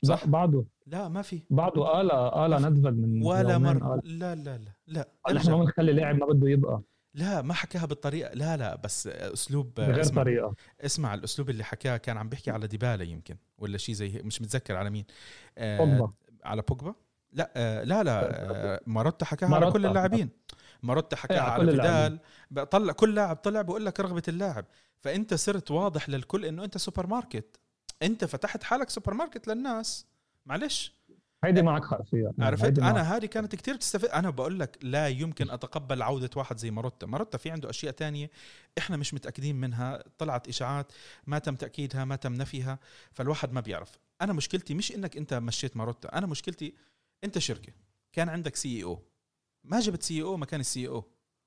صح؟ 0.03 0.26
بعده 0.26 0.64
لا 0.86 1.09
ما 1.09 1.22
في. 1.22 1.42
بعده 1.51 1.82
قال 1.82 2.11
قال 2.11 2.51
ندفد 2.62 2.98
من 2.98 3.22
ولا 3.22 3.55
قال 3.59 4.01
لا 4.18 4.34
لا 4.34 4.59
لا 4.59 4.72
لا. 4.86 5.09
قال 5.24 5.36
نحن 5.36 5.51
ما. 5.51 5.59
بنخلي 5.59 5.92
لاعب 5.92 6.16
ما 6.16 6.26
بده 6.26 6.48
يبقى. 6.48 6.82
لا 7.14 7.42
ما 7.42 7.55
حكاها 7.55 7.86
بالطريقة. 7.86 8.34
لا 8.34 8.57
لا 8.57 8.76
بس 8.76 9.07
أسلوب 9.07 9.74
بغير 9.74 10.01
اسمع. 10.01 10.22
طريقة. 10.22 10.55
اسمع 10.80 11.14
الأسلوب 11.14 11.51
اللي 11.51 11.64
حكاه 11.64 11.96
كان 11.96 12.16
عم 12.16 12.28
بيحكي 12.28 12.51
على 12.51 12.66
ديبالا 12.66 13.05
يمكن 13.05 13.36
ولا 13.59 13.78
شيء 13.78 13.94
زي 13.94 14.22
مش 14.24 14.42
متذكر 14.42 14.76
على 14.76 14.90
مين. 14.90 15.05
آه 15.59 15.78
بوجبا. 15.84 16.12
على 16.44 16.62
بوجبا؟ 16.62 16.94
لا 17.32 17.51
آه 17.57 17.84
لا 17.84 18.03
لا 18.03 18.20
آه 18.74 18.80
ماروتا 18.86 19.24
حكاها 19.24 19.55
على. 19.55 19.70
كل 19.70 19.86
اللاعبين. 19.86 20.28
ماروتا 20.82 21.16
حكاها 21.16 21.44
إيه، 21.44 21.51
على 21.51 21.70
فيدال. 21.70 22.18
طلع 22.70 22.92
كل 22.92 23.14
لاعب 23.14 23.36
طلع 23.36 23.62
بقول 23.62 23.86
لك 23.86 24.01
رغبة 24.01 24.22
اللاعب. 24.28 24.64
فأنت 25.01 25.34
صرت 25.34 25.70
واضح 25.70 26.09
للكل 26.09 26.44
إنه 26.44 26.64
أنت 26.64 26.78
سوبر 26.78 27.07
ماركت. 27.07 27.61
انت 28.03 28.24
فتحت 28.24 28.62
حالك 28.62 28.90
سوبر 28.90 29.14
ماركت 29.14 29.48
للناس. 29.48 30.07
معلش. 30.46 31.01
هيدي 31.44 31.62
معك 31.62 31.84
حق 31.84 32.03
فيها 32.03 32.32
عرفت؟ 32.38 32.64
هيدي 32.64 32.80
معك. 32.80 32.90
أنا 32.90 33.16
هذه 33.16 33.26
كانت 33.26 33.55
كتير 33.55 33.74
تستفيد. 33.74 34.11
أنا 34.11 34.30
بقول 34.30 34.61
لك 34.61 34.78
لا 34.82 35.09
يمكن 35.09 35.51
أتقبل 35.51 36.03
عودة 36.03 36.30
واحد 36.36 36.59
زي 36.59 36.70
ماروتا. 36.70 37.07
ماروتا 37.07 37.38
في 37.38 37.51
عنده 37.51 37.70
أشياء 37.70 37.92
تانية 37.92 38.30
إحنا 38.78 38.96
مش 38.96 39.14
متأكدين 39.14 39.57
منها. 39.57 40.05
طلعت 40.18 40.48
إشاعات 40.48 40.92
ما 41.26 41.38
تم 41.38 41.55
تأكيدها 41.55 42.05
ما 42.05 42.16
تم 42.16 42.32
نفيها 42.34 42.78
فالواحد 43.12 43.53
ما 43.53 43.61
بيعرف. 43.61 43.98
أنا 44.22 44.32
مشكلتي 44.32 44.74
مش 44.74 44.92
إنك 44.92 45.16
أنت 45.16 45.34
مشيت 45.34 45.76
ماروتا. 45.76 46.18
أنا 46.18 46.26
مشكلتي 46.26 46.74
أنت 47.24 47.38
شركة. 47.38 47.72
كان 48.12 48.28
عندك 48.28 48.57
CEO 48.57 49.03
ما 49.64 49.80
جبت 49.80 50.03
CEO 50.03 50.37
مكان 50.36 50.61
ال 50.61 50.89
CEO 50.89 51.05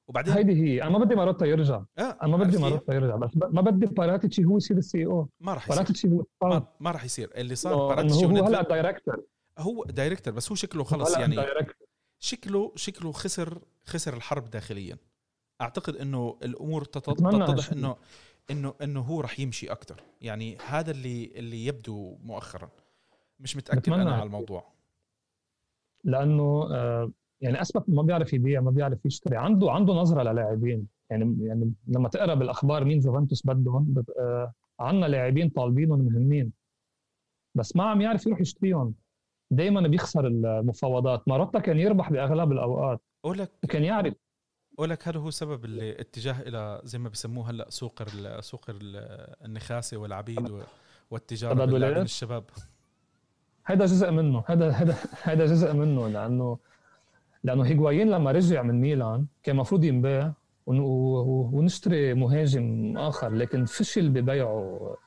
وبعدين 0.08 0.34
هيدي 0.34 0.54
هي. 0.54 0.84
أنا 0.84 0.90
ما 0.90 1.00
بدي 1.00 1.16
ماروتا 1.16 1.46
يرجع. 1.46 1.84
آه 1.98 2.02
أنا 2.02 2.38
ما 2.38 2.44
بدي؟ 2.44 2.58
ماروتا 2.58 2.94
يرجع 2.94 3.16
بس 3.16 3.30
ما 3.36 3.62
بدي 3.62 3.86
باراتيتشي 3.86 4.46
هو 4.46 4.58
يصير 4.58 4.78
ال 4.78 5.06
CEO. 5.06 5.28
ما 5.40 5.54
راح 5.54 5.64
يصير. 5.64 5.76
باراتيتشي 5.76 6.08
هو 6.08 6.26
ما, 6.44 6.68
ما 6.80 6.92
راح 6.92 7.04
يصير. 7.06 7.32
اللي 7.36 7.56
صار 7.56 7.74
انه 7.74 7.88
باراتيشي 7.88 8.26
هو 8.26 8.46
هلأ 8.46 8.62
director 8.62 9.24
هو 9.60 9.84
director 9.84 10.34
بس 10.34 10.50
هو 10.52 10.56
شكله 10.56 10.84
خلص 10.84 11.18
يعني 11.18 11.36
director 11.36 11.88
شكله 12.20 12.72
شكله 12.76 13.12
خسر 13.12 13.62
خسر 13.86 14.14
الحرب 14.14 14.50
داخليا. 14.50 14.98
أعتقد 15.62 15.96
إنه 15.96 16.38
الأمور 16.44 16.84
تتضح. 16.84 17.72
إنه 17.72 17.96
إنه 18.52 18.74
إنه 18.82 19.02
هو 19.02 19.22
راح 19.22 19.40
يمشي 19.40 19.72
أكثر 19.72 20.04
يعني 20.22 20.58
هذا 20.68 20.92
اللي 20.92 21.32
اللي 21.36 21.66
يبدو 21.66 22.18
مؤخرا. 22.24 22.70
مش 23.40 23.58
متأكد 23.58 23.94
أنا 23.94 24.14
على. 24.14 24.24
الموضوع. 24.24 24.74
لأنه 26.04 26.68
آه، 26.72 27.12
يعني 27.44 27.62
اثبت 27.62 27.84
ما 27.88 28.02
بيعرف 28.02 28.34
يبيع 28.34 28.62
ما 28.62 28.72
بيعرف 28.72 29.06
يشتري. 29.06 29.38
عنده 29.38 29.72
عنده 29.72 29.94
نظرة 29.94 30.24
للاعبين. 30.24 30.88
يعني 31.10 31.38
يعني 31.46 31.74
لما 31.88 32.10
تقرأ 32.10 32.34
بالأخبار 32.34 32.86
مين 32.86 33.00
جوفنتوس 33.00 33.48
بدهم 33.48 34.04
آه، 34.20 34.54
عنا 34.80 35.06
لاعبين 35.06 35.50
طالبينهم 35.50 36.00
مهمين. 36.00 36.52
بس 37.56 37.76
ما 37.76 37.84
عم 37.84 38.02
يعرف 38.02 38.28
يروح 38.28 38.42
يشتريهم. 38.42 38.94
دائما 39.52 39.88
بيخسر 39.88 40.28
المفاوضات. 40.28 41.28
ماروتا 41.28 41.60
كان 41.60 41.80
يربح 41.80 42.12
بأغلب 42.12 42.52
الأوقات. 42.52 43.02
أقول 43.26 43.38
لك 43.38 43.52
وكان 43.64 43.84
يعرف. 43.84 44.14
أقول 44.78 44.90
لك 44.90 45.08
هذا 45.08 45.20
هو 45.20 45.30
سبب 45.30 45.66
الاتجاه 45.66 46.42
إلى 46.42 46.82
زي 46.84 47.00
ما 47.00 47.10
بسموه 47.10 47.50
هلأ 47.50 47.70
سوق 47.70 48.02
ال- 48.02 48.44
سوق 48.44 48.66
ال- 48.70 49.36
النخاسة 49.46 49.98
والعبيد 49.98 50.52
والتجارة؟ 51.12 51.66
باللاعبين 51.66 52.02
الشباب؟ 52.02 52.44
هذا 53.66 53.86
جزء 53.86 54.12
منه. 54.12 54.44
هذا 54.48 54.70
هذا 54.70 54.96
هذا 55.24 55.46
جزء 55.46 55.74
منه. 55.74 56.08
لأنه 56.08 56.58
لأنه 57.44 57.64
هيغوايين 57.64 58.10
لما 58.10 58.32
رجع 58.32 58.62
من 58.62 58.82
ميلان 58.82 59.26
كان 59.44 59.56
المفروض 59.56 59.84
ينباع 59.84 60.34
ونشتري 60.68 62.14
مهاجم 62.14 62.98
آخر 62.98 63.30
لكن 63.30 63.66
فشل 63.66 64.10
ببيعه 64.10 64.98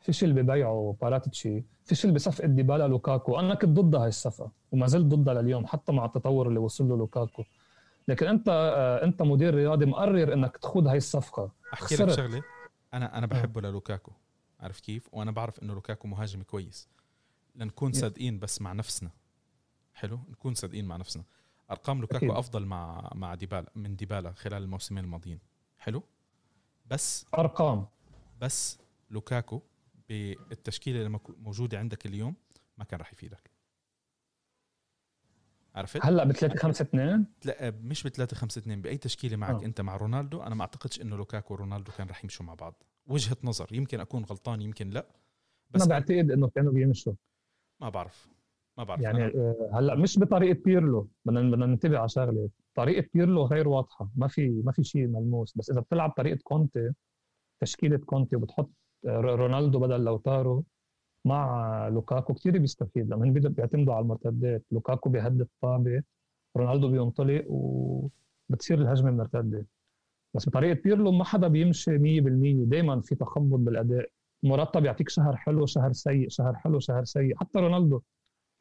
فشل 0.00 0.32
ببيعه 0.32 0.96
باراتيتشي 1.02 1.64
فشل 1.84 2.10
بصفقة 2.10 2.46
ديبالا 2.46 2.88
لوكاكو. 2.88 3.38
أنا 3.40 3.54
كنت 3.54 3.80
ضد 3.80 3.94
هاي 3.94 4.08
الصفقة 4.08 4.50
وما 4.72 4.86
زلت 4.86 5.06
ضدها 5.06 5.34
لليوم 5.34 5.66
حتى 5.66 5.92
مع 5.92 6.04
التطور 6.04 6.48
اللي 6.48 6.58
وصل 6.58 6.88
له 6.88 6.96
لوكاكو. 6.96 7.44
لكن 8.08 8.26
أنت 8.26 8.48
آه، 8.48 9.04
أنت 9.04 9.22
مدير 9.22 9.54
رياضي 9.54 9.86
مقرر 9.86 10.32
إنك 10.32 10.56
تخوض 10.56 10.86
هاي 10.88 10.96
الصفقة. 10.96 11.52
أحكي 11.74 11.94
لك 11.94 12.02
خسرت. 12.02 12.16
شغلة. 12.16 12.42
أنا 12.94 13.18
أنا 13.18 13.26
بحبه 13.26 13.60
للوكاكو. 13.60 14.12
عارف 14.60 14.80
كيف؟ 14.80 15.08
وأنا 15.12 15.30
بعرف 15.30 15.62
إنه 15.62 15.74
لوكاكو 15.74 16.08
مهاجم 16.08 16.42
كويس. 16.42 16.88
لنكون 17.54 17.92
صادقين 17.92 18.38
بس 18.38 18.62
مع 18.62 18.72
نفسنا. 18.72 19.10
حلو؟ 19.94 20.18
نكون 20.30 20.54
صادقين 20.54 20.84
مع 20.84 20.96
نفسنا. 20.96 21.24
أرقام 21.72 22.00
لوكاكو 22.00 22.26
أكيد. 22.26 22.36
أفضل 22.36 22.66
مع 22.66 23.10
مع 23.14 23.34
ديبالا 23.34 23.70
من 23.74 23.96
ديبالا 23.96 24.32
خلال 24.32 24.62
الموسمين 24.62 25.04
الماضيين. 25.04 25.38
حلو؟ 25.78 26.02
بس 26.86 27.26
أرقام. 27.38 27.86
بس 28.40 28.78
لوكاكو 29.10 29.62
بالتشكيلة 30.08 31.06
اللي 31.06 31.20
موجودة 31.28 31.78
عندك 31.78 32.06
اليوم 32.06 32.34
ما 32.78 32.84
كان 32.84 32.98
راح 32.98 33.12
يفيدك. 33.12 33.50
عرفت؟ 35.74 36.06
هلأ 36.06 36.24
ب 36.24 36.32
3 36.32 36.58
5 36.58 36.82
2 36.82 37.26
لا 37.44 37.70
مش 37.70 38.02
ب 38.02 38.08
3 38.08 38.36
5 38.36 38.58
2 38.58 38.82
بأي 38.82 38.96
تشكيلة 38.96 39.36
معك 39.36 39.62
آه. 39.62 39.64
أنت 39.64 39.80
مع 39.80 39.96
رونالدو؟ 39.96 40.42
أنا 40.42 40.54
ما 40.54 40.62
أعتقدش 40.62 41.00
إنه 41.00 41.16
لوكاكو 41.16 41.54
ورونالدو 41.54 41.92
كان 41.92 42.08
رح 42.08 42.24
يمشوا 42.24 42.46
مع 42.46 42.54
بعض. 42.54 42.82
وجهة 43.06 43.36
نظر 43.44 43.68
يمكن 43.72 44.00
أكون 44.00 44.24
غلطان 44.24 44.62
يمكن 44.62 44.90
لا. 44.90 45.06
بس 45.70 45.82
أنا 45.82 45.90
بعتقد 45.90 46.30
إنه 46.30 46.48
كانوا 46.48 46.72
بيمشوا. 46.72 47.12
ما 47.80 47.88
بعرف. 47.88 48.28
ما 48.78 48.84
بعرف 48.84 49.00
يعني 49.00 49.24
أنا. 49.24 49.32
آه، 49.34 49.70
هلأ 49.72 49.94
مش 49.94 50.18
بطريقة 50.18 50.62
بيرلو 50.64 51.08
بدنا 51.24 51.40
بدنا 51.50 51.66
ننتبه 51.66 51.98
على 51.98 52.08
شغلة. 52.08 52.48
طريقة 52.74 53.08
بيرلو 53.14 53.42
غير 53.44 53.68
واضحة 53.68 54.10
ما 54.16 54.28
في 54.28 54.62
ما 54.64 54.72
في 54.72 54.84
شيء 54.84 55.06
ملموس. 55.06 55.56
بس 55.56 55.70
إذا 55.70 55.80
بتلعب 55.80 56.10
طريقة 56.10 56.38
كونتي 56.42 56.92
تشكيلة 57.60 57.96
كونتي 57.98 58.36
وبتحط 58.36 58.70
آه، 59.06 59.20
رونالدو 59.20 59.78
بدل 59.78 60.04
لوتارو 60.04 60.64
مع 61.24 61.88
لوكاكو 61.88 62.34
كثير 62.34 62.58
بيستفيد. 62.58 63.08
لأنه 63.10 63.24
هن 63.24 63.32
بيقدروا 63.32 63.54
بيعتمدوا 63.54 63.94
على 63.94 64.02
المرتدات. 64.02 64.64
لوكاكو 64.72 65.10
بيهدي 65.10 65.40
الطابة 65.40 66.02
رونالدو 66.56 66.88
بينطلق 66.88 67.44
وبتصير 67.48 68.78
الهجمة 68.78 69.08
المرتدة. 69.10 69.66
بس 70.34 70.48
بطريقة 70.48 70.82
بيرلو 70.82 71.12
ما 71.12 71.24
حدا 71.24 71.48
بيمشي 71.48 71.98
100% 71.98 72.64
دائما 72.68 73.00
في 73.00 73.14
تخبط 73.14 73.58
بالأداء. 73.58 74.08
موراتا 74.42 74.80
بيعطيك 74.80 75.08
شهر 75.08 75.36
حلو 75.36 75.66
شهر 75.66 75.92
سيء 75.92 76.28
شهر 76.28 76.54
حلو 76.54 76.78
شهر 76.78 77.04
سيء. 77.04 77.36
حتى 77.36 77.58
رونالدو 77.58 78.00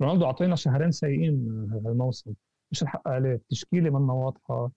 رونالدو 0.02 0.26
أعطينا 0.26 0.56
شهرين 0.56 0.92
سيئين 0.92 1.68
هالموسم 1.86 2.34
مش 2.72 2.84
الحق 2.84 3.08
عليه. 3.08 3.34
التشكيله 3.34 3.90
منا 3.90 4.14
واضحة. 4.14 4.72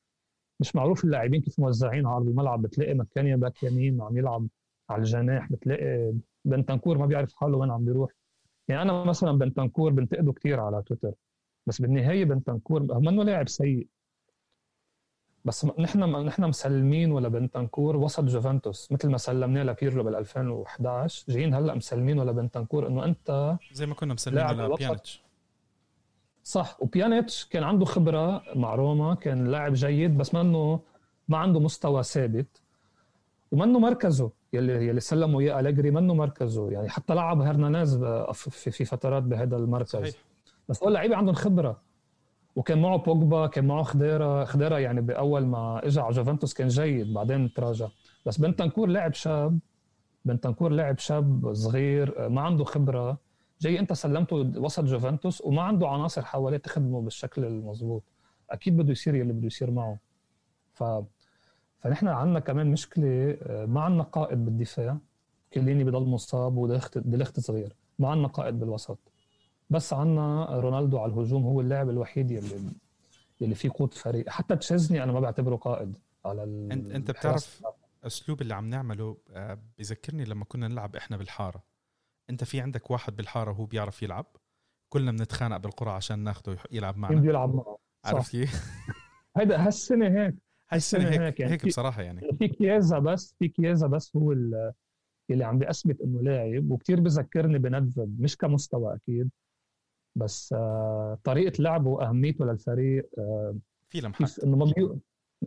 مش 0.61 0.77
معروف 0.77 1.05
اللاعبين 1.05 1.41
كيف 1.41 1.61
موزعين 1.61 2.07
على 2.07 2.25
الملعب. 2.25 2.63
بتلاقي 2.63 2.95
ماكيني 2.95 3.37
back 3.37 3.63
يمين 3.63 4.03
عم 4.03 4.17
يلعب 4.17 4.47
على 4.91 5.01
الجناح. 5.01 5.53
بتلاقي 5.53 6.13
بنتنكور 6.45 6.99
ما 6.99 7.07
بيعرف 7.07 7.35
حاله 7.35 7.59
وين 7.59 7.71
عم 7.71 7.85
بيروح. 7.85 8.11
يعني 8.69 8.83
أنا 8.83 9.05
مثلا 9.05 9.33
بنتنكور 9.33 9.93
بنتقده 9.93 10.33
كتير 10.33 10.61
على 10.61 10.83
تويتر. 10.83 11.13
بس 11.67 11.83
بالنهاية 11.83 12.25
بنتنكور. 12.25 12.99
منه 12.99 13.23
لاعب 13.23 13.49
سيء. 13.49 13.89
بس 15.45 15.67
نحن 15.79 16.05
نحن 16.05 16.45
مسلمينه 16.45 17.13
لبنتنكور؟ 17.13 17.97
وسط 17.97 18.25
جوفنتوس 18.25 18.93
مثل 18.93 19.11
ما 19.11 19.19
سلمناه 19.19 19.63
لبيرلو 19.63 20.03
بال 20.03 20.17
2011 20.17 21.25
جايين 21.29 21.55
هلأ 21.55 21.75
مسلمينه 21.75 22.19
لبنتنكور؟ 22.19 22.87
إنه 22.87 23.05
أنت 23.05 23.57
زي 23.73 23.87
ما 23.87 23.95
كنا 23.95 24.15
مسلمين 24.15 24.39
لاعب 24.39 24.55
على 24.55 24.67
الوسط. 24.67 24.83
بيانيتش. 24.83 25.23
صح 26.45 26.77
وبيانيتش 26.81 27.45
كان 27.45 27.63
عنده 27.63 27.85
خبرة 27.85 28.43
مع 28.55 28.75
روما 28.75 29.15
كان 29.15 29.47
لاعب 29.47 29.73
جيد 29.73 30.19
بس 30.19 30.35
منه 30.35 30.81
ما 31.29 31.39
عنده 31.39 31.61
مستوى 31.61 32.03
ثابت. 32.03 32.63
ومنه 33.53 33.79
مركزه 33.79 34.31
يلي 34.53 34.87
يلي 34.87 35.01
سلموا 35.01 35.41
إياه 35.41 35.61
أليجري 35.61 35.91
منه 35.91 36.15
مركزه. 36.15 36.71
يعني 36.71 36.89
حتى 36.89 37.15
لعب 37.15 37.41
هرنانيز 37.41 37.97
في 38.33 38.71
في 38.71 38.85
فترات 38.85 39.23
بهذا 39.23 39.57
المركز. 39.57 39.91
صحيح. 39.91 40.15
بس 40.69 40.83
هو 40.83 40.89
اللعيبة 40.89 41.17
عندهم 41.17 41.35
خبرة. 41.35 41.81
وكان 42.57 42.83
معه 42.83 42.97
بوجبا 42.99 43.47
كان 43.47 43.67
معه 43.67 43.83
خديرة 43.83 44.45
خديرة 44.45 44.79
يعني 44.79 45.01
بأول 45.01 45.47
ما 45.47 45.87
اجى 45.87 46.01
على 46.01 46.15
جوفنتوس 46.15 46.55
كان 46.55 46.69
جيد 46.69 47.13
بعدين 47.13 47.53
تراجع. 47.53 47.89
بس 48.27 48.39
بنتنكور 48.39 48.89
لاعب 48.89 49.15
شاب 49.15 49.59
بنتنكور 50.25 50.71
لاعب 50.73 50.99
شاب 50.99 51.53
صغير 51.55 52.29
ما 52.29 52.41
عنده 52.41 52.65
خبرة. 52.65 53.19
جاي 53.61 53.79
انت 53.81 53.93
سلمته 53.93 54.37
وسط 54.37 54.85
جوفنتوس 54.85 55.41
وما 55.41 55.63
عنده 55.63 55.89
عناصر 55.89 56.23
حواليه 56.23 56.57
تخدمه 56.57 57.01
بالشكل 57.01 57.45
المضبوط 57.45 58.03
أكيد 58.51 58.77
بده 58.77 58.93
يصير 58.93 59.15
يلي 59.15 59.33
بده 59.33 59.47
يصير 59.47 59.71
معه. 59.71 59.99
ف 60.73 60.85
فنحن 61.81 62.09
عندنا 62.09 62.41
كمان 62.41 62.71
مشكلة 62.71 63.39
آه، 63.43 63.67
ما 63.67 63.81
عندنا 63.81 64.03
قائد 64.03 64.45
بالدفاع. 64.45 64.99
كليني 65.55 65.85
بضل 65.85 66.03
مصاب 66.03 66.57
ودلخت 66.57 66.99
دلخت 66.99 67.41
صغير. 67.41 67.77
ما 67.99 68.09
عندنا 68.09 68.29
قائد 68.29 68.61
بالوسط. 68.61 68.99
بس 69.71 69.93
عندنا 69.93 70.45
رونالدو 70.61 70.99
على 70.99 71.13
الهجوم 71.13 71.43
هو 71.43 71.61
اللاعب 71.61 71.91
الوحيد 71.91 72.31
يلي 72.31 72.71
يلي 73.41 73.55
فيه 73.55 73.71
قوت 73.75 73.95
فريق. 73.95 74.29
حتى 74.29 74.57
تشيزني 74.57 75.03
أنا 75.03 75.13
ما 75.13 75.21
بعتبره 75.21 75.57
قائد 75.57 75.99
على 76.25 76.45
ال- 76.45 76.73
انت 76.73 76.91
أنت. 76.93 77.11
بتعرف 77.11 77.63
أسلوب 78.05 78.43
اللي 78.43 78.55
عم 78.55 78.71
نعمله 78.71 79.17
آه، 79.31 79.59
بذكرني 79.79 80.25
لما 80.25 80.45
كنا 80.45 80.69
نلعب 80.69 80.97
إحنا 80.97 81.17
بالحارة. 81.17 81.63
أنت 82.31 82.45
في 82.45 82.61
عندك 82.61 82.91
واحد 82.91 83.17
بالحارة 83.17 83.51
وهو 83.51 83.65
بيعرف 83.65 84.03
يلعب. 84.03 84.27
كلنا 84.89 85.11
بنتخانق 85.13 85.57
بالقرى 85.57 85.91
عشان 85.91 86.19
ناخده 86.19 86.57
يلعب 86.73 86.97
معنا. 86.97 87.17
بده 87.21 87.29
يلعب 87.29 87.55
معه. 87.55 87.79
عارف 88.05 88.25
صح. 88.25 88.31
كيف؟ 88.31 88.63
هيدا 89.37 89.67
هالسنة 89.67 90.07
هيك. 90.09 90.35
هاي 90.71 90.77
السنة 90.77 91.09
هيك. 91.11 91.21
هيك 91.21 91.41
يعني 91.41 91.53
هيك 91.53 91.67
بصراحة 91.67 92.03
يعني. 92.03 92.21
في 92.39 92.49
كيازا 92.49 92.99
بس 92.99 93.35
في 93.39 93.49
كيازا 93.49 93.87
بس 93.87 94.17
هو 94.17 94.33
ال- 94.33 94.73
اللي 95.31 95.45
عم 95.45 95.59
بيثبت 95.59 96.01
إنه 96.01 96.23
لاعب. 96.23 96.71
وكتير 96.71 97.01
بذكرني 97.01 97.59
بندفد 97.59 98.17
مش 98.21 98.37
كمستوى 98.37 98.95
أكيد 98.95 99.31
بس 100.15 100.53
آه، 100.53 101.19
طريقة 101.25 101.63
لعبه 101.63 101.91
واهميته 101.91 102.45
للفريق 102.45 103.11
آه، 103.19 103.57
في 103.91 104.01
لمحات 104.01 104.39
إنه 104.39 104.57
ما 104.57 105.01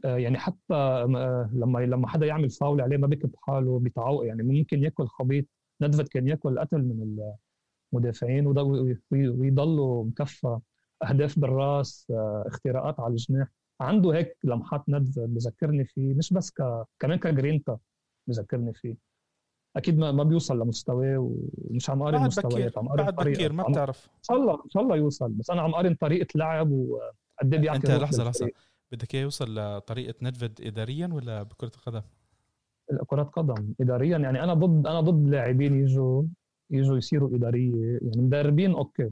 آه، 0.05 0.17
يعني 0.17 0.37
حتى 0.37 1.03
لما 1.53 1.79
لما 1.79 2.07
حدا 2.07 2.25
يعمل 2.25 2.49
فاول 2.49 2.81
عليه 2.81 2.97
ما 2.97 3.07
بيكب 3.07 3.35
حاله 3.37 3.79
بيتعوق 3.79 4.25
يعني 4.27 4.43
ممكن 4.43 4.83
ياكل 4.83 5.07
خبيط 5.07 5.45
ندفد 5.81 6.07
كان 6.07 6.27
ياكل 6.27 6.59
قتل 6.59 6.77
من 6.77 7.19
المدافعين 7.93 8.47
ويضلوا 9.11 10.05
مكفى 10.05 10.59
أهداف 11.03 11.39
بالرأس 11.39 12.07
اختراقات 12.45 12.99
على 12.99 13.11
الجناح. 13.11 13.47
عنده 13.81 14.11
هيك 14.15 14.37
لمحات 14.43 14.83
ندفد 14.89 15.33
بذكرني 15.33 15.85
فيه 15.85 16.13
مش 16.13 16.33
بس 16.33 16.51
ك... 16.51 16.83
كمان 16.99 17.19
كجرينتا 17.19 17.77
بذكرني 18.27 18.73
فيه. 18.73 19.06
أكيد 19.77 19.97
ما, 19.97 20.11
ما 20.11 20.23
بيوصل 20.23 20.59
لمستواه 20.59 21.17
ومش 21.69 21.89
عم 21.89 22.03
قارن 22.03 22.21
مستويات 22.21 22.77
عم 22.77 22.87
قارن 22.87 23.11
بعد. 23.11 23.27
بكير 23.27 23.53
ما 23.53 23.63
بتعرف. 23.63 24.05
ان 24.17 24.23
شاء 24.23 24.37
الله 24.37 24.53
ان 24.65 24.69
شاء 24.69 24.83
الله 24.83 24.95
يوصل 24.95 25.31
بس 25.31 25.49
أنا 25.49 25.61
عم 25.61 25.71
قارن 25.75 25.93
طريقة 25.93 26.27
لعب 26.35 26.71
وقد 26.71 27.53
إيه 27.53 27.59
بيعطي 27.59 27.77
أنت 27.77 27.91
لحظة 27.91 28.23
لحظة. 28.23 28.49
بدك 28.91 29.15
إياه 29.15 29.23
يوصل 29.23 29.55
لطريقة 29.55 30.13
ندفد 30.21 30.61
اداريا 30.61 31.09
ولا 31.13 31.43
بكرة 31.43 31.71
القدم؟ 31.75 32.01
كرة 33.07 33.23
قدم. 33.23 33.73
اداريا 33.81 34.17
يعني 34.17 34.43
أنا 34.43 34.53
ضد 34.53 34.87
أنا 34.87 34.99
ضد 35.01 35.27
لاعبين 35.29 35.73
يجوا 35.83 36.23
يجوا 36.71 36.97
يصيروا 36.97 37.35
إدارية. 37.35 37.99
يعني 38.01 38.21
مدربين 38.21 38.71
okay. 38.71 39.09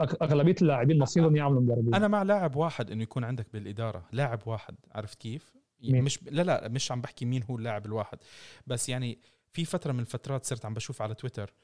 أغلبية 0.00 0.54
اللاعبين 0.62 0.98
مصيرهم 0.98 1.36
يعملوا 1.36 1.60
مدربين. 1.60 1.94
أنا 1.94 2.08
مع 2.08 2.22
لاعب 2.22 2.56
واحد 2.56 2.90
إنه 2.90 3.02
يكون 3.02 3.24
عندك 3.24 3.46
بالإدارة. 3.52 4.04
لاعب 4.12 4.40
واحد 4.46 4.74
عرفت 4.94 5.18
كيف؟ 5.18 5.56
مين؟ 5.82 6.04
مش 6.04 6.22
لا 6.22 6.42
لا 6.42 6.68
مش 6.68 6.92
عم 6.92 7.00
بحكي 7.00 7.24
مين 7.24 7.42
هو 7.50 7.56
اللاعب 7.56 7.86
الواحد. 7.86 8.18
بس 8.66 8.88
يعني 8.88 9.18
في 9.56 9.64
فترة 9.64 9.92
من 9.92 10.00
الفترات 10.00 10.44
صرت 10.44 10.64
عم 10.64 10.74
بشوف 10.74 11.02
على 11.02 11.14
تويتر 11.14 11.54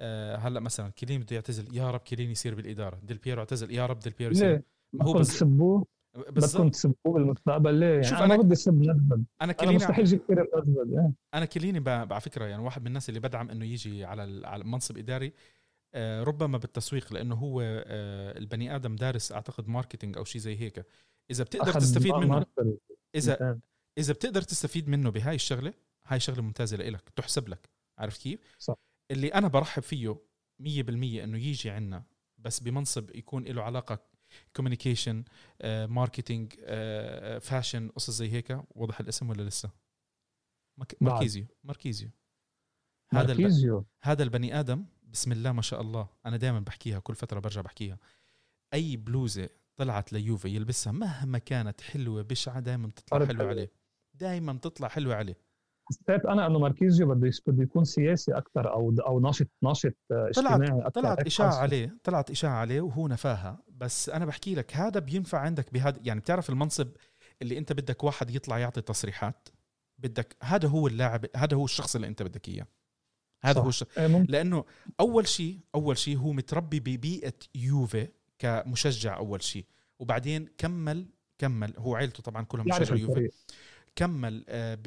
آه 0.00 0.36
هلأ 0.36 0.60
مثلا 0.60 0.90
كيليني 0.90 1.24
بده 1.24 1.36
يعتزل 1.36 1.76
يا 1.76 1.90
رب 1.90 2.00
كيليني 2.00 2.32
يصير 2.32 2.54
بالإدارة 2.54 3.00
ديل 3.02 3.18
بيرو 3.18 3.40
اعتزل 3.40 3.70
يا 3.74 3.86
رب 3.86 3.98
ديل 3.98 4.12
بيرو 4.12 4.30
يصير 4.32 4.50
ليه؟ 4.52 4.64
هو 5.02 5.12
بس 5.12 5.28
تسبوه 5.28 5.86
بدكم 6.28 6.68
تسبوه 6.68 6.94
بالمستقبل 7.14 7.74
ليه؟ 7.74 7.86
يعني 7.86 8.02
شوف 8.04 8.18
أنا 8.18 8.26
أنا- 8.34 8.36
ما 8.38 8.42
بدي 8.42 8.52
أسب 8.52 8.74
نزبد 8.80 9.12
أنا 9.12 9.24
أنا 9.42 9.52
كيليني 9.52 9.76
مستحيل 9.76 10.04
أجيب 10.04 10.20
كثير 10.24 10.46
نزبد 10.58 10.92
إيه. 10.92 11.12
أنا 11.34 11.44
كيليني 11.44 11.80
ب- 11.80 11.88
على 11.88 12.20
فكرة 12.20 12.44
يعني 12.44 12.62
واحد 12.62 12.80
من 12.80 12.86
الناس 12.86 13.08
اللي 13.08 13.20
بدعم 13.20 13.50
إنه 13.50 13.64
يجي 13.64 14.04
على 14.04 14.46
على 14.46 14.64
منصب 14.64 14.98
إداري 14.98 15.32
آه، 15.94 16.22
ربما 16.22 16.58
بالتسويق 16.58 17.12
لأنه 17.12 17.34
هو 17.34 17.60
آه، 17.60 18.38
البني 18.38 18.76
آدم 18.76 18.96
دارس 18.96 19.32
أعتقد 19.32 19.68
ماركتينج 19.68 20.16
أو 20.16 20.24
شيء 20.24 20.40
زي 20.40 20.56
هيك 20.60 20.86
إذا 21.30 21.44
بتقدر 21.44 21.72
تستفيد 21.72 22.14
منه. 22.14 22.46
اذا. 23.14 23.58
إذا 23.98 24.12
بتقدر 24.12 24.42
تستفيد 24.42 24.88
منه 24.88 25.10
بهاي 25.10 25.34
الشغلة 25.34 25.72
هاي 26.06 26.20
شغلة 26.20 26.42
ممتازة 26.42 26.76
لإلك 26.76 27.08
تحسب 27.08 27.48
لك 27.48 27.70
عرفت 27.98 28.22
كيف؟ 28.22 28.40
صح. 28.58 28.74
اللي 29.10 29.28
أنا 29.28 29.48
برحب 29.48 29.82
فيه 29.82 30.14
100% 30.62 30.68
إنه 30.88 31.38
يجي 31.38 31.70
عنا 31.70 32.04
بس 32.38 32.60
بمنصب 32.60 33.16
يكون 33.16 33.44
له 33.44 33.62
علاقة 33.62 34.04
communication 34.56 35.24
marketing 35.64 36.54
fashion 37.40 37.88
قصص 37.88 38.10
زي 38.10 38.32
هيك. 38.32 38.58
وضح 38.70 39.00
الاسم 39.00 39.30
ولا 39.30 39.42
لسه. 39.42 39.70
ماركيزيو 41.00 41.46
ماركيزيو. 41.64 42.10
هذا 43.12 43.32
الب... 43.32 43.84
هذا 44.02 44.22
البني 44.22 44.60
آدم 44.60 44.84
بسم 45.02 45.32
الله 45.32 45.52
ما 45.52 45.62
شاء 45.62 45.80
الله 45.80 46.08
أنا 46.26 46.36
دائما 46.36 46.60
بحكيها 46.60 46.98
كل 46.98 47.14
فترة 47.14 47.40
برجع 47.40 47.60
بحكيها. 47.60 47.98
أي 48.74 48.96
بلوزة 48.96 49.48
طلعت 49.76 50.12
ليوفي 50.12 50.48
يلبسها 50.48 50.92
مهما 50.92 51.38
كانت 51.38 51.80
حلوة 51.80 52.22
بشعة 52.22 52.60
دائما 52.60 52.88
تطلع 52.88 53.18
صارت 53.18 53.28
حلوة 53.28 53.38
حلوة. 53.38 53.50
عليه. 53.50 53.72
دائما 54.14 54.52
تطلع 54.52 54.88
حلوة 54.88 55.14
عليه. 55.14 55.36
حسيت 56.08 56.26
أنا 56.26 56.46
إنه 56.46 56.58
ماركيزيو 56.58 57.14
بده 57.14 57.30
بده 57.46 57.62
يكون 57.62 57.84
سياسي 57.84 58.32
أكثر 58.32 58.72
أو 58.72 58.94
أو 59.06 59.20
ناشط 59.20 59.46
ناشط 59.62 59.94
آه، 60.12 60.30
طلعت- 60.36 60.60
اجتماعي 60.60 60.80
أكثر 60.86 61.00
طلعت 61.00 61.26
إشاعة. 61.26 61.54
عليه 61.54 61.96
طلعت 62.04 62.30
إشاعة 62.30 62.54
عليه 62.56 62.80
وهو 62.80 63.08
نفاها. 63.08 63.62
بس 63.68 64.08
أنا 64.08 64.24
بحكي 64.26 64.54
لك 64.54 64.76
هذا 64.76 65.00
بينفع 65.00 65.38
عندك 65.38 65.72
بهذا 65.72 65.98
يعني 66.02 66.20
بتعرف 66.20 66.50
المنصب 66.50 66.88
اللي 67.42 67.58
أنت 67.58 67.72
بدك 67.72 68.04
واحد 68.04 68.30
يطلع 68.30 68.58
يعطي 68.58 68.80
تصريحات؟ 68.80 69.48
بدك 69.98 70.36
هذا 70.42 70.68
هو 70.68 70.86
اللاعب 70.86 71.26
هذا 71.36 71.56
هو 71.56 71.64
الشخص 71.64 71.94
اللي 71.94 72.06
أنت 72.06 72.22
بدك 72.22 72.48
إياه. 72.48 72.66
هذا 73.44 73.54
صح. 73.54 73.62
هو 73.62 73.68
الشخص 73.68 73.98
إيه 73.98 74.06
لأنه 74.28 74.64
أول 75.00 75.28
شيء 75.28 75.58
أول 75.74 75.98
شيء 75.98 76.16
هو 76.18 76.32
متربي 76.32 76.80
ببيئة 76.80 77.32
يوفي 77.54 78.08
كمشجع 78.38 79.16
أول 79.16 79.42
شيء 79.42 79.64
وبعدين 79.98 80.48
كمل 80.58 81.06
كمل 81.38 81.74
هو 81.78 81.94
عيلته 81.96 82.22
طبعا 82.22 82.42
كلهم 82.44 82.68
يعرف 82.68 82.92
مشجع 82.92 82.96
يوفي. 83.06 83.28
كمل 83.96 84.44
آه، 84.48 84.78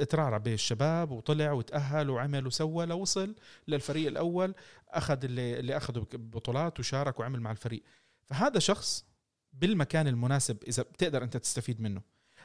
اترعرع 0.00 0.38
بالشباب 0.38 1.10
وطلع 1.10 1.52
وتأهل 1.52 2.10
وعمل 2.10 2.46
وسوى 2.46 2.86
لوصل 2.86 3.34
للفريق 3.68 4.06
الأول 4.06 4.54
أخذ 4.88 5.24
اللي, 5.24 5.58
اللي 5.58 5.76
أخذوا 5.76 6.04
بطولات 6.12 6.80
وشارك 6.80 7.20
وعمل 7.20 7.40
مع 7.40 7.50
الفريق. 7.50 7.82
فهذا 8.24 8.58
شخص 8.58 9.04
بالمكان 9.52 10.08
المناسب 10.08 10.64
إذا 10.68 10.82
بتقدر 10.82 11.24
أنت 11.24 11.36
تستفيد 11.36 11.80
منه. 11.80 12.02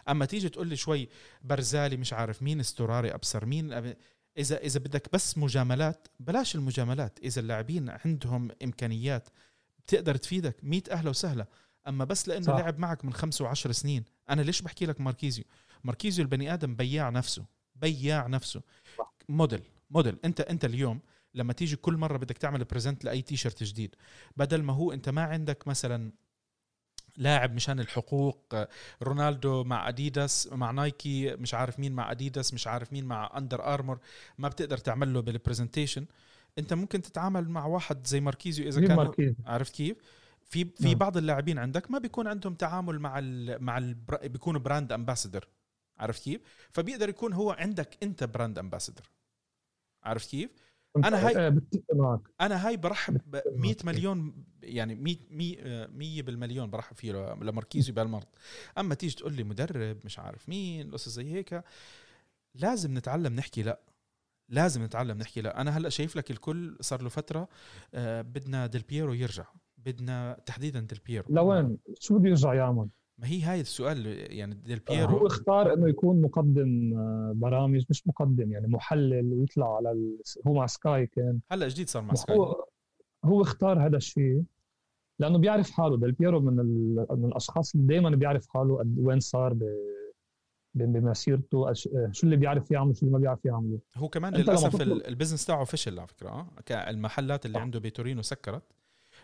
أما 0.10 0.26
تيجي 0.26 0.50
تقول 0.50 0.68
لي 0.68 0.76
شوي 0.76 1.10
برزالي 1.42 1.98
مش 1.98 2.14
عارف 2.14 2.44
مين 2.44 2.60
استراري 2.60 3.14
أبصر 3.14 3.46
مين 3.46 3.74
إذا 4.38 4.58
إذا 4.58 4.80
بدك 4.80 5.10
بس 5.14 5.38
مجاملات 5.38 6.08
بلاش 6.20 6.56
المجاملات. 6.56 7.20
إذا 7.24 7.42
اللاعبين 7.42 7.90
عندهم 8.06 8.52
إمكانيات 8.64 9.30
بتقدر 9.80 10.16
تفيدك 10.16 10.56
ميت 10.64 10.90
أهلا 10.90 11.10
وسهلا. 11.10 11.48
أما 11.90 12.06
بس 12.06 12.28
لأنه 12.28 12.46
صح. 12.46 12.54
لعب 12.54 12.80
معك 12.80 13.06
من 13.06 13.14
خمس 13.14 13.42
وعشر 13.42 13.72
سنين 13.72 14.04
أنا 14.30 14.42
ليش 14.42 14.62
بحكي 14.62 14.86
لك 14.86 15.02
ماركيزيو 15.02 15.46
ماركيزيو 15.84 16.26
البني 16.26 16.54
آدم 16.54 16.76
بياع 16.76 17.10
نفسه 17.10 17.46
بياع 17.76 18.28
نفسه 18.28 18.62
صح. 18.98 19.14
model 19.30 19.62
model 19.90 20.18
أنت 20.26 20.42
أنت 20.42 20.66
اليوم 20.66 21.00
لما 21.34 21.54
تيجي 21.54 21.76
كل 21.76 21.98
مرة 21.98 22.18
بدك 22.18 22.38
تعمل 22.38 22.64
present 22.64 23.06
لأي 23.06 23.22
تي 23.22 23.36
شيرت 23.38 23.64
جديد 23.64 23.96
بدل 24.38 24.64
ما 24.64 24.74
هو 24.74 24.92
أنت 24.92 25.10
ما 25.10 25.24
عندك 25.24 25.68
مثلا 25.68 26.12
لاعب 27.18 27.54
مشان 27.54 27.80
الحقوق 27.80 28.56
رونالدو 29.04 29.64
مع 29.64 29.90
اديداس 29.90 30.50
مع 30.52 30.72
نايكي 30.72 31.36
مش 31.36 31.54
عارف 31.54 31.80
مين 31.80 31.92
مع 31.92 32.12
اديداس 32.12 32.54
مش 32.54 32.68
عارف 32.68 32.94
مين 32.94 33.06
مع 33.06 33.38
اندر 33.38 33.74
ارمور 33.74 34.00
ما 34.38 34.48
بتقدر 34.48 34.78
تعمل 34.78 35.14
له 35.14 35.20
بال 35.22 35.34
presentation 35.34 36.06
أنت 36.58 36.74
ممكن 36.74 37.02
تتعامل 37.02 37.50
مع 37.50 37.66
واحد 37.66 38.08
زي 38.08 38.20
ماركيزيو 38.20 38.68
إذا 38.68 38.88
كان 38.88 38.98
ماركيزيو 38.98 39.36
عرفت 39.46 39.76
كيف؟ 39.76 39.98
في 40.50 40.66
في 40.66 40.84
نعم. 40.88 40.94
بعض 40.94 41.18
اللاعبين 41.18 41.58
عندك 41.60 41.92
ما 41.92 42.00
بيكون 42.00 42.28
عندهم 42.28 42.54
تعامل 42.54 43.00
مع 43.00 43.20
ال 43.20 43.64
مع 43.64 43.78
ال 43.78 43.94
بيكونوا 44.24 44.62
brand 44.62 44.92
ambassador 44.92 45.48
عرفت 45.98 46.24
كيف؟ 46.24 46.42
فبيقدر 46.72 47.10
يكون 47.10 47.34
هو 47.34 47.52
عندك 47.52 47.98
انت 48.04 48.24
brand 48.24 48.60
ambassador 48.60 49.10
عرفت 50.04 50.30
كيف؟ 50.30 50.50
أنا 50.98 51.28
هاي- 51.28 51.60
معك 51.94 52.20
أنا 52.42 52.68
هاي 52.68 52.78
برحب 52.78 53.14
ب 53.14 53.20
بتفق 53.32 53.52
100 53.56 53.76
معك. 53.76 53.86
مليون 53.86 54.46
يعني 54.64 54.96
100 54.96 55.18
100 55.30 55.88
100 55.88 56.22
بالمليون 56.22 56.70
برحب 56.70 56.96
فيه 56.96 57.12
ل- 57.12 57.46
لماركيزيو 57.46 57.96
بهالمرض 57.96 58.26
أما 58.78 58.96
تيجي 58.96 59.16
تقول 59.16 59.34
لي 59.34 59.44
مدرب 59.44 59.98
مش 60.06 60.20
عارف 60.20 60.50
مين 60.50 60.92
قصص 60.92 61.10
زي 61.10 61.34
هيك 61.34 61.64
لازم 62.56 62.98
نتعلم 62.98 63.34
نحكي 63.36 63.64
لا 63.64 63.80
لازم 64.50 64.84
نتعلم 64.84 65.18
نحكي 65.18 65.42
لا 65.42 65.62
أنا 65.62 65.78
هلأ 65.78 65.90
شايف 65.90 66.16
لك 66.16 66.32
الكل 66.32 66.78
صار 66.82 67.02
له 67.02 67.10
فترة 67.10 67.48
آه 67.94 68.22
بدنا 68.22 68.68
ديل 68.68 68.82
بيرو 68.82 69.14
يرجع 69.14 69.46
بدنا 69.86 70.38
تحديدا 70.46 70.80
ديل 70.80 71.00
بيرو 71.06 71.26
لوين؟ 71.30 71.78
شو 72.00 72.18
بده 72.20 72.30
يرجع 72.30 72.54
يعمل؟ 72.54 72.88
ما 73.18 73.28
هي 73.28 73.42
هاي 73.42 73.62
السؤال 73.62 74.06
يعني 74.32 74.56
ديل 74.56 74.82
هو 74.90 74.96
بيرو 74.96 75.28
اختار 75.28 75.74
إنه 75.74 75.90
يكون 75.90 76.22
مقدم 76.22 76.94
آه، 76.98 77.34
برامج 77.36 77.86
مش 77.90 78.08
مقدم 78.08 78.52
يعني 78.52 78.68
محلل 78.68 79.34
ويطلع 79.34 79.76
على 79.76 79.92
ال... 79.92 80.18
هو 80.48 80.54
مع 80.54 80.66
سكاي 80.66 81.08
كان. 81.08 81.40
هلأ 81.52 81.68
جديد 81.68 81.90
صار 81.90 82.02
مع 82.02 82.14
سكاي. 82.14 82.38
هو 82.38 82.66
هو 83.26 83.42
اختار 83.42 83.86
هذا 83.86 83.98
الشيء 83.98 84.44
لأنه 85.20 85.38
بيعرف 85.38 85.72
حاله. 85.72 85.98
ديل 85.98 86.12
بيرو 86.12 86.40
من 86.40 86.60
ال... 86.60 87.06
من 87.12 87.26
الأشخاص 87.26 87.76
اللي 87.76 87.88
دائما 87.88 88.10
بيعرف 88.10 88.48
حاله 88.48 88.78
قد 88.80 88.96
وين 89.00 89.20
صار 89.20 89.54
ب... 89.54 89.64
بمسيرته 90.74 91.72
أش... 91.72 91.90
شو 92.12 92.26
اللي 92.28 92.38
بيعرف 92.38 92.72
يعمل 92.72 92.96
شو 92.96 93.02
اللي 93.06 93.14
ما 93.14 93.20
بيعرف 93.20 93.46
يعمله. 93.46 93.80
هو 93.96 94.10
كمان 94.10 94.36
للأسف 94.36 94.82
ال 94.82 94.89
business 94.89 95.46
تاعه 95.46 95.64
فشل 95.64 96.00
على 96.00 96.08
فكرة 96.08 96.48
ك- 96.66 96.72
المحلات 96.72 97.46
اللي. 97.46 97.60
عنده 97.60 97.80
بتورينو 97.80 98.22
سكرت. 98.22 98.64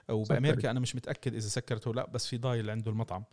وبامريكا 0.10 0.72
أنا 0.72 0.80
مش 0.80 0.96
متأكد 0.96 1.34
إذا 1.36 1.48
سكرت 1.48 1.88
ولا 1.88 2.02
لأ 2.02 2.10
بس 2.10 2.28
في 2.28 2.38
ضايل 2.38 2.70
عنده 2.70 2.92
المطعم. 2.92 3.24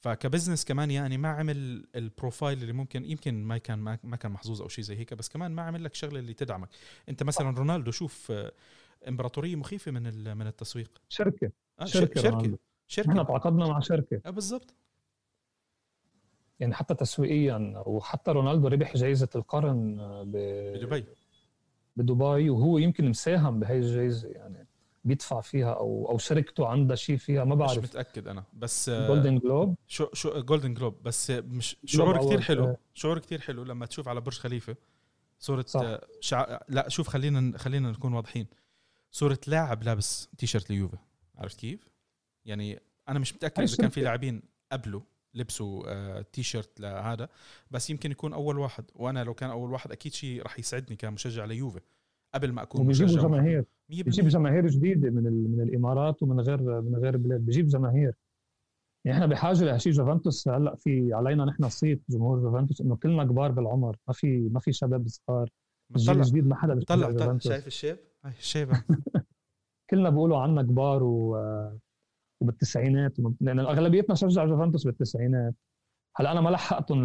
فك 0.00 0.13
business 0.13 0.64
كمان 0.64 0.90
يعني 0.90 1.18
ما 1.18 1.28
عمل 1.28 1.86
ال 1.94 2.03
profile 2.03 2.62
اللي 2.62 2.72
ممكن 2.72 3.04
يمكن 3.04 3.44
ما 3.44 3.58
كان 3.58 3.78
ما 3.78 4.16
كان 4.16 4.32
محظوظ 4.32 4.62
أو 4.62 4.68
شيء 4.68 4.84
زي 4.84 4.96
هيك 4.96 5.14
بس 5.14 5.28
كمان 5.28 5.52
ما 5.52 5.62
عمل 5.62 5.84
لك 5.84 5.94
شغلة 5.94 6.18
اللي 6.18 6.34
تدعمك. 6.34 6.68
أنت 7.08 7.22
مثلا 7.22 7.50
رونالدو 7.50 7.90
شوف 7.90 8.30
آه، 8.30 8.52
إمبراطورية 9.08 9.56
مخيفة 9.56 9.90
من 9.90 10.36
من 10.36 10.46
التسويق. 10.46 10.98
شركة 11.08 11.52
آه، 11.80 11.84
شركة 11.84 12.20
شركة 12.20 12.30
رونالدو. 12.30 12.56
شركة. 12.86 13.10
إحنا 13.10 13.22
تعاقدنا 13.22 13.66
مع 13.66 13.80
شركة. 13.80 14.20
آه، 14.26 14.30
بالضبط. 14.30 14.74
يعني 16.60 16.74
حتى 16.74 16.94
تسويقيا 16.94 17.82
وحتى 17.86 18.30
رونالدو 18.30 18.68
ربح 18.68 18.96
جائزة 18.96 19.28
القرن 19.36 19.96
ب... 20.24 20.36
بدبي. 20.76 21.04
بدبي 21.96 22.50
وهو 22.50 22.78
يمكن 22.78 23.08
مساهم 23.08 23.60
بهي 23.60 23.78
الجائزة 23.78 24.28
يعني. 24.28 24.66
بيدفع 25.04 25.40
فيها 25.40 25.72
أو 25.72 26.10
أو 26.10 26.18
شركته 26.18 26.66
عندها 26.68 26.96
شيء 26.96 27.16
فيها 27.16 27.44
ما 27.44 27.54
مش 27.54 27.58
بعرف 27.58 27.84
متأكد 27.84 28.28
أنا 28.28 28.44
بس 28.52 28.90
Golden 28.90 29.38
Globe 29.38 29.74
شو 29.86 30.06
شو 30.12 30.40
Golden 30.40 30.74
Globe 30.74 31.02
بس 31.02 31.30
مش 31.30 31.76
شعور 31.84 32.26
كتير 32.26 32.40
حلو 32.40 32.64
آه. 32.64 32.76
شعور 32.94 33.18
كتير 33.18 33.40
حلو 33.40 33.64
لما 33.64 33.86
تشوف 33.86 34.08
على 34.08 34.20
برج 34.20 34.38
خليفة 34.38 34.76
صورة 35.38 35.64
صح. 35.68 35.80
آه، 35.80 36.06
شع... 36.20 36.60
لا 36.68 36.88
شوف 36.88 37.08
خلينا 37.08 37.58
خلينا 37.58 37.90
نكون 37.90 38.14
واضحين 38.14 38.46
صورة 39.10 39.38
لاعب 39.46 39.82
لابس 39.82 40.28
تيشرت 40.38 40.70
ليوفي 40.70 40.96
عرفت 41.38 41.58
كيف؟ 41.58 41.88
يعني 42.44 42.80
أنا 43.08 43.18
مش 43.18 43.34
متأكد 43.34 43.62
إذا 43.62 43.76
كان 43.76 43.88
في. 43.88 44.00
لاعبين 44.00 44.42
قبله 44.72 45.02
لبسوا 45.34 45.84
آه، 45.86 46.22
تيشرت 46.32 46.80
لهذا 46.80 47.28
بس 47.70 47.90
يمكن 47.90 48.10
يكون 48.10 48.32
أول 48.32 48.58
واحد 48.58 48.84
وأنا 48.94 49.24
لو 49.24 49.34
كان 49.34 49.50
أول 49.50 49.72
واحد 49.72 49.92
أكيد 49.92 50.12
شيء 50.12 50.42
راح 50.42 50.58
يسعدني 50.58 50.96
كمشجع 50.96 51.44
ليوفي 51.44 51.80
قبل 52.34 52.52
ما 52.52 52.62
أكون 52.62 52.80
وبيجيبوا 52.80 53.12
مشجع 53.12 53.22
جماهير 53.22 53.64
100% 53.90 54.02
بيجيب 54.04 54.28
جماهير 54.28 54.66
جديدة 54.66 55.10
من 55.10 55.22
من 55.50 55.60
الإمارات 55.60 56.22
ومن 56.22 56.40
غير 56.40 56.80
من 56.82 56.96
غير 56.96 57.16
بلاد. 57.16 57.40
بيجيب 57.46 57.66
جماهير. 57.66 58.14
يعني 59.04 59.16
إحنا 59.18 59.26
بحاجة 59.26 59.64
لهالشيء 59.64 59.92
جوفنتوس. 59.92 60.48
هلأ 60.48 60.74
في 60.76 61.12
علينا 61.12 61.44
نحن 61.44 61.68
صيت 61.68 62.02
جمهور 62.08 62.40
جوفنتوس 62.40 62.80
إنه 62.80 62.96
كلنا 62.96 63.24
كبار 63.24 63.52
بالعمر. 63.52 63.96
ما 64.08 64.14
في 64.14 64.48
ما 64.52 64.60
في 64.60 64.72
شباب 64.72 65.08
صغار. 65.08 65.50
الجيل 65.96 66.16
الجديد 66.16 66.46
ما 66.46 66.56
حدا 66.56 66.80
طلع 66.86 67.12
طلع. 67.12 67.38
شايف 67.38 67.66
الشيب؟ 67.66 67.96
هاي 68.24 68.32
الشيبه 68.32 68.84
كلنا 69.90 70.10
بيقولوا 70.10 70.38
عنا 70.38 70.62
كبار 70.62 71.02
و... 71.02 71.38
وبالتسعينات. 72.40 73.20
وم- 73.20 73.36
لأن 73.40 73.60
أغلبيتنا 73.60 74.14
شجع 74.14 74.44
جوفنتوس 74.46 74.84
بالتسعينات. 74.84 75.54
هلأ 76.16 76.32
أنا 76.32 76.40
ما 76.40 76.50
لحقتهم 76.50 76.98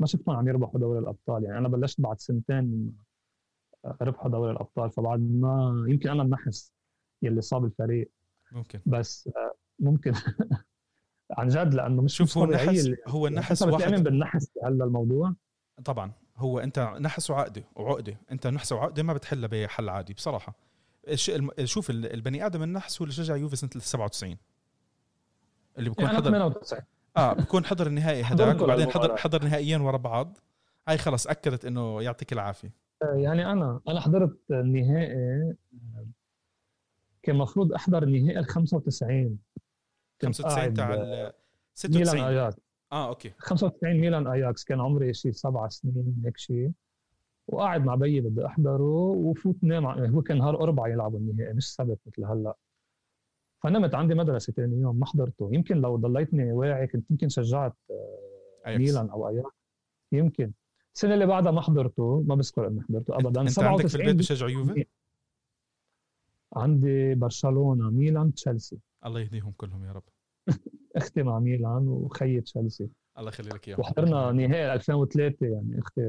ما 0.00 0.06
شفتهم 0.06 0.36
عم 0.36 0.48
يربحوا 0.48 0.80
دوري 0.80 0.98
الأبطال؟ 0.98 1.44
يعني 1.44 1.58
أنا 1.58 1.68
بلشت 1.68 2.00
بعد 2.00 2.20
سنتين 2.20 2.92
ربحوا 4.02 4.30
دوري 4.30 4.52
الأبطال. 4.52 4.90
فبعد 4.90 5.20
ما 5.20 5.84
يمكن 5.88 6.10
أنا 6.10 6.22
النحس 6.22 6.72
يلي 7.22 7.40
صاب 7.40 7.64
الفريق. 7.64 8.10
ممكن. 8.52 8.80
بس 8.86 9.28
آه، 9.36 9.52
ممكن. 9.78 10.12
عن 11.38 11.48
جد 11.48 11.74
لأنه 11.74 12.02
مش 12.02 12.16
شوف 12.16 12.38
هو 12.38 12.44
النحس 12.44 12.90
هو 13.08 13.26
النحس 13.26 13.62
بتؤمن 13.62 13.82
واحد 13.82 14.04
بالنحس 14.04 14.50
بهذا 14.56 14.84
الموضوع؟ 14.84 15.34
طبعا. 15.84 16.12
هو 16.36 16.58
أنت 16.58 16.78
نحس 17.00 17.30
وعقده 17.30 17.64
وعقده 17.76 18.16
أنت 18.32 18.46
نحس 18.46 18.72
وعقده 18.72 19.02
ما 19.02 19.12
بتحلها 19.12 19.48
بحل 19.48 19.88
عادي 19.88 20.14
بصراحة. 20.14 20.54
شوف 21.64 21.90
ال- 21.90 22.12
البني 22.12 22.46
آدم 22.46 22.62
النحس 22.62 22.98
هو 23.00 23.04
اللي 23.04 23.14
شجع 23.14 23.36
يوفي 23.36 23.56
سنة 23.56 23.70
97 23.76 24.36
اللي 25.78 25.88
بيكون 25.90 26.04
يعني 26.04 26.16
حضر 26.16 26.30
98 26.30 26.82
آه 27.16 27.32
بيكون 27.32 27.64
حضر 27.64 27.86
النهائي 27.86 28.22
هداك 28.32 28.60
وبعدين 28.60 28.90
حضر. 28.90 29.16
حضر 29.16 29.44
نهائيين 29.44 29.80
ورا 29.80 29.96
بعض. 29.96 30.38
هاي 30.88 30.98
خلص 30.98 31.26
أكدت 31.26 31.64
إنه 31.64 32.02
يعطيك 32.02 32.32
العافية. 32.32 32.72
يعني 33.14 33.52
أنا 33.52 33.80
أنا 33.88 34.00
حضرت 34.00 34.38
النهائي 34.50 35.54
كان 37.22 37.34
المفروض 37.36 37.72
أحضر 37.72 38.02
النهائي 38.02 38.38
ال 38.38 38.44
95 38.44 39.38
كنت 40.20 40.36
95 40.36 40.52
قاعد 40.52 40.74
تاع 40.74 40.94
ال 40.94 41.00
ميلان 41.00 41.32
96 41.74 42.24
أياكس. 42.24 42.60
آه 42.92 43.08
okay. 43.08 43.32
95 43.38 43.94
ميلان 44.00 44.26
أياكس 44.26 44.64
كان 44.64 44.80
عمري 44.80 45.14
شيء 45.14 45.32
سبع 45.32 45.68
سنين 45.68 46.22
هيك 46.24 46.36
شيء 46.36 46.72
وقاعد 47.48 47.84
مع 47.84 47.94
بيي 47.94 48.20
بدي 48.20 48.46
أحضره 48.46 49.10
وفوت 49.10 49.56
نام 49.62 49.86
هو 49.86 50.22
كان 50.22 50.38
نهار 50.38 50.62
اربعاء 50.62 50.90
يلعبوا 50.90 51.18
النهائي 51.18 51.52
مش 51.52 51.74
سبت 51.74 51.98
مثل 52.06 52.24
هلأ. 52.24 52.56
فنمت 53.62 53.94
عندي 53.94 54.14
مدرسة 54.14 54.52
ثاني 54.52 54.80
يوم 54.80 54.96
ما 55.00 55.06
حضرته. 55.06 55.50
يمكن 55.52 55.76
لو 55.80 55.96
ضليتني 55.96 56.52
واعي 56.52 56.86
كنت 56.86 57.10
يمكن 57.10 57.28
شجعت 57.28 57.76
أياكس. 58.66 58.80
ميلان 58.80 59.10
أو 59.10 59.28
أياكس. 59.28 59.56
يمكن. 60.12 60.52
السنة 60.94 61.14
اللي 61.14 61.26
بعدها 61.26 61.52
ما 61.52 61.60
حضرته 61.60 62.24
ما 62.26 62.34
بذكر 62.34 62.66
إني 62.66 62.82
حضرته 62.82 63.14
ابدا. 63.14 63.40
أنت 63.40 63.58
عندك 63.58 63.86
في 63.86 63.94
البيت 63.94 64.10
97 64.10 64.16
بشجعوا 64.16 64.50
يوفي 64.50 64.84
عندي 66.56 67.14
برشلونة 67.14 67.90
ميلان 67.90 68.34
تشيلسي. 68.34 68.78
الله 69.06 69.20
يهديهم 69.20 69.52
كلهم 69.56 69.84
يا 69.84 69.92
رب. 69.92 70.02
أختي 70.96 71.22
مع 71.22 71.38
ميلان 71.38 71.88
وخيي 71.88 72.40
تشيلسي. 72.40 72.88
الله 73.18 73.28
يخلي 73.28 73.48
لك 73.48 73.68
إياهم. 73.68 73.80
وحضرنا 73.80 74.32
نهائي 74.32 74.72
2003 74.72 75.46
يعني 75.46 75.78
أختي 75.78 76.00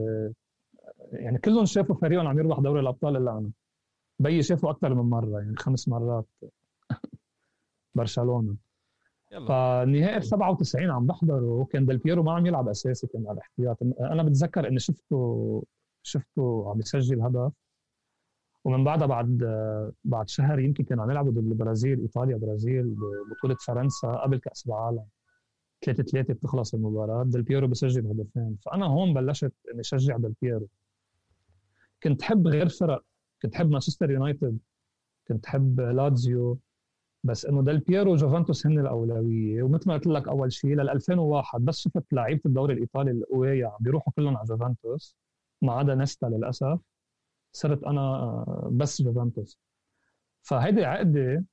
يعني 1.12 1.38
كلهم 1.38 1.66
شافوا 1.66 1.96
فريقهم 1.96 2.28
عم 2.28 2.40
يربح 2.40 2.60
دوري 2.60 2.80
الأبطال 2.80 3.18
الا 3.18 3.38
أنا 3.38 3.52
بيي 4.20 4.44
شافوا 4.44 4.70
أكثر 4.72 4.94
من 4.94 5.10
مرة 5.10 5.40
يعني 5.40 5.56
خمس 5.56 5.88
مرات. 5.88 6.28
برشلونة. 7.96 8.56
يلا. 9.34 9.46
فنهائي 9.48 10.20
ب 10.20 10.24
97 10.24 10.90
عم 10.90 11.08
بحضره 11.08 11.46
وكان 11.46 11.86
ديل 11.86 11.98
بيرو 11.98 12.24
ما 12.24 12.34
عم 12.34 12.46
يلعب 12.46 12.68
أساسي 12.68 13.08
كان 13.08 13.28
على 13.28 13.34
الاحتياط. 13.34 13.78
أنا 14.00 14.24
بتذكر 14.24 14.68
إني 14.68 14.80
شفته 14.80 15.64
شفته 16.04 16.66
عم 16.70 16.80
يسجل 16.80 17.22
هدف 17.22 17.52
ومن 18.66 18.84
بعدها 18.84 19.08
بعد 19.08 19.38
بعد 20.04 20.30
شهر 20.30 20.60
يمكن 20.60 20.84
كانوا 20.84 21.04
عم 21.04 21.12
يلعبوا 21.12 21.32
ضد 21.32 21.38
البرازيل 21.38 22.00
إيطاليا 22.00 22.38
برازيل 22.38 22.84
ببطوله 22.84 23.56
فرنسا 23.68 24.12
قبل 24.12 24.38
كأس 24.38 24.68
العالم. 24.68 25.06
3 25.86 26.04
3 26.04 26.34
بتخلص 26.34 26.74
المباراة. 26.74 27.24
ديل 27.24 27.42
بيرو 27.42 27.68
بسجل 27.68 28.08
هدفين. 28.08 28.58
فأنا 28.66 28.86
هون 28.86 29.14
بلشت 29.14 29.54
إني 29.72 29.82
أشجع 29.82 30.18
ديل 30.18 30.34
بيرو. 30.42 30.68
كنت 32.04 32.22
حب 32.22 32.48
غير 32.48 32.70
فرق. 32.70 33.04
كنت 33.42 33.56
حب 33.56 33.70
مانشستر 33.70 34.12
يونايتد. 34.12 34.58
كنت 35.28 35.46
حب 35.46 35.80
لاتزيو. 35.82 36.60
بس 37.24 37.46
إنه 37.46 37.64
ديل 37.64 37.80
بيرو 37.80 38.12
وجوفانتوس 38.14 38.68
هن 38.68 38.80
الأولوية. 38.80 39.64
ومثل 39.64 39.88
ما 39.88 39.94
قلت 39.94 40.08
لك 40.08 40.28
أول 40.28 40.54
شيء 40.54 40.76
لل 40.76 40.90
2001 40.90 41.66
بس 41.66 41.80
شفت 41.80 42.14
لعيبة 42.14 42.42
الدوري 42.46 42.74
الإيطالي 42.74 43.12
القوية 43.12 43.66
عم 43.66 43.78
بيروحوا 43.80 44.14
كلهم 44.14 44.38
على 44.38 44.48
جوفانتوس 44.48 45.16
ما 45.62 45.74
عدا 45.74 45.96
نيستا 45.96 46.26
للأسف. 46.26 46.80
صرت 47.52 47.84
أنا 47.84 48.02
آه، 48.02 48.70
بس 48.74 49.02
جوفانتوس 49.02 49.60
فهيدي 50.44 50.86
عقدة 50.86 51.46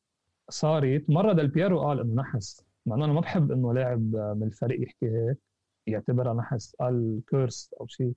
صارت. 0.50 1.10
مرة 1.10 1.32
ديل 1.32 1.48
بيرو 1.48 1.80
قال 1.80 2.00
إنه 2.00 2.14
نحس 2.22 2.64
مع 2.86 2.96
إنه 2.96 3.04
أنا 3.04 3.12
ما 3.12 3.20
بحب 3.20 3.52
إنه 3.52 3.74
لاعب 3.74 4.16
من 4.16 4.42
الفريق 4.42 4.82
يحكي 4.82 5.06
هيك 5.06 5.38
يعتبرها 5.86 6.34
نحس. 6.34 6.76
قال 6.80 7.22
كيرس 7.30 7.74
أو 7.80 7.86
شيء 7.86 8.12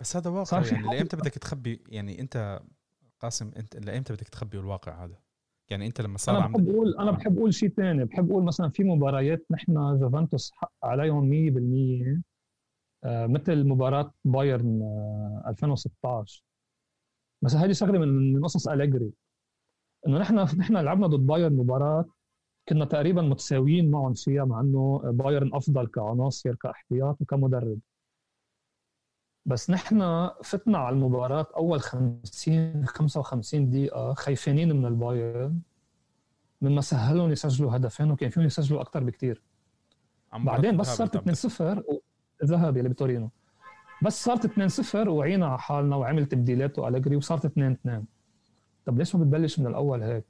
بس 0.00 0.16
هذا 0.16 0.30
واقع 0.30 0.62
يعني. 0.66 0.88
لايمتى 0.88 1.16
بدك 1.16 1.30
تخبي؟ 1.30 1.82
يعني 1.88 2.20
أنت 2.20 2.62
قاسم 3.20 3.52
أنت 3.56 3.76
لايمتى 3.76 4.12
بدك 4.12 4.28
تخبي 4.28 4.58
الواقع 4.58 5.04
هذا؟ 5.04 5.18
يعني 5.72 5.86
انت 5.86 6.00
لما 6.00 6.18
صار 6.18 6.38
أنا 6.38 6.46
بحب 6.46 6.68
أقول 6.68 6.94
أنا 6.98 7.10
بحب 7.10 7.36
أقول 7.38 7.54
شيء 7.54 7.68
ثاني 7.68 8.04
بحب 8.04 8.30
أقول 8.30 8.44
مثلا 8.44 8.68
في 8.70 8.84
مباريات 8.84 9.46
نحن 9.50 9.98
جوفانتوس 10.00 10.50
حق 10.54 10.72
عليهم 10.82 11.30
100% 11.30 12.22
آه، 13.04 13.26
مثل 13.26 13.64
مباراة 13.64 14.12
بايرن 14.24 14.82
آه، 14.82 15.44
2016 15.48 16.44
بس 17.42 17.54
هذه 17.54 17.72
شغلة 17.72 17.98
من 17.98 18.44
قصص 18.44 18.68
أليجري. 18.68 19.12
إنه 20.08 20.18
نحن 20.18 20.34
نحن 20.58 20.76
لعبنا 20.76 21.06
ضد 21.06 21.26
بايرن 21.26 21.56
مباراة 21.56 22.04
كنا 22.68 22.84
تقريبا 22.84 23.22
متساويين 23.22 23.90
معهم 23.90 24.14
فيها 24.14 24.44
مع 24.44 24.60
إنه 24.60 25.02
بايرن 25.04 25.54
أفضل 25.54 25.86
كعناصر 25.86 26.54
كاحتياط 26.54 27.20
وكمدرب. 27.20 27.78
بس 29.46 29.70
نحن 29.70 30.28
فتنا 30.44 30.78
على 30.78 30.94
المباراة 30.96 31.46
أول 31.56 31.80
50 31.80 32.86
55 32.86 33.70
دقيقة 33.70 34.14
خايفين 34.14 34.76
من 34.76 34.86
البايرن 34.86 35.58
مما 36.62 36.80
سهلهم 36.80 37.30
يسجلوا 37.30 37.76
هدفين 37.76 38.10
وكان 38.10 38.30
فيهم 38.30 38.44
يسجلوا 38.44 38.80
أكثر 38.80 39.04
بكثير 39.04 39.42
بعدين 40.46 40.76
بس 40.76 40.86
صارت 40.96 41.12
تابلت. 41.14 41.46
2-0 41.46 41.82
ذهب 42.44 42.76
اللي 42.78 42.88
بتورينو. 42.88 43.30
بس 44.02 44.24
صارت 44.24 44.46
2-0 44.46 45.08
وعينا 45.08 45.46
على 45.46 45.58
حالنا 45.58 45.96
وعمل 45.96 46.26
تبديلاته 46.26 46.88
أليجري 46.88 47.16
وصارت 47.16 47.46
2-2 47.46 47.50
طب 48.86 48.98
ليش 48.98 49.14
ما 49.16 49.24
بتبلش 49.24 49.58
من 49.58 49.66
الأول 49.66 50.02
هيك؟ 50.02 50.24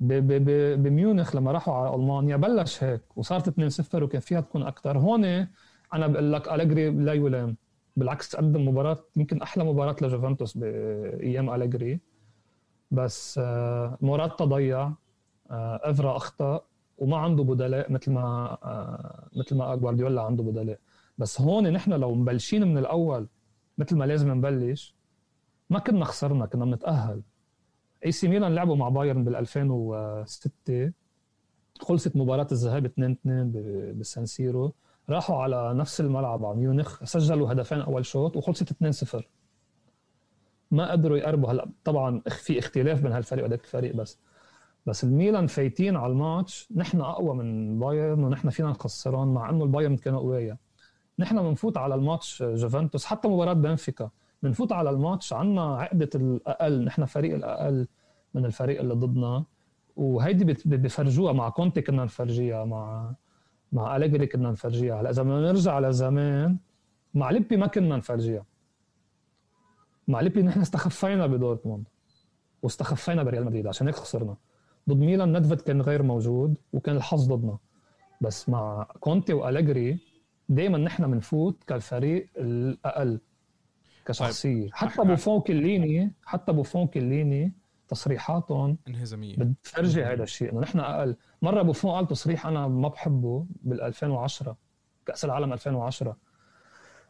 بميونخ 0.00 1.36
لما 1.36 1.52
راحوا 1.52 1.74
على 1.74 1.94
ألمانيا 1.96 2.36
بلش 2.36 2.84
هيك 2.84 3.00
وصارت 3.16 3.48
2-0 3.94 3.94
وكان 4.02 4.20
فيها 4.20 4.40
تكون 4.40 4.62
أكثر 4.62 4.98
هون 4.98 5.24
أنا 5.94 6.06
بقول 6.06 6.32
لك 6.32 6.48
أليجري 6.48 6.90
لا 6.90 7.12
يلام. 7.12 7.56
بالعكس 7.96 8.36
قدم 8.36 8.68
مباراه 8.68 9.04
يمكن 9.16 9.42
أحلى 9.42 9.64
مباراة 9.64 9.96
لجوفنتوس 10.02 10.56
بايام 10.58 11.50
أليجري. 11.50 12.00
بس 12.90 13.38
آه، 13.42 13.98
موراتا 14.00 14.44
ضيع 14.44 14.82
آه، 15.50 15.80
افرا 15.82 16.16
أخطأ 16.16 16.64
وما 16.98 17.16
عنده 17.16 17.44
بدلاء 17.44 17.92
مثل 17.92 18.12
ما 18.12 18.58
آه، 18.62 19.28
مثل 19.36 19.56
ما 19.56 19.74
جوارديولا 19.74 20.22
عنده 20.22 20.42
بدلاء. 20.42 20.78
بس 21.18 21.40
هون 21.40 21.72
نحن 21.72 21.92
لو 21.92 22.14
مبلشين 22.14 22.68
من 22.68 22.78
الأول 22.78 23.28
مثل 23.78 23.96
ما 23.96 24.04
لازم 24.04 24.30
نبلش 24.32 24.94
ما 25.70 25.78
كنا 25.78 26.04
خسرنا 26.04 26.46
كنا 26.46 26.64
بنتأهل. 26.64 27.22
AC 28.06 28.28
ميلان 28.28 28.54
لعبوا 28.54 28.76
مع 28.76 28.88
بايرن 28.88 29.24
بال 29.24 29.36
2006 29.36 30.92
خلصت 31.80 32.16
مباراة 32.16 32.46
الذهاب 32.52 32.86
2-2 32.86 32.90
ب- 33.26 33.98
بالسانسيرو 33.98 34.72
راحوا 35.10 35.42
على 35.42 35.74
نفس 35.74 36.00
الملعب 36.00 36.44
على 36.44 36.56
ميونخ 36.56 37.04
سجلوا 37.04 37.52
هدفين 37.52 37.80
أول 37.80 38.06
شوط 38.06 38.36
وخلصت 38.36 38.72
2-0 38.72 39.22
ما 40.70 40.92
قدروا 40.92 41.16
يقربوا 41.16 41.50
هلا. 41.50 41.70
طبعا 41.84 42.22
في 42.28 42.58
اختلاف 42.58 43.02
بين 43.02 43.12
هالفريق 43.12 43.44
وهداك 43.44 43.64
الفريق 43.64 43.96
بس. 43.96 44.18
بس 44.86 45.04
الميلان 45.04 45.46
فايتين 45.46 45.96
على 45.96 46.12
الماتش. 46.12 46.68
نحن 46.74 47.00
أقوى 47.00 47.34
من 47.34 47.78
بايرن 47.78 48.24
ونحن 48.24 48.50
فينا 48.50 48.70
نخسرهم 48.70 49.34
مع 49.34 49.50
إنه 49.50 49.64
البايرن 49.64 49.96
كانوا 49.96 50.20
قوية. 50.20 50.58
نحن 51.18 51.42
بنفوت 51.42 51.76
على 51.76 51.94
الماتش 51.94 52.42
جوفنتوس. 52.42 53.04
حتى 53.04 53.28
مباراة 53.28 53.52
بنفيكا. 53.52 54.10
بنفوت 54.42 54.72
على 54.72 54.90
الماتش 54.90 55.32
عنا 55.32 55.76
عقدة 55.76 56.10
الأقل. 56.14 56.84
نحن 56.84 57.04
فريق 57.04 57.34
الأقل 57.34 57.88
من 58.34 58.44
الفريق 58.44 58.80
اللي 58.80 58.94
ضدنا. 58.94 59.44
وهيدي 59.96 60.44
بفرجوها 60.64 61.32
مع 61.32 61.48
كونتي 61.48 61.82
كنا 61.82 62.04
نفرجيها 62.04 62.64
مع 62.64 63.12
مع 63.72 63.96
أليجري 63.96 64.26
كنا 64.26 64.50
نفرجيها. 64.50 65.00
هلا 65.00 65.10
إذا 65.10 65.22
بدنا 65.22 65.40
نرجع 65.40 65.78
لزمان 65.78 66.58
مع 67.14 67.30
ليبي 67.30 67.56
ما 67.56 67.66
كنا 67.66 67.96
نفرجيها. 67.96 68.44
مع 70.08 70.20
ليبي 70.20 70.42
نحن 70.42 70.60
استخفينا 70.60 71.26
بدورتموند 71.26 71.88
واستخفينا 72.62 73.22
بريال 73.22 73.44
مدريد 73.44 73.66
عشان 73.66 73.86
هيك 73.86 73.96
خسرنا. 73.96 74.36
ضد 74.88 74.96
ميلان 75.00 75.36
نيدفيد 75.38 75.60
كان 75.60 75.82
غير 75.82 76.02
موجود 76.02 76.54
وكان 76.72 76.96
الحظ 76.96 77.32
ضدنا. 77.32 77.58
بس 78.20 78.48
مع 78.48 78.86
كونتي 79.00 79.32
وأليجري 79.32 79.98
دائما 80.48 80.78
نحن 80.78 81.10
بنفوت 81.10 81.64
كالفريق 81.64 82.28
الأقل 82.36 83.20
كشخصية. 84.06 84.62
طيب. 84.62 84.74
حتى 84.74 85.02
أح- 85.02 85.06
بوفون 85.06 85.40
كليني 85.40 86.12
حتى 86.24 86.52
بوفون 86.52 86.86
كليني 86.86 87.52
تصريحاتهم 87.92 88.78
انهزاميه 88.88 89.36
بتفرجي 89.36 90.04
هذا 90.04 90.22
الشيء. 90.22 90.52
إنه 90.52 90.60
نحن 90.60 90.80
أقل. 90.80 91.16
مرة 91.42 91.62
بوفون 91.62 91.90
قال 91.90 92.06
تصريح 92.06 92.46
أنا 92.46 92.68
ما 92.68 92.88
بحبه 92.88 93.46
بال 93.62 93.80
2010 93.82 94.56
كأس 95.06 95.24
العالم 95.24 95.52
2010 95.52 96.16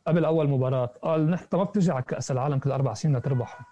قبل 0.07 0.25
أول 0.25 0.49
مباراة. 0.49 0.87
قال 0.87 1.31
نحن 1.31 1.47
ما 1.57 1.65
بتجي 1.65 1.93
على 1.93 2.03
كأس 2.03 2.31
العالم 2.31 2.59
كل 2.59 2.71
أربع 2.71 2.95
سنين 2.95 3.17
لتربحه 3.17 3.67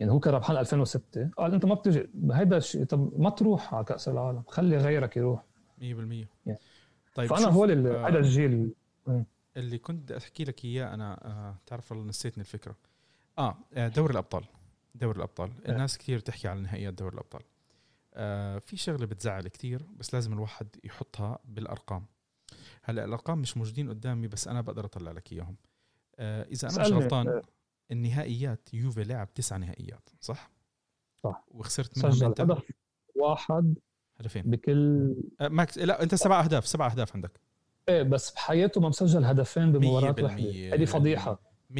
يعني 0.00 0.12
هو 0.12 0.20
كان 0.20 0.34
ربحان 0.34 0.56
2006 0.56 1.30
قال 1.36 1.54
أنت 1.54 1.64
ما 1.66 1.74
بتجي. 1.74 2.08
هيدا 2.32 2.56
الشيء. 2.56 2.84
طب 2.84 3.20
ما 3.20 3.30
تروح 3.30 3.74
على 3.74 3.84
كأس 3.84 4.08
العالم. 4.08 4.42
خلي 4.48 4.76
غيرك 4.76 5.16
يروح. 5.16 5.44
100% 5.78 5.82
يعني. 5.82 6.58
طيب 7.14 7.28
فأنا 7.30 7.46
هول 7.48 7.70
ال- 7.70 7.86
آه، 7.86 8.08
هذا 8.08 8.18
الجيل. 8.18 8.74
اللي 9.56 9.78
كنت 9.78 10.02
بدي 10.02 10.16
أحكي 10.16 10.44
لك 10.44 10.64
إياه 10.64 10.94
أنا 10.94 11.26
آه 11.26 11.56
تعرف 11.66 11.92
والله 11.92 12.06
نسيتني 12.06 12.40
الفكرة. 12.40 12.74
آه 13.38 13.56
آه، 13.74 13.88
دوري 13.88 14.12
الأبطال. 14.12 14.44
دوري 14.94 15.16
الأبطال. 15.16 15.50
إيه. 15.64 15.72
الناس 15.72 15.98
كثير 15.98 16.18
تحكي 16.18 16.48
على 16.48 16.60
نهائيات 16.60 16.94
دوري 16.94 17.14
الأبطال. 17.14 17.42
آه 18.14 18.58
في 18.58 18.76
شغلة 18.76 19.06
بتزعل 19.06 19.48
كتير 19.48 19.86
بس 19.96 20.14
لازم 20.14 20.32
الواحد 20.32 20.68
يحطها 20.84 21.38
بالأرقام. 21.44 22.06
هلأ 22.82 23.04
الأرقام 23.04 23.38
مش 23.38 23.56
موجودين 23.56 23.88
قدامي 23.88 24.28
بس 24.28 24.48
أنا 24.48 24.60
بقدر 24.60 24.84
أطلع 24.84 25.12
لك 25.12 25.32
إياهم. 25.32 25.56
آه 26.18 26.42
إذا 26.42 26.68
أنا 26.68 26.80
مش 26.80 26.92
غلطان 26.92 27.42
النهائيات 27.90 28.74
يوفي 28.74 29.04
لعب 29.04 29.34
تسع 29.34 29.56
نهائيات 29.56 30.10
صح؟ 30.20 30.50
صح. 31.24 31.44
وخسرت 31.48 31.98
منهم 31.98 32.10
سجل 32.10 32.26
هدف 32.26 32.70
واحد 33.16 33.74
هدفين. 34.20 34.42
بكل 34.42 35.14
آه 35.40 35.48
ماكس 35.48 35.78
لا 35.78 36.02
أنت 36.02 36.14
سبع 36.14 36.44
أهداف 36.44 36.66
سبع 36.66 36.86
أهداف 36.86 37.14
عندك. 37.14 37.40
إيه 37.88 38.02
بس 38.02 38.30
بحياته 38.30 38.80
ما 38.80 38.88
مسجل 38.88 39.24
هدفين 39.24 39.72
بمباراة 39.72 40.22
واحدة. 40.22 40.74
هذه 40.74 40.84
فضيحة. 40.84 41.52
100% 41.70 41.74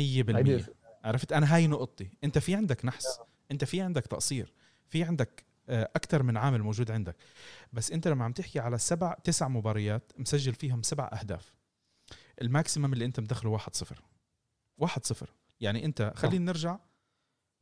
عرفت؟ 1.04 1.32
أنا 1.32 1.54
هاي 1.54 1.66
نقطتي. 1.66 2.10
أنت 2.24 2.38
في 2.38 2.54
عندك 2.54 2.84
نحس 2.84 3.20
أنت 3.50 3.64
في 3.64 3.80
عندك 3.80 4.06
تقصير 4.06 4.52
في 4.88 5.04
عندك 5.04 5.44
آه، 5.68 5.90
أكثر 5.96 6.22
من 6.22 6.36
عامل 6.36 6.62
موجود 6.62 6.90
عندك. 6.90 7.16
بس 7.72 7.92
أنت 7.92 8.08
لما 8.08 8.24
عم 8.24 8.32
تحكي 8.32 8.60
على 8.60 8.78
سبع 8.78 9.14
تسع 9.24 9.48
مباريات 9.48 10.12
مسجل 10.18 10.54
فيهم 10.54 10.82
سبع 10.82 11.10
أهداف 11.20 11.54
ال 12.42 12.49
maximum 12.49 12.92
اللي 12.92 13.04
أنت 13.04 13.20
مدخله 13.20 13.50
1 13.50 13.74
0 13.74 14.02
1 14.78 15.04
0 15.04 15.30
يعني 15.60 15.84
أنت 15.84 16.12
خلينا 16.16 16.44
نرجع 16.44 16.78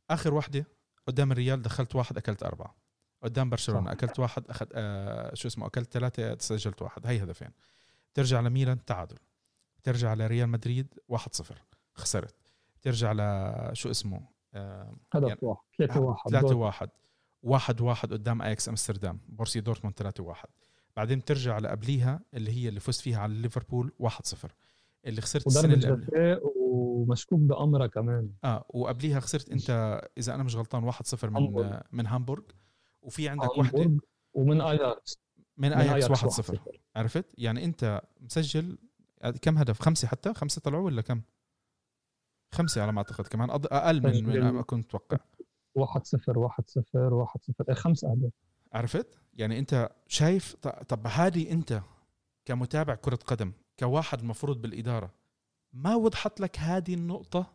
آخر 0.09 0.33
وحدة 0.33 0.65
قدام 1.07 1.31
الريال 1.31 1.61
دخلت 1.61 1.95
واحد 1.95 2.17
أكلت 2.17 2.43
أربعة. 2.43 2.75
قدام 3.23 3.49
برشلونة. 3.49 3.91
أكلت 3.91 4.19
واحد 4.19 4.47
أخذ 4.47 4.65
آه 4.73 5.35
شو 5.35 5.47
اسمه 5.47 5.67
أكلت 5.67 5.93
ثلاثة 5.93 6.37
سجلت 6.39 6.81
واحد. 6.81 7.07
هي 7.07 7.23
هدفين. 7.23 7.49
ترجع 8.13 8.39
لميلان 8.39 8.85
تعادل. 8.85 9.17
ترجع 9.83 10.13
لريال 10.13 10.49
مدريد 10.49 10.87
1 11.07 11.35
0 11.35 11.61
خسرت. 11.93 12.35
ترجع 12.81 13.11
ل 13.11 13.77
شو 13.77 13.89
اسمه؟ 13.91 14.27
آه 14.53 14.95
هدف 15.13 15.27
يعني 15.27 15.39
واحد. 15.41 15.61
3 15.77 15.99
1 15.99 16.31
3 16.31 16.55
1 16.55 16.89
واحد. 17.43 17.81
واحد 17.81 18.13
قدام 18.13 18.41
اياكس 18.41 18.69
أمستردام. 18.69 19.19
بوروسيا 19.27 19.61
دورتموند 19.61 19.95
3 19.95 20.23
1 20.23 20.49
بعدين 20.95 21.23
ترجع 21.23 21.57
لقبليها 21.57 22.19
اللي 22.33 22.51
هي 22.51 22.69
اللي 22.69 22.79
فزت 22.79 23.01
فيها 23.01 23.19
على 23.19 23.33
ليفربول 23.33 23.91
1 23.99 24.25
0 24.25 24.53
اللي 25.05 25.21
خسرت 25.21 25.47
السنة 25.47 25.73
اللي 25.73 25.89
قبل 25.89 26.39
ومشكوك 26.61 27.39
بامرها 27.39 27.87
كمان. 27.87 28.29
آه 28.43 28.65
وقبليها 28.69 29.19
خسرت 29.19 29.49
أنت 29.49 30.01
إذا 30.17 30.35
أنا 30.35 30.43
مش 30.43 30.55
غلطان 30.55 30.83
1 30.83 31.05
0 31.05 31.29
من 31.29 31.35
هامبورغ. 31.35 31.79
من 31.91 32.07
هامبورغ. 32.07 32.43
وفي 33.01 33.29
عندك 33.29 33.57
وحده 33.57 33.97
ومن 34.33 34.61
اياكس 34.61 35.19
من 35.57 35.73
اياكس 35.73 36.09
1 36.09 36.29
0 36.29 36.59
عرفت؟ 36.95 37.35
يعني 37.37 37.65
أنت 37.65 38.01
مسجل 38.21 38.77
كم 39.41 39.57
هدف؟ 39.57 39.81
خمسة 39.81 40.07
حتى؟ 40.07 40.33
خمسة 40.33 40.61
طلعوا 40.61 40.85
ولا 40.85 41.01
كم؟ 41.01 41.21
خمسة 42.51 42.81
على 42.81 42.91
ما 42.91 42.97
أعتقد 42.97 43.27
كمان 43.27 43.49
أقل 43.49 44.03
من, 44.03 44.25
من 44.25 44.49
ما 44.49 44.61
كنت 44.61 44.87
أتوقع 44.87 45.17
1 45.75 46.05
0 46.05 46.39
1 46.39 46.63
0 46.69 47.13
1 47.13 47.39
0 47.41 47.73
خمس 47.73 48.03
اهداف 48.03 48.31
عرفت؟ 48.73 49.17
يعني 49.33 49.59
أنت 49.59 49.89
شايف 50.07 50.55
طب 50.87 51.07
هذه 51.07 51.51
أنت 51.51 51.81
كمتابع 52.45 52.95
كرة 52.95 53.19
قدم 53.25 53.51
كواحد 53.79 54.19
المفروض 54.19 54.61
بالإدارة 54.61 55.11
ما 55.73 55.95
وضحت 55.95 56.39
لك 56.39 56.59
هذه 56.59 56.93
النقطة؟ 56.93 57.53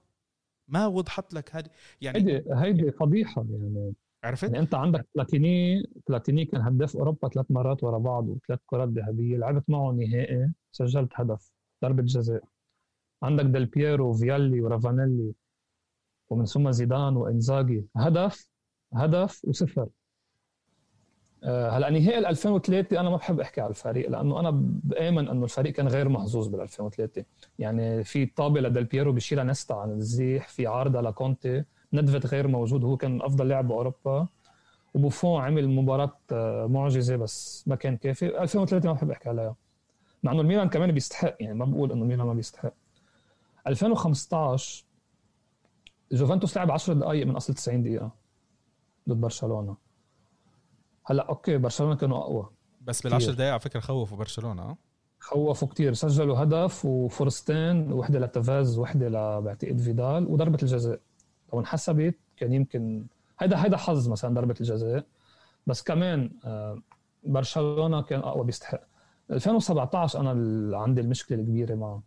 ما 0.68 0.86
وضحت 0.86 1.34
لك 1.34 1.56
هذه؟ 1.56 1.70
يعني 2.00 2.18
هيدي 2.18 2.44
هيدي 2.52 2.92
فضيحة 2.92 3.46
يعني. 3.50 3.94
عرفت؟ 4.24 4.42
يعني 4.42 4.58
أنت 4.58 4.74
عندك 4.74 5.06
بلاتيني 5.14 5.82
بلاتيني 6.08 6.44
كان 6.44 6.60
هداف 6.60 6.96
أوروبا 6.96 7.28
ثلاث 7.28 7.46
مرات 7.50 7.84
ورا 7.84 7.98
بعض 7.98 8.28
وثلاث 8.28 8.60
كرات 8.66 8.88
ذهبية 8.88 9.36
لعبت 9.36 9.70
معه 9.70 9.92
نهائي 9.92 10.52
سجلت 10.72 11.10
هدف 11.14 11.52
ضربة 11.82 12.02
جزاء. 12.02 12.44
عندك 13.22 13.44
ديل 13.44 13.66
بييرو 13.66 14.10
وفيالي 14.10 14.60
ورافانيلي 14.60 15.32
ومن 16.30 16.44
ثم 16.44 16.70
زيدان 16.70 17.16
وإنزاجي. 17.16 17.84
هدف 17.96 18.48
هدف 18.94 19.40
وصفر. 19.44 19.88
آه، 21.44 21.70
هلا 21.70 21.90
نهائي 21.90 22.18
2003 22.18 23.00
أنا 23.00 23.10
ما 23.10 23.16
بحب 23.16 23.40
أحكي 23.40 23.60
على 23.60 23.70
الفريق 23.70 24.10
لأنه 24.10 24.40
أنا 24.40 24.50
بآمن 24.84 25.28
إنه 25.28 25.44
الفريق 25.44 25.72
كان 25.72 25.88
غير 25.88 26.08
محظوظ 26.08 26.48
بال 26.48 26.60
2003 26.60 27.24
يعني 27.58 28.04
في 28.04 28.26
طابة 28.26 28.60
لديل 28.60 28.84
بييرو 28.84 29.12
بيشيلها 29.12 29.44
نستا 29.44 29.74
عن 29.74 29.90
الزيح 29.90 30.48
في 30.48 30.66
عارضة 30.66 31.00
لكونتي. 31.00 31.64
ندفت 31.92 32.26
غير 32.26 32.48
موجود 32.48 32.84
هو 32.84 32.96
كان 32.96 33.22
أفضل 33.22 33.48
لاعب 33.48 33.68
بأوروبا. 33.68 34.28
وبوفون 34.94 35.40
عمل 35.42 35.68
مباراة 35.68 36.18
آه، 36.32 36.66
معجزة 36.66 37.16
بس 37.16 37.64
ما 37.68 37.76
كان 37.76 37.96
كافي. 37.96 38.42
2003 38.42 38.86
ما 38.88 38.92
بحب 38.92 39.10
أحكي 39.10 39.28
عليها. 39.28 39.56
مع 40.22 40.32
إنه 40.32 40.40
الميلان 40.40 40.68
كمان 40.68 40.92
بيستحق 40.92 41.36
يعني 41.40 41.54
ما 41.54 41.64
بقول 41.64 41.92
إنه 41.92 42.02
الميلان 42.02 42.26
ما 42.26 42.34
بيستحق. 42.34 42.72
2015 43.66 44.84
جوفنتوس 46.12 46.56
لعب 46.56 46.70
10 46.70 46.94
دقائق 46.94 47.26
من 47.26 47.36
أصل 47.36 47.54
90 47.54 47.82
دقيقة 47.82 48.10
ضد 49.08 49.20
برشلونة. 49.20 49.76
هلا 51.04 51.28
أوكي 51.28 51.58
برشلونة 51.58 51.96
كانوا 51.96 52.18
أقوى 52.18 52.50
بس 52.80 53.02
بالعشر 53.02 53.32
دقائق 53.32 53.50
على 53.50 53.60
فكرة 53.60 53.80
خوفوا 53.80 54.18
برشلونة 54.18 54.76
خوفوا 55.20 55.68
كتير. 55.68 55.94
سجلوا 55.94 56.42
هدف 56.42 56.84
وفرصتين 56.84 57.92
وحدة 57.92 58.18
لتافاز 58.18 58.78
وحدة 58.78 59.40
بعتقد 59.40 59.78
فيدال 59.78 60.26
وضربة 60.26 60.58
الجزاء. 60.62 61.00
لو 61.52 61.60
انحسبت 61.60 62.18
كان 62.36 62.52
يمكن 62.52 63.06
هيدا 63.38 63.64
هيدا 63.64 63.76
حظ 63.76 64.08
مثلا 64.08 64.34
ضربة 64.34 64.54
الجزاء. 64.60 65.04
بس 65.66 65.82
كمان 65.82 66.30
آه، 66.44 66.78
برشلونة 67.24 68.02
كان 68.02 68.20
أقوى 68.20 68.44
بيستحق. 68.44 68.80
2017 69.30 70.20
أنا 70.20 70.78
عندي 70.78 71.00
المشكلة 71.00 71.38
الكبيرة 71.38 71.74
معه. 71.74 72.02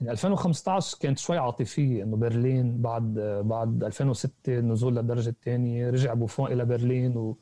يعني 0.00 0.12
2015 0.12 0.98
كانت 1.00 1.18
شوي 1.18 1.38
عاطفية 1.38 2.02
إنه 2.02 2.16
برلين 2.16 2.82
بعد 2.82 3.14
بعد 3.44 3.84
2006 3.84 4.32
النزول 4.48 4.96
للدرجه 4.96 5.28
الثانية 5.28 5.90
رجع 5.90 6.14
بوفون 6.14 6.52
إلى 6.52 6.64
برلين 6.64 7.16
و 7.16 7.36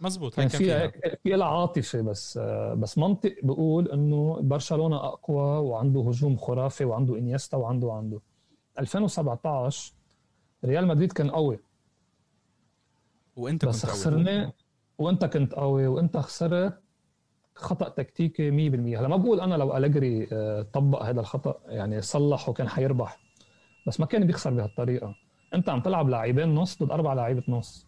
مزبوط 0.00 0.34
كان 0.34 0.48
فيها 0.48 0.92
في 1.22 1.30
لها 1.30 1.46
عاطفة 1.46 2.00
بس 2.00 2.38
بس 2.76 2.98
منطق 2.98 3.34
بقول 3.42 3.88
إنه 3.88 4.38
برشلونة 4.42 4.96
أقوى 4.96 5.58
وعنده 5.58 6.00
هجوم 6.00 6.36
خرافي 6.36 6.84
وعنده 6.84 7.18
إنيستا 7.18 7.56
وعنده 7.56 7.92
عنده 7.92 8.20
2017 8.78 9.92
ريال 10.64 10.86
مدريد 10.86 11.12
كان 11.12 11.30
قوي. 11.30 11.58
وإنت 13.36 13.64
بس 13.64 13.82
كنت 13.82 13.90
خسرنا 13.90 14.52
وإنت 14.98 15.24
كنت 15.24 15.54
قوي 15.54 15.86
وإنت 15.86 16.16
خسرت 16.16 16.80
خطأ 17.60 17.88
تكتيكي 17.88 18.50
100% 18.50 18.98
هلا 18.98 19.08
ما 19.08 19.16
بقول 19.16 19.40
أنا 19.40 19.54
لو 19.54 19.76
أليغري 19.76 20.28
آه، 20.32 20.62
طبق 20.62 21.02
هذا 21.02 21.20
الخطأ 21.20 21.60
يعني 21.66 22.00
صلح 22.02 22.48
وكان 22.48 22.68
حيربح 22.68 23.18
بس 23.86 24.00
ما 24.00 24.06
كان 24.06 24.26
بيخسر 24.26 24.50
بهالطريقة. 24.50 25.14
أنت 25.54 25.68
عم 25.68 25.80
تلعب 25.80 26.08
لاعبين 26.08 26.54
نص 26.54 26.82
ضد 26.82 26.90
أربع 26.90 27.12
لعيبه 27.14 27.42
نص. 27.48 27.86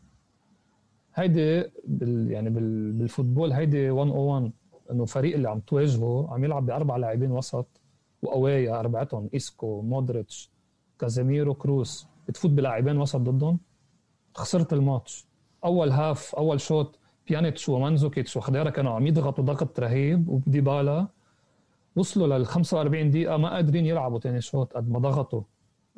هيدي 1.15 1.65
بال 1.85 2.31
يعني 2.31 2.51
بال 2.51 2.93
بال 2.93 3.05
football 3.05 3.53
هيدي 3.53 3.91
101 3.91 4.53
إنه 4.91 5.03
الفريق 5.03 5.35
اللي 5.35 5.49
عم 5.51 5.61
تواجهه 5.61 6.29
عم 6.31 6.45
يلعب 6.45 6.67
بأربع 6.67 6.97
لاعبين 6.97 7.31
وسط 7.31 7.81
وقوايا 8.23 8.81
أربعتهم 8.81 9.31
اسكو 9.35 9.83
مودريتش 9.83 10.51
كازيميرو 10.99 11.55
كروس 11.55 12.07
بتفوت 12.29 12.51
بلاعبين 12.51 12.99
وسط 12.99 13.21
ضدهم. 13.21 13.59
خسرت 14.35 14.73
الماتش. 14.73 15.27
أول 15.65 15.91
half 15.91 16.35
أول 16.35 16.61
شوط 16.61 16.99
بيانيتش 17.33 17.69
ومانزوكيتش 17.69 18.37
وخديرا 18.37 18.71
كانوا 18.71 18.93
عم 18.93 19.07
يضغطوا 19.07 19.45
ضغط 19.45 19.81
رهيب 19.81 20.29
وديبالا 20.29 21.07
وصلوا 21.97 22.27
لل 22.39 22.47
45 22.47 23.11
دقيقة 23.11 23.37
ما 23.37 23.55
قادرين 23.55 23.87
يلعبوا 23.87 24.19
ثاني 24.19 24.41
شوط 24.41 24.73
قد 24.73 24.91
ما 24.91 24.99
ضغطوا 24.99 25.43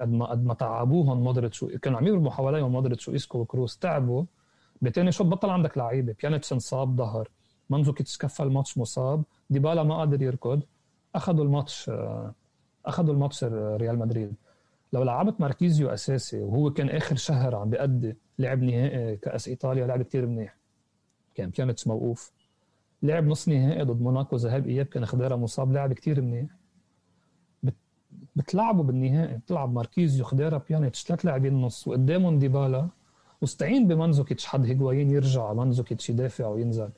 قد 0.00 0.12
ما 0.12 0.26
قد 0.26 0.44
ما 0.44 0.54
تعبوهم 0.54 1.20
مودريتش 1.24 1.64
كانوا 1.64 1.98
عم 1.98 2.06
يرموا 2.06 2.30
حواليهم 2.30 2.72
مودريتش 2.72 3.08
وإيسكو 3.08 3.38
وكروس 3.38 3.78
تعبوا. 3.78 4.24
بتاني 4.82 5.12
شوط 5.12 5.26
بطل 5.26 5.50
عندك 5.50 5.78
لعيبة 5.78 6.14
بيانيتش 6.22 6.52
انصاب 6.52 6.96
ظهر. 6.96 7.28
مانزوكيتش 7.70 8.18
كفى 8.18 8.42
الماتش 8.42 8.78
مصاب. 8.78 9.22
ديبالا 9.50 9.82
ما 9.82 9.98
قادر 9.98 10.22
يركض. 10.22 10.62
أخذوا 11.14 11.44
الماتش 11.44 11.88
آه، 11.88 12.34
أخذوا 12.86 13.14
الماتش 13.14 13.44
ريال 13.54 13.98
مدريد. 13.98 14.34
لو 14.92 15.02
لعبت 15.02 15.40
ماركيزيو 15.40 15.88
أساسي 15.88 16.40
وهو 16.42 16.70
كان 16.70 16.88
آخر 16.88 17.16
شهر 17.16 17.54
عم 17.54 17.70
بيأدي 17.70 18.16
لعب 18.38 18.62
نهائي 18.62 19.16
كأس 19.16 19.48
إيطاليا 19.48 19.86
لعب 19.86 20.02
كثير 20.02 20.26
منيح. 20.26 20.63
كان 21.34 21.50
بيانيتش 21.50 21.86
موقوف. 21.86 22.32
لعب 23.02 23.26
نص 23.26 23.48
نهائي 23.48 23.82
ضد 23.82 24.00
موناكو 24.02 24.36
ذهاب 24.36 24.66
إياب 24.66 24.86
كان 24.86 25.06
خديرا 25.06 25.36
مصاب 25.36 25.72
لعب 25.72 25.92
كثير 25.92 26.20
منيح 26.20 26.46
بتلعبوا 28.36 28.84
بالنهائي 28.84 29.36
بتلعب 29.36 29.72
ماركيزيو 29.74 30.24
خديرا 30.24 30.62
بيانيتش 30.68 31.04
ثلاث 31.04 31.26
لاعبين 31.26 31.54
نص 31.54 31.88
وقدامهم 31.88 32.38
ديبالا. 32.38 32.88
واستعين 33.40 33.88
بمانزوكيتش 33.88 34.46
حد 34.46 34.66
هيغوايين 34.66 35.10
يرجع 35.10 35.52
مانزوكيتش 35.52 36.10
يدافع 36.10 36.46
وينزل. 36.46 36.88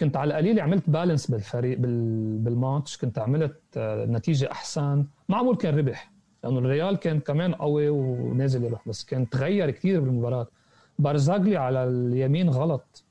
كنت 0.00 0.16
على 0.16 0.30
القليل 0.30 0.60
عملت 0.60 0.90
balance 0.90 1.30
بالفريق 1.30 1.78
بالماتش. 1.78 2.96
كنت 2.96 3.18
عملت 3.18 3.60
آه، 3.76 4.06
نتيجة 4.06 4.50
أحسن. 4.50 5.06
معقول 5.28 5.56
كان 5.56 5.78
ربح 5.78 6.12
لأنه 6.44 6.58
الريال 6.58 6.96
كان 6.96 7.20
كمان 7.20 7.54
قوي 7.54 7.88
ونازل 7.88 8.64
يربح 8.64 8.88
بس 8.88 9.04
كان 9.04 9.28
تغير 9.28 9.70
كثير 9.70 10.00
بالمباراة. 10.00 10.46
بارزاغلي 10.98 11.56
على 11.56 11.84
اليمين 11.84 12.50
غلط. 12.50 13.04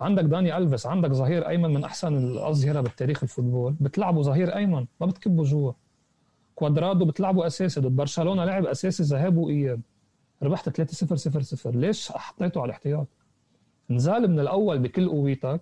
عندك 0.00 0.24
داني 0.24 0.56
ألفيس 0.56 0.86
عندك 0.86 1.12
ظهير 1.12 1.48
أيمن 1.48 1.74
من 1.74 1.84
أحسن 1.84 2.16
الاظهره 2.16 2.80
بالتاريخ 2.80 3.22
ال 3.22 3.27
football. 3.27 3.74
بتلعبوا 3.80 4.22
ظهير 4.22 4.56
أيمن 4.56 4.86
ما 5.00 5.06
بتكبوا 5.06 5.44
جوا. 5.44 5.72
كوادرادو 6.54 7.04
بتلعبوا 7.04 7.46
أساسي 7.46 7.80
ضد 7.80 7.96
برشلونة 7.96 8.44
لعب 8.44 8.66
أساسي 8.66 9.02
ذهاب 9.02 9.36
وإياب. 9.36 9.80
ربحت 10.42 10.68
3 10.68 10.92
0 10.92 11.16
0 11.16 11.40
0 11.40 11.76
ليش 11.76 12.12
حطيته 12.12 12.60
على 12.60 12.66
الاحتياط؟ 12.66 13.06
نزال 13.90 14.30
من 14.30 14.40
الأول 14.40 14.78
بكل 14.78 15.08
قويتك 15.08 15.60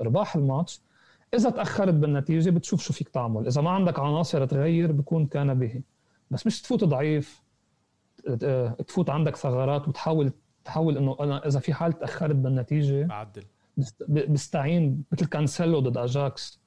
رباح 0.00 0.36
الماتش. 0.36 0.80
إذا 1.34 1.50
تأخرت 1.50 1.94
بالنتيجة 1.94 2.50
بتشوف 2.50 2.82
شو 2.82 2.92
فيك 2.92 3.08
تعمل. 3.08 3.46
إذا 3.46 3.60
ما 3.60 3.70
عندك 3.70 3.98
عناصر 3.98 4.44
تغير 4.44 4.92
بكون 4.92 5.26
كان 5.26 5.54
به. 5.58 5.82
بس 6.30 6.46
مش 6.46 6.62
تفوت 6.62 6.84
ضعيف 6.84 7.42
تفوت 8.86 9.10
عندك 9.10 9.36
ثغرات 9.36 9.88
وتحاول 9.88 10.32
تحاول 10.64 10.96
إنه 10.98 11.16
أنا 11.20 11.46
إذا 11.46 11.60
في 11.60 11.74
حال 11.74 11.92
تأخرت 11.92 12.36
بالنتيجة 12.36 13.06
بعدل. 13.06 13.44
بستعين 14.08 15.04
مثل 15.12 15.26
كانسيلو 15.26 15.80
ضد 15.80 15.96
أجاكس. 15.98 16.60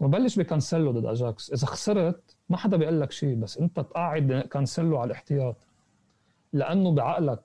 ببلش 0.00 0.38
بكانسيلو 0.38 0.90
ضد 0.90 1.06
أجاكس. 1.06 1.52
إذا 1.52 1.66
خسرت 1.66 2.36
ما 2.48 2.56
حدا 2.56 2.76
بيقول 2.76 3.00
لك 3.00 3.12
شيء 3.12 3.34
بس 3.34 3.58
أنت 3.58 3.80
تقعد 3.80 4.32
كانسيلو 4.32 4.98
على 4.98 5.06
الاحتياط. 5.06 5.56
لأنه 6.52 6.92
بعقلك 6.92 7.40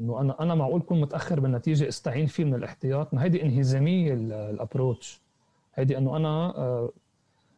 إنه 0.00 0.20
أنا 0.20 0.42
أنا 0.42 0.54
معقول 0.54 0.80
كون 0.80 1.00
متأخر 1.00 1.40
بالنتيجة 1.40 1.88
استعين 1.88 2.26
فيه 2.26 2.44
من 2.44 2.54
الاحتياط. 2.54 3.14
ما 3.14 3.22
هيدي 3.22 3.42
انهزامية 3.42 4.14
ال 4.50 4.58
approach 4.58 5.22
هيدي 5.74 5.98
إنه 5.98 6.16
أنا 6.16 6.28
آه، 6.56 6.92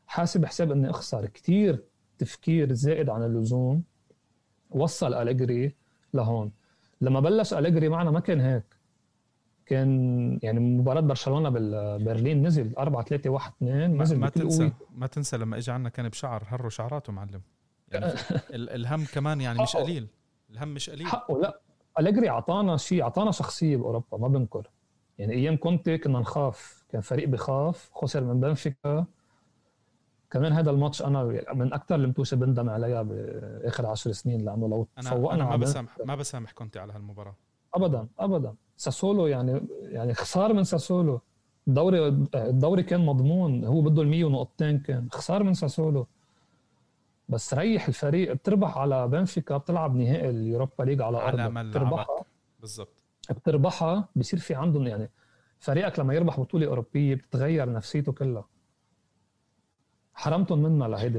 حاسب 0.06 0.44
حساب 0.44 0.72
إني 0.72 0.90
أخسر. 0.90 1.26
كثير 1.26 1.84
تفكير 2.18 2.72
زائد 2.72 3.08
عن 3.08 3.22
اللزوم 3.22 3.82
وصل 4.70 5.14
أليجري 5.14 5.74
لهون. 6.14 6.52
لما 7.00 7.20
بلش 7.20 7.54
أليجري 7.54 7.88
معنا 7.88 8.10
ما 8.10 8.20
كان 8.20 8.40
هيك. 8.40 8.78
كان 9.66 10.38
يعني 10.42 10.60
مباراة 10.60 11.00
برشلونة 11.00 11.48
بالبرلين 11.48 12.46
نزل 12.46 12.74
4 12.78 13.04
3 13.04 13.30
1 13.30 13.52
2 13.62 14.02
نزل 14.02 14.18
ما 14.18 14.28
تنسى 14.28 14.62
قوي. 14.62 14.72
ما 14.94 15.06
تنسى 15.06 15.36
لما 15.36 15.56
اجى 15.56 15.72
عنا 15.72 15.88
كان 15.88 16.08
بشعر 16.08 16.42
هروا 16.46 16.70
شعراته 16.70 17.12
معلم. 17.12 17.40
يعني 17.88 18.06
الهم 18.50 19.04
كمان 19.04 19.40
يعني 19.40 19.62
مش 19.62 19.76
قليل. 19.76 20.06
الهم 20.50 20.68
مش 20.68 20.90
قليل. 20.90 21.06
حقه 21.06 21.40
لا. 21.40 21.60
أليجري 21.98 22.28
أعطانا 22.30 22.76
شيء 22.76 23.02
أعطانا 23.02 23.30
شخصية 23.30 23.76
بأوروبا 23.76 24.18
ما 24.18 24.28
بنكر. 24.28 24.70
يعني 25.18 25.32
أيام 25.34 25.56
كونتي 25.56 25.98
كنا 25.98 26.18
نخاف 26.18 26.84
كان 26.88 27.00
فريق 27.00 27.28
بخاف 27.28 27.90
خسر 27.92 28.24
من 28.24 28.40
بنفيكا. 28.40 29.06
كمان 30.30 30.52
هذا 30.52 30.70
الماتش 30.70 31.02
أنا 31.02 31.24
من 31.54 31.72
أكثر 31.72 31.94
المتوشه 31.94 32.34
بندم 32.34 32.70
عليها 32.70 33.02
بآخر 33.02 33.86
عشر 33.86 34.12
سنين 34.12 34.44
لأنه 34.44 34.68
لو 34.68 34.88
أنا 34.98 35.10
تفوقنا 35.10 35.34
أنا 35.34 35.50
ما 35.50 35.56
بسامح 35.56 35.98
ما 36.04 36.14
بسامح 36.14 36.52
كونتي 36.52 36.78
على 36.78 36.92
هالمباراة. 36.92 37.34
ابدا 37.74 38.06
ابدا. 38.18 38.54
ساسولو 38.76 39.26
يعني 39.26 39.60
يعني 39.82 40.14
خسار 40.14 40.52
من 40.52 40.64
ساسولو. 40.64 41.20
الدوري 41.68 42.08
الدوري 42.34 42.82
كان 42.82 43.06
مضمون. 43.06 43.64
هو 43.64 43.80
بده 43.80 44.02
ال 44.02 44.08
100 44.08 44.24
ونقطتين 44.24 44.78
كان. 44.78 45.08
خسار 45.12 45.42
من 45.42 45.54
ساسولو. 45.54 46.06
بس 47.28 47.54
ريح 47.54 47.88
الفريق. 47.88 48.32
بتربح 48.32 48.78
على 48.78 49.08
بنفيكا. 49.08 49.56
بتلعب 49.56 49.96
نهائي 49.96 50.30
ال 50.30 50.38
Europa 50.38 50.82
League 50.82 51.02
على 51.02 51.18
أرضك. 51.18 51.66
بتربحها. 51.66 52.24
بالضبط. 52.60 53.02
بتربحها. 53.30 54.08
بصير 54.16 54.38
في 54.38 54.54
عندهم 54.54 54.86
يعني 54.86 55.10
فريقك 55.60 55.98
لما 55.98 56.14
يربح 56.14 56.40
بطولة 56.40 56.66
أوروبية 56.66 57.14
بتتغير 57.14 57.72
نفسيته 57.72 58.12
كلها. 58.12 58.44
حرمتهم 60.18 60.58
منا 60.58 60.84
لهيدي 60.84 61.18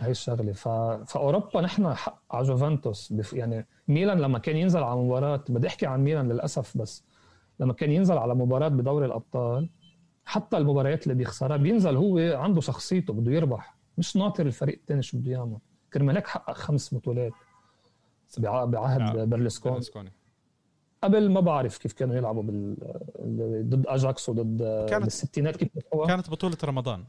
هي 0.00 0.10
الشغلة. 0.10 0.52
ف... 0.52 0.68
فأوروبا 1.12 1.60
نحن 1.60 1.94
حق 1.94 2.22
على 2.30 2.44
جوفنتوس 2.44 3.12
بف... 3.12 3.32
يعني 3.32 3.66
ميلان 3.88 4.18
لما 4.18 4.38
كان 4.38 4.56
ينزل 4.56 4.82
على 4.82 5.00
مباراة 5.00 5.44
بدي 5.48 5.66
أحكي 5.66 5.86
عن 5.86 6.04
ميلان 6.04 6.32
للأسف 6.32 6.78
بس 6.78 7.04
لما 7.60 7.72
كان 7.72 7.90
ينزل 7.90 8.18
على 8.18 8.34
مباراة 8.34 8.68
بدوري 8.68 9.06
الأبطال 9.06 9.70
حتى 10.24 10.56
المباريات 10.56 11.02
اللي 11.02 11.14
بيخسرها 11.14 11.56
بينزل 11.56 11.96
هو 11.96 12.18
عنده 12.18 12.60
شخصيته 12.60 13.12
بده 13.12 13.32
يربح. 13.32 13.76
مش 13.98 14.16
ناطر 14.16 14.46
الفريق 14.46 14.74
الثاني 14.74 15.02
شو 15.02 15.18
بده 15.18 15.32
يعمل. 15.32 15.58
كرمال 15.92 16.16
هيك 16.16 16.26
حقق 16.26 16.52
خمس 16.52 16.94
بطولات 16.94 17.32
بعهد 18.38 19.00
نعم. 19.00 19.28
برلسكوني. 19.30 19.80
قبل 21.02 21.30
ما 21.30 21.40
بعرف 21.40 21.78
كيف 21.78 21.92
كانوا 21.92 22.14
يلعبوا 22.16 22.42
بال... 22.42 22.76
ضد 23.68 23.86
اجاكس 23.86 24.28
وضد 24.28 24.86
كانت 24.88 25.04
بالستينات 25.04 25.56
كيف 25.56 25.68
كانت 26.06 26.30
بطولة 26.30 26.56
رمضان. 26.64 27.04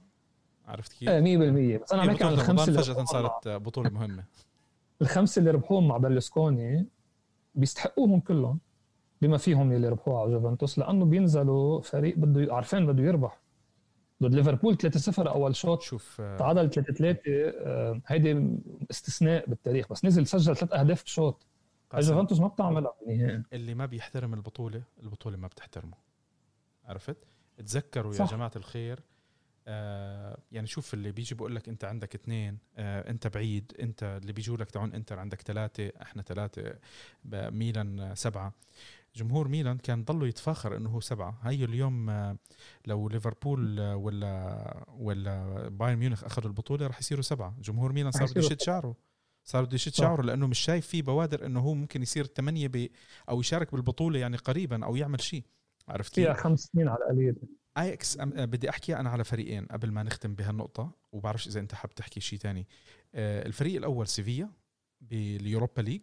عرفت 0.72 0.93
كيف؟ 0.93 1.09
100% 1.09 1.11
آه، 1.11 1.78
بس 1.84 1.93
أنا 1.93 2.05
بحكي 2.05 2.24
عن 2.24 2.34
الخمسة 2.34 2.67
اللي 2.67 2.84
فجأة 2.84 3.03
صارت 3.05 3.47
بطولة 3.47 3.89
مهمة. 3.89 4.24
الخمسة 5.01 5.39
اللي 5.39 5.51
ربحوهم 5.51 5.88
مع 5.88 5.97
برلسكوني 5.97 6.88
بيستحقوهم 7.55 8.19
كلهم 8.19 8.59
بما 9.22 9.38
فيهم 9.38 9.72
اللي 9.72 9.89
ربحوها 9.89 10.22
على 10.22 10.32
جوفنتوس 10.32 10.80
لأنه 10.80 11.05
بينزلوا 11.05 11.82
فريق 11.82 12.17
بده 12.17 12.55
عارفين 12.55 12.88
بده 12.88 13.03
يربح. 13.03 13.41
ضد 14.24 14.34
ليفربول 14.36 14.78
3-0 14.78 15.19
أول 15.28 15.55
شوط. 15.55 15.82
شوف 15.82 16.22
آه، 16.22 16.38
تعادل 16.38 16.69
3-3 16.69 17.17
آه، 17.28 18.01
هيدي 18.07 18.57
استثناء 18.91 19.49
بالتاريخ. 19.49 19.89
بس 19.91 20.05
نزل 20.05 20.28
سجل 20.28 20.55
ثلاث 20.57 20.74
أهداف 20.74 21.03
بشوط. 21.03 21.47
جوفنتوس 21.95 22.39
ما 22.39 22.47
بتعملها 22.47 22.93
بالنهائي 23.07 23.43
اللي 23.53 23.74
ما 23.74 23.86
بيحترم 23.86 24.34
البطولة 24.34 24.82
البطولة 25.03 25.38
ما 25.38 25.47
بتحترمه. 25.47 25.93
عرفت؟ 26.86 27.17
تذكروا 27.57 28.15
يا 28.15 28.26
جماعة 28.26 28.51
الخير 28.55 28.99
آه 29.72 30.38
يعني 30.51 30.67
شوف 30.67 30.93
اللي 30.93 31.11
بيجي 31.11 31.36
بقول 31.36 31.55
لك 31.55 31.69
انت 31.69 31.84
عندك 31.86 32.15
اثنين 32.15 32.57
آه 32.78 33.09
انت 33.09 33.28
بعيد 33.28 33.74
انت 33.80 34.19
اللي 34.22 34.34
بيجوا 34.34 34.57
لك 34.57 34.72
تعون 34.72 34.93
انتر 34.93 35.19
عندك 35.19 35.41
ثلاثة 35.41 35.91
إحنا 36.01 36.22
ثلاثة 36.22 36.80
ميلان 37.34 38.15
سبعة. 38.15 38.53
جمهور 39.15 39.47
ميلان 39.47 39.78
كان 39.78 40.03
ضلوا 40.03 40.28
يتفاخر 40.28 40.78
إنه 40.78 40.89
هو 40.89 40.99
سبعة. 40.99 41.39
هي 41.43 41.63
اليوم 41.63 42.09
آه 42.09 42.38
لو 42.86 43.09
ليفربول 43.09 43.80
آه 43.80 43.95
ولا 43.95 44.86
ولا 44.88 45.69
بايرن 45.69 45.99
ميونخ 45.99 46.24
أخذوا 46.24 46.47
البطولة 46.49 46.88
راح 46.88 46.99
يصيروا 46.99 47.24
سبعة. 47.24 47.55
جمهور 47.61 47.93
ميلان 47.93 48.11
صار 48.11 48.28
بده 48.28 48.39
يشد 48.41 48.61
شعره. 48.61 48.95
صار 49.43 49.65
بده 49.65 49.76
يشد 49.76 49.93
شعره 49.93 50.22
لأنه 50.22 50.47
مش 50.47 50.59
شايف 50.59 50.88
في 50.88 51.01
بوادر 51.01 51.45
إنه 51.45 51.59
هو 51.59 51.74
ممكن 51.74 52.01
يصير 52.01 52.26
ثمانيه 52.26 52.72
أو 53.30 53.39
يشارك 53.39 53.72
بالبطولة 53.72 54.19
يعني 54.19 54.38
قريبا 54.38 54.86
أو 54.86 54.95
يعمل 54.95 55.22
شيء. 55.22 55.43
عرفت؟ 55.88 56.15
فيها 56.15 56.34
خمس 56.34 56.59
سنين 56.74 56.88
على 56.88 56.99
القليل. 57.03 57.36
اياكس 57.78 58.17
آه، 58.17 58.26
بدي 58.26 58.69
أحكي 58.69 58.95
أنا 58.95 59.09
على 59.09 59.24
فريقين 59.24 59.65
قبل 59.65 59.91
ما 59.91 60.03
نختم 60.03 60.36
بهالنقطة 60.36 60.91
وبعرفش 61.11 61.47
إذا 61.47 61.59
أنت 61.59 61.76
حاب 61.76 61.95
تحكي 61.95 62.19
شيء 62.19 62.39
ثاني 62.39 62.67
آه، 63.15 63.45
الفريق 63.45 63.76
الأول 63.76 64.07
سيفيا 64.07 64.51
بال 65.01 65.22
Europa 65.22 65.82
League. 65.82 66.01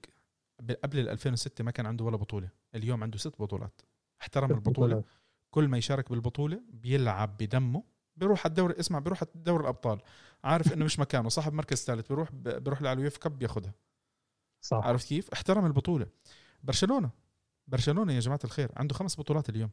قبل 0.84 0.98
ال 0.98 1.08
2006 1.08 1.64
ما 1.64 1.70
كان 1.70 1.86
عنده 1.86 2.04
ولا 2.04 2.16
بطولة. 2.16 2.50
اليوم 2.74 3.02
عنده 3.02 3.18
ست 3.18 3.42
بطولات. 3.42 3.80
احترم 4.20 4.50
البطولة. 4.50 5.04
كل 5.50 5.68
ما 5.68 5.78
يشارك 5.78 6.10
بالبطولة 6.10 6.60
بيلعب 6.70 7.36
بدمه. 7.36 7.84
بيروح 8.16 8.40
على 8.40 8.50
الدوري 8.50 8.74
اسمع 8.80 8.98
بيروح 8.98 9.22
على 9.22 9.30
دوري 9.34 9.62
الأبطال. 9.62 10.00
عارف 10.44 10.72
إنه 10.72 10.84
مش 10.84 10.98
مكانه. 10.98 11.28
صاحب 11.28 11.52
مركز 11.52 11.84
ثالث 11.84 12.08
بيروح 12.08 12.32
بيروح 12.32 12.82
على 12.82 12.92
اليوف 12.92 13.16
كب 13.18 13.38
بياخذها 13.38 13.74
صح. 14.60 14.76
عرفت 14.76 15.08
كيف؟ 15.08 15.30
احترم 15.30 15.66
البطولة. 15.66 16.06
برشلونة. 16.62 17.10
برشلونة 17.66 18.12
يا 18.12 18.20
جماعة 18.20 18.40
الخير 18.44 18.72
عنده 18.76 18.94
خمس 18.94 19.20
بطولات 19.20 19.48
اليوم. 19.48 19.70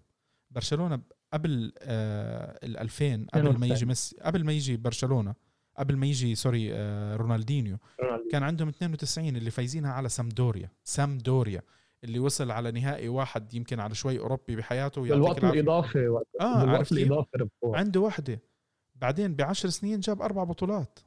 برشلونة 0.51 1.01
قبل 1.35 1.73
آه 1.79 2.59
ال 2.63 2.77
2000 2.77 3.25
قبل 3.33 3.57
ما 3.59 3.67
يجي 3.67 3.85
ميسي 3.85 4.15
قبل 4.21 4.43
ما 4.43 4.53
يجي 4.53 4.77
برشلونة 4.77 5.33
قبل 5.77 5.95
ما 5.97 6.05
يجي 6.05 6.35
سوري 6.35 6.73
آه 6.73 7.15
رونالدينيو. 7.15 7.77
كان 8.31 8.43
عندهم 8.43 8.67
92 8.69 9.35
اللي 9.35 9.51
فايزينها 9.51 9.91
على 9.91 10.09
سامدوريا. 10.09 10.69
سامدوريا 10.83 11.61
اللي 12.03 12.19
وصل 12.19 12.51
على 12.51 12.71
نهائي 12.71 13.07
واحد 13.09 13.53
يمكن 13.53 13.79
على 13.79 13.95
شوي 13.95 14.19
أوروبي 14.19 14.55
بحياته 14.55 15.01
بالوقت 15.01 15.43
الإضافي 15.43 16.07
وقت 16.07 16.27
آه 16.41 16.65
بالوقت 16.65 16.91
الإضافي 16.91 17.49
عنده 17.63 17.99
وحده 17.99 18.41
بعدين 18.95 19.35
بعشر 19.35 19.69
سنين 19.69 19.99
جاب 19.99 20.21
أربع 20.21 20.43
بطولات. 20.43 20.99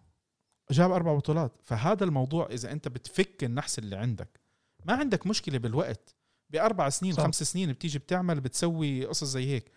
جاب 0.70 0.90
أربع 0.90 1.14
بطولات. 1.14 1.52
فهذا 1.64 2.04
الموضوع 2.04 2.46
إذا 2.50 2.72
أنت 2.72 2.88
بتفك 2.88 3.44
النحس 3.44 3.78
اللي 3.78 3.96
عندك. 3.96 4.40
ما 4.84 4.92
عندك 4.92 5.26
مشكلة 5.26 5.58
بالوقت. 5.58 6.14
بأربع 6.50 6.88
سنين 6.88 7.12
صح. 7.12 7.22
خمس 7.22 7.42
سنين 7.42 7.72
بتيجي 7.72 7.98
بتعمل 7.98 8.40
بتسوي 8.40 9.04
قصص 9.04 9.24
زي 9.26 9.46
هيك. 9.46 9.72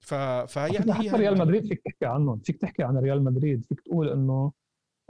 ف 0.00 0.14
فيعني 0.48 0.92
حتى 0.92 1.08
ريال 1.16 1.38
مدريد 1.38 1.66
فيك 1.66 1.82
تحكي 1.84 2.06
عنهم 2.06 2.38
فيك 2.38 2.56
تحكي 2.56 2.82
عن 2.82 2.96
ريال 2.98 3.24
مدريد 3.24 3.64
فيك 3.64 3.80
تقول 3.80 4.08
إنه 4.08 4.52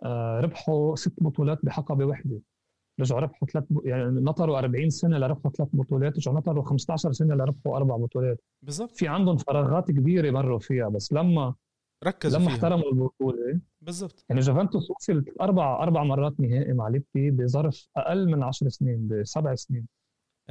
آه 0.02 0.40
ربحوا 0.40 0.96
ست 0.96 1.22
بطولات 1.22 1.58
بحقبة 1.64 2.04
وحدة. 2.04 2.40
رجعوا 3.00 3.20
ربحوا 3.20 3.48
ثلاث 3.48 3.64
يعني 3.84 4.04
نطروا 4.20 4.58
40 4.58 4.90
سنة 4.90 5.18
لربحوا 5.18 5.50
ثلاث 5.50 5.68
بطولات 5.72 6.16
رجعوا 6.16 6.36
نطروا 6.36 6.62
15 6.64 7.12
سنة 7.12 7.34
لربحوا 7.34 7.76
أربع 7.76 7.96
بطولات. 7.96 8.40
بالضبط. 8.62 8.96
في 8.96 9.08
عندهم 9.08 9.36
فراغات 9.36 9.90
كبيرة 9.90 10.30
مروا 10.30 10.58
فيها 10.58 10.88
بس 10.88 11.12
لما 11.12 11.54
ركزوا 12.04 12.38
لما 12.38 12.48
فيها. 12.48 12.56
احترموا 12.56 12.88
البطولة 12.92 13.60
بالضبط. 13.80 14.24
يعني 14.28 14.40
جوفنتوس 14.40 14.90
وصل 14.90 15.24
أربع 15.40 15.82
أربع 15.82 16.02
مرات 16.04 16.40
نهائي 16.40 16.72
مع 16.72 16.88
ليبي 16.88 17.30
بظرف 17.30 17.88
أقل 17.96 18.26
من 18.30 18.42
10 18.42 18.68
سنين 18.68 19.08
بسبع 19.08 19.54
سنين. 19.54 19.86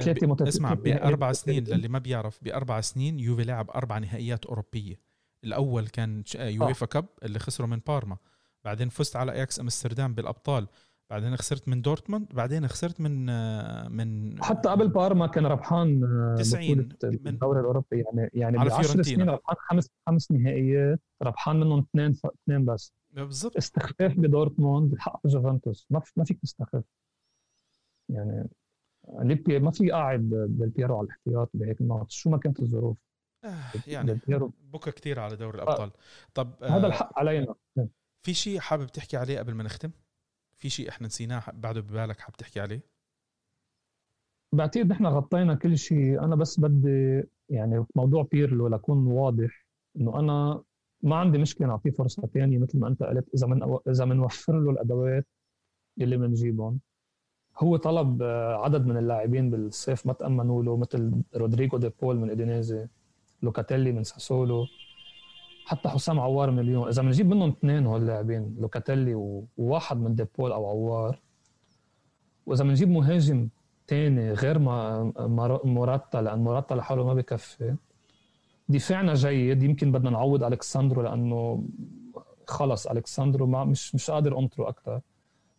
ثلاثة 0.04 0.26
متت... 0.26 0.42
اسمع 0.42 0.74
بأربع 0.74 1.32
سنين 1.32 1.64
للي 1.64 1.88
ما 1.88 1.98
بيعرف 1.98 2.38
بأربع 2.42 2.80
سنين 2.80 3.20
يوفي 3.20 3.44
لعب 3.44 3.70
أربع 3.70 3.98
نهائيات 3.98 4.46
أوروبية. 4.46 5.00
الأول 5.44 5.88
كان 5.88 6.24
UEFA 6.34 6.86
Cup 6.86 7.06
اللي 7.22 7.38
خسروا 7.38 7.68
من 7.68 7.80
بارما. 7.86 8.16
بعدين 8.64 8.88
فزت 8.88 9.16
على 9.16 9.32
أياكس 9.32 9.60
أمستردام 9.60 10.14
بالأبطال. 10.14 10.66
بعدين 11.10 11.36
خسرت 11.36 11.68
من 11.68 11.82
دورتموند. 11.82 12.34
بعدين 12.34 12.68
خسرت 12.68 13.00
من 13.00 13.26
من 13.92 14.42
حتى 14.42 14.68
قبل 14.68 14.88
بارما 14.88 15.26
كان 15.26 15.46
ربحان 15.46 16.00
90 16.38 16.88
من 17.02 17.28
الدوري 17.28 17.60
الأوروبي. 17.60 17.86
يعني 17.96 18.30
يعني 18.34 18.58
على 18.58 18.72
10 18.72 19.02
سنين 19.02 19.30
ربحان 19.30 19.56
خمس 19.58 19.90
خمس 20.06 20.30
نهائيات 20.30 21.00
ربحان 21.22 21.60
منهم 21.60 21.78
اثنين 21.78 22.16
اثنين 22.44 22.64
بس. 22.64 22.92
بالضبط. 23.10 23.56
استخفاف 23.56 24.14
بدورتموند 24.18 24.94
بحق 24.94 25.26
جوفنتوس. 25.26 25.86
ما 25.90 26.02
ما 26.16 26.24
فيك 26.24 26.40
تستخف. 26.40 26.84
يعني 28.08 28.48
ليبي 29.18 29.58
ما 29.58 29.70
فيك 29.70 29.90
تقعد 29.90 30.20
ديل 30.30 30.55
بييرو 30.55 30.98
على 30.98 31.04
الاحتياط 31.04 31.50
بهيك 31.54 31.82
ماتش 31.82 32.16
شو 32.16 32.30
ما 32.30 32.38
كانت 32.38 32.60
الظروف؟ 32.60 32.96
آه 33.44 33.72
يعني 33.86 34.20
بكى 34.72 34.90
كثير 34.90 35.20
على 35.20 35.36
دوري 35.36 35.58
الأبطال. 35.58 35.88
آه. 35.88 35.96
طب 36.34 36.54
آه 36.62 36.68
هذا 36.68 36.86
الحق 36.86 37.18
علينا. 37.18 37.54
في 38.26 38.34
شيء 38.34 38.58
حابب 38.58 38.86
تحكي 38.86 39.16
عليه 39.16 39.38
قبل 39.38 39.54
ما 39.54 39.62
نختم؟ 39.62 39.90
في 40.56 40.68
شيء 40.68 40.88
إحنا 40.88 41.06
نسيناه 41.06 41.42
بعده 41.52 41.80
ببالك 41.80 42.18
حابب 42.18 42.36
تحكي 42.36 42.60
عليه؟ 42.60 42.80
بعتقد 44.54 44.86
نحن 44.86 45.06
غطينا 45.06 45.54
كل 45.54 45.78
شيء. 45.78 46.24
أنا 46.24 46.36
بس 46.36 46.60
بدي 46.60 47.22
يعني 47.48 47.86
موضوع 47.94 48.28
بيرلو 48.32 48.68
لكون 48.68 49.06
واضح 49.06 49.66
إنه 49.96 50.18
أنا 50.18 50.62
ما 51.02 51.16
عندي 51.16 51.38
مشكلة 51.38 51.66
نعطيه 51.66 51.90
فرصة 51.90 52.26
ثانية 52.26 52.58
مثل 52.58 52.78
ما 52.78 52.88
أنت 52.88 53.02
قلت 53.02 53.28
إذا 53.34 53.46
من 53.46 53.78
إذا 53.88 54.04
بنوفر 54.04 54.60
له 54.60 54.70
الأدوات 54.70 55.26
اللي 56.00 56.16
بنجيبهم. 56.16 56.80
هو 57.60 57.76
طلب 57.76 58.22
آه، 58.22 58.54
عدد 58.64 58.86
من 58.86 58.96
اللاعبين 58.96 59.50
بالصيف 59.50 60.06
ما 60.06 60.12
تامنوا 60.12 60.62
له 60.62 60.76
مثل 60.76 61.12
رودريجو 61.36 61.78
دي 61.78 61.90
بول 62.02 62.16
من 62.16 62.30
أودينيزي 62.30 62.86
لوكاتيلي 63.42 63.92
من 63.92 64.04
ساسولو 64.04 64.66
حتى 65.64 65.88
حسام 65.88 66.20
عوار 66.20 66.50
من 66.50 66.58
اليوم 66.58 66.88
إذا 66.88 67.02
بنجيب 67.02 67.26
منهم 67.26 67.48
اثنين 67.48 67.86
هول 67.86 68.00
اللاعبين 68.00 68.56
لوكاتيلي 68.60 69.14
وواحد 69.58 69.96
من 69.96 70.14
دي 70.14 70.24
بول 70.38 70.52
أو 70.52 70.66
عوار. 70.66 71.18
وإذا 72.46 72.64
بنجيب 72.64 72.88
مهاجم 72.88 73.48
ثاني 73.88 74.32
غير 74.32 74.58
ما 74.58 75.12
موراتا 75.64 76.18
لأن 76.18 76.38
موراتا 76.38 76.74
لحاله 76.74 77.04
ما 77.04 77.14
بكفي. 77.14 77.76
دفاعنا 78.68 79.14
جيد 79.14 79.62
يمكن 79.62 79.92
بدنا 79.92 80.10
نعوض 80.10 80.44
الكساندرو 80.44 81.02
لأنه 81.02 81.64
خلص 82.46 82.86
الكساندرو 82.86 83.46
ما 83.46 83.64
مش 83.64 83.94
مش 83.94 84.10
قادر 84.10 84.38
أنطره 84.38 84.68
أكثر 84.68 85.00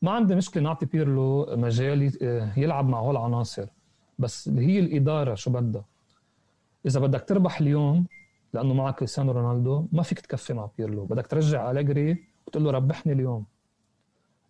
ما 0.01 0.11
عندي 0.11 0.35
مشكلة 0.35 0.63
نعطي 0.63 0.85
بيرلو 0.85 1.45
مجال 1.49 2.11
يلعب 2.57 2.89
مع 2.89 2.99
هول 2.99 3.17
العناصر 3.17 3.67
بس 4.19 4.49
هي 4.49 4.79
الإدارة 4.79 5.35
شو 5.35 5.51
بدها. 5.51 5.85
إذا 6.85 6.99
بدك 6.99 7.23
تربح 7.27 7.59
اليوم 7.59 8.05
لأنه 8.53 8.73
معك 8.73 8.95
كريستيانو 8.95 9.31
رونالدو 9.31 9.87
ما 9.91 10.03
فيك 10.03 10.19
تكفي 10.19 10.53
مع 10.53 10.69
بيرلو 10.77 11.05
بدك 11.05 11.27
ترجع 11.27 11.71
أليجري 11.71 12.23
وتقول 12.47 12.63
له 12.63 12.71
ربحني 12.71 13.13
اليوم. 13.13 13.45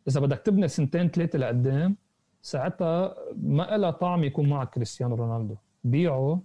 إذا 0.07 0.19
بدك 0.19 0.39
تبني 0.39 0.67
سنتين 0.67 1.07
ثلاثة 1.09 1.39
لقدام 1.39 1.95
ساعتها 2.41 3.15
ما 3.43 3.77
لها 3.77 3.91
طعم 3.91 4.23
يكون 4.23 4.49
معك 4.49 4.69
كريستيانو 4.69 5.15
رونالدو. 5.15 5.55
بيعه 5.83 6.41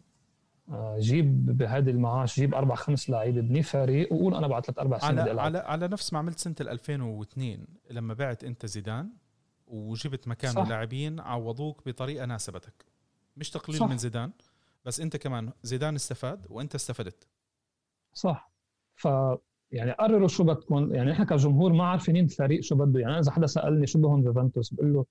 جيب 0.98 1.58
بهذا 1.58 1.90
المعاش 1.90 2.36
جيب 2.40 2.54
أربع 2.54 2.74
خمس 2.74 3.10
لعيبة 3.10 3.40
ابني 3.40 3.62
فريق 3.62 4.12
وقول 4.12 4.34
أنا 4.34 4.46
بعد 4.46 4.64
ثلاث 4.64 4.78
أربع 4.78 4.98
سنين 4.98 5.18
على 5.18 5.40
على 5.40 5.58
على 5.58 5.88
نفس 5.88 6.12
ما 6.12 6.18
عملت 6.18 6.38
سنة 6.38 6.54
2002 6.60 7.66
لما 7.90 8.14
بعت 8.14 8.44
أنت 8.44 8.66
زيدان 8.66 9.10
وجبت 9.66 10.28
مكانه 10.28 10.68
لاعبين 10.68 11.20
عوضوك 11.20 11.88
بطريقة 11.88 12.26
ناسبتك. 12.26 12.84
مش 13.36 13.50
تقليل 13.50 13.78
صح. 13.78 13.88
من 13.88 13.98
زيدان 13.98 14.32
بس 14.84 15.00
أنت 15.00 15.16
كمان 15.16 15.52
زيدان 15.62 15.94
استفاد 15.94 16.46
وأنت 16.50 16.74
استفدت. 16.74 17.26
صح. 18.12 18.50
ف 18.94 19.08
يعني 19.72 19.90
قرروا 19.92 20.28
شو 20.28 20.44
بدكم 20.44 20.94
يعني 20.94 21.12
إحنا 21.12 21.24
كجمهور 21.24 21.72
ما 21.72 21.84
عارفين 21.84 22.16
الفريق 22.16 22.60
شو 22.62 22.74
بده 22.74 23.00
يعني 23.00 23.18
إذا 23.18 23.30
حدا 23.30 23.46
سألني 23.46 23.86
شو 23.86 23.98
بهم 23.98 24.22
جوفنتوس 24.22 24.74
بقول 24.74 24.94
له 24.94 25.06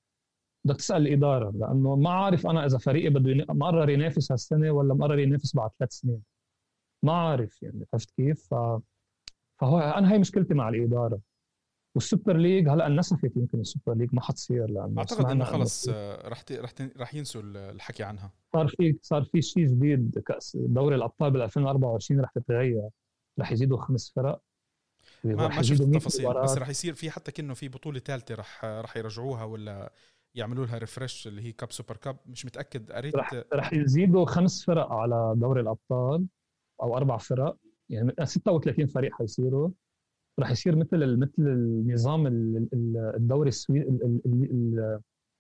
بدك 0.66 0.78
تسأل 0.78 1.08
الإدارة 1.08 1.52
لأنه 1.52 1.96
ما 1.96 2.10
عارف 2.10 2.48
أنا 2.48 2.66
إذا 2.66 2.78
فريقي 2.78 3.10
بده 3.10 3.54
مقرر 3.54 3.90
ينافس 3.90 4.32
هالسنة 4.32 4.72
ولا 4.72 4.94
مقرر 4.94 5.20
ينافس 5.20 5.56
بعد 5.56 5.70
ثلاث 5.80 5.92
سنين. 5.92 6.22
ما 7.04 7.14
عارف 7.14 7.64
يعني 7.64 7.86
عرفت 7.94 8.12
كيف؟ 8.12 8.48
ف... 8.54 8.54
فهو 9.62 9.80
أنا 9.80 10.14
هي 10.14 10.18
مشكلتي 10.18 10.54
مع 10.54 10.70
الإدارة. 10.70 11.20
وال 11.96 12.08
Super 12.08 12.38
League 12.38 12.70
هلأ 12.70 12.88
انسفت 12.88 13.38
يمكن 13.38 13.60
ال 13.60 13.65
Super 13.65 13.94
League 13.94 14.10
ما 14.14 14.22
حتصير 14.22 14.70
لأنه 14.70 15.00
أعتقد 15.00 15.26
إنه 15.26 15.46
خلص 15.46 15.90
رح 15.90 16.44
رح 16.52 16.74
رح 16.98 17.16
ينسوا 17.16 17.42
الحكي 17.46 18.04
عنها. 18.04 18.32
صار 18.54 18.68
في 18.68 18.98
صار 19.02 19.24
في 19.24 19.42
شيء 19.42 19.68
جديد 19.68 20.20
كأس 20.20 20.58
دوري 20.62 20.96
الأبطال 20.96 21.32
بال 21.32 21.42
2024 21.42 22.22
رح 22.22 22.32
تتغير. 22.32 22.90
رح 23.40 23.52
يزيدوا 23.52 23.78
خمس 23.78 24.14
فرق. 24.16 24.42
ما, 25.24 25.48
ما 25.48 25.62
شفت 25.62 25.82
التفاصيل 25.82 26.34
بس 26.34 26.58
رح 26.58 26.70
يصير 26.70 26.94
في 26.94 27.12
حتى 27.12 27.32
كأنه 27.32 27.54
في 27.54 27.68
بطولة 27.68 28.00
ثالثة 28.00 28.36
رح 28.36 28.66
رح 28.66 28.98
يرجعوها 28.98 29.44
ولا 29.44 29.94
يعملوا 30.36 30.66
لها 30.66 30.78
refresh 30.78 31.28
اللي 31.28 31.42
هي 31.42 31.52
Cup 31.52 31.72
Super 31.72 31.98
Cup 31.98 32.18
مش 32.26 32.46
متأكد 32.46 32.92
قريت 32.92 33.16
رح, 33.16 33.42
رح 33.54 33.74
يزيدوا 33.74 34.26
خمس 34.26 34.66
فرق 34.66 34.92
على 34.92 35.34
دوري 35.38 35.62
الأبطال 35.62 36.26
أو 36.82 36.98
أربع 36.98 37.18
فرق. 37.18 37.58
يعني 37.90 38.14
36 38.24 38.88
فريق 38.88 39.14
حيصيروا. 39.14 39.70
رح 40.40 40.52
يصير 40.52 40.76
مثل 40.76 41.18
مثل 41.20 41.34
النظام 41.40 42.28
الدوري 42.94 43.50
السويدي 43.50 43.86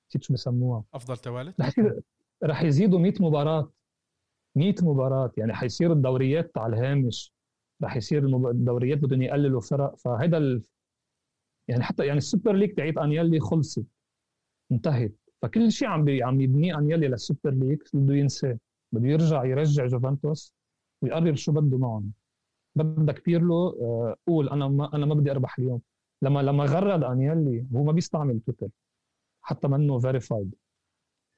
نسيت 0.09 0.23
شو 0.23 0.33
بسموها؟ 0.33 0.83
أفضل 0.93 1.17
ثوالث 1.17 1.53
رح 1.59 1.67
يصير 1.67 2.01
رح 2.43 2.61
يزيدوا 2.61 2.99
100 2.99 3.13
مباراة. 3.19 3.71
100 4.55 4.75
مباراة. 4.81 5.31
يعني 5.37 5.53
حيصير 5.53 5.91
الدوريات 5.91 6.57
على 6.57 6.75
الهامش. 6.75 7.33
رح 7.83 7.95
يصير 7.95 8.25
الدوريات 8.51 8.97
بدهم 8.97 9.21
يقللوا 9.21 9.61
فرق. 9.61 9.95
فهذا 9.95 10.37
ال... 10.37 10.63
يعني 11.67 11.83
حتى 11.83 12.05
يعني 12.05 12.17
ال 12.17 12.23
Super 12.23 12.53
League 12.53 12.73
تاعت 12.75 12.97
انيلي 12.97 13.39
خلصت. 13.39 13.85
انتهت. 14.71 15.15
فكل 15.41 15.71
شيء 15.71 15.87
عم 15.87 16.05
عم 16.23 16.41
يبنيه 16.41 16.77
انيلي 16.77 17.07
لل 17.07 17.19
Super 17.19 17.49
League 17.51 17.79
بده 17.93 18.15
ينساه 18.15 18.57
بده 18.91 19.07
يرجع 19.07 19.45
يرجع 19.45 19.85
جوفنتوس 19.85 20.53
ويقرر 21.01 21.35
شو 21.35 21.51
بده 21.51 21.77
معهم. 21.77 22.11
بدك 22.75 23.25
بيرلو 23.25 23.69
آه، 23.69 24.15
قول 24.27 24.49
أنا 24.49 24.67
ما 24.67 24.95
أنا 24.95 25.05
ما 25.05 25.13
بدي 25.15 25.31
أربح 25.31 25.59
اليوم. 25.59 25.81
لما 26.21 26.39
لما 26.39 26.65
غرد 26.65 27.03
انيلي 27.03 27.65
هو 27.75 27.83
ما 27.83 27.91
بيستعمل 27.91 28.39
تويتر 28.39 28.67
حتى 29.41 29.67
منه 29.67 29.99
verified 29.99 30.55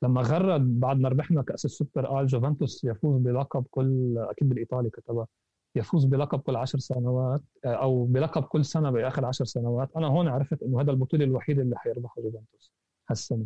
لما 0.03 0.21
غرد 0.21 0.79
بعد 0.79 0.99
ما 0.99 1.09
ربحنا 1.09 1.41
كأس 1.41 1.65
السوبر 1.65 2.05
قال 2.05 2.27
جوفنتوس 2.27 2.83
يفوز 2.83 3.21
بلقب 3.21 3.65
كل 3.71 4.17
أكيد 4.17 4.49
بالإيطالي 4.49 4.89
كتبها 4.89 5.27
يفوز 5.75 6.05
بلقب 6.05 6.39
كل 6.39 6.55
عشر 6.55 6.79
سنوات 6.79 7.41
آه، 7.65 7.67
أو 7.67 8.05
بلقب 8.05 8.43
كل 8.43 8.65
سنة 8.65 8.91
بآخر 8.91 9.25
عشر 9.25 9.45
سنوات. 9.45 9.89
أنا 9.97 10.07
هون 10.07 10.27
عرفت 10.27 10.63
إنه 10.63 10.81
هذا 10.81 10.91
البطولة 10.91 11.25
الوحيدة 11.25 11.61
اللي 11.61 11.77
حيربحها 11.77 12.23
جوفنتوس. 12.23 12.71
هالسنه 13.09 13.45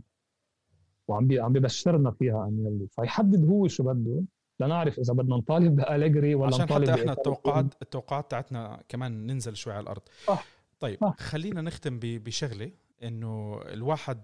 وعم 1.07 1.27
بي 1.27 1.39
عم 1.39 1.53
ببشرنا 1.53 2.11
فيها 2.11 2.47
انيلي 2.47 2.87
فيحدد 2.87 3.45
هو 3.45 3.67
شو 3.67 3.83
بده. 3.83 4.23
لنعرف 4.59 4.99
إذا 4.99 5.13
بدنا 5.13 5.35
نطالب 5.35 5.75
بأليجري 5.75 6.35
ولا 6.35 6.47
عشان 6.47 6.65
نطالب 6.65 6.89
حتى 6.89 7.01
إحنا 7.01 7.11
التوقعات 7.11 7.65
التوقعات 7.81 8.31
تاعتنا 8.31 8.83
كمان 8.89 9.27
ننزل 9.27 9.55
شوي 9.55 9.73
على 9.73 9.83
الأرض. 9.83 10.01
صح 10.25 10.45
طيب 10.79 10.99
صح. 11.01 11.15
خلينا 11.19 11.61
نختم 11.61 11.99
بشغلة 12.01 12.71
إنه 13.03 13.61
الواحد 13.61 14.21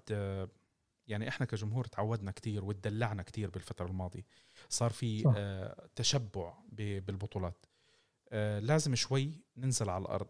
يعني 1.07 1.27
إحنا 1.27 1.45
كجمهور 1.45 1.85
تعودنا 1.85 2.31
كثير 2.31 2.65
وتدلعنا 2.65 3.23
كثير 3.23 3.49
بالفترة 3.49 3.85
الماضية. 3.85 4.25
صار 4.69 4.89
في. 4.89 5.33
آه، 5.37 5.87
تشبع 5.95 6.53
بالبطولات. 6.71 7.65
آه، 8.29 8.59
لازم 8.59 8.95
شوي 8.95 9.31
ننزل 9.57 9.89
على 9.89 10.01
الأرض. 10.01 10.27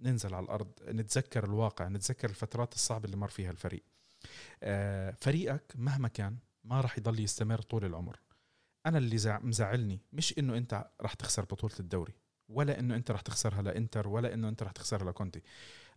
ننزل 0.00 0.34
على 0.34 0.44
الأرض 0.44 0.68
نتذكر 0.88 1.44
الواقع 1.44 1.88
نتذكر 1.88 2.30
الفترات 2.30 2.74
الصعبة 2.74 3.04
اللي 3.04 3.16
مر 3.16 3.28
فيها 3.28 3.50
الفريق. 3.50 3.82
آه، 3.82 3.91
فريقك 5.20 5.72
مهما 5.74 6.08
كان 6.08 6.36
ما 6.64 6.80
راح 6.80 6.98
يضل 6.98 7.20
يستمر 7.20 7.62
طول 7.62 7.84
العمر. 7.84 8.20
أنا 8.86 8.98
اللي 8.98 9.38
مزعلني 9.42 10.00
مش 10.12 10.38
إنه 10.38 10.56
أنت 10.56 10.90
راح 11.00 11.14
تخسر 11.14 11.44
بطولة 11.44 11.74
الدوري 11.80 12.14
ولا 12.48 12.78
إنه 12.78 12.96
أنت 12.96 13.10
راح 13.10 13.20
تخسرها 13.20 13.62
لإنتر 13.62 14.08
ولا 14.08 14.34
إنه 14.34 14.48
أنت 14.48 14.62
راح 14.62 14.72
تخسرها 14.72 15.10
لكونتي. 15.10 15.42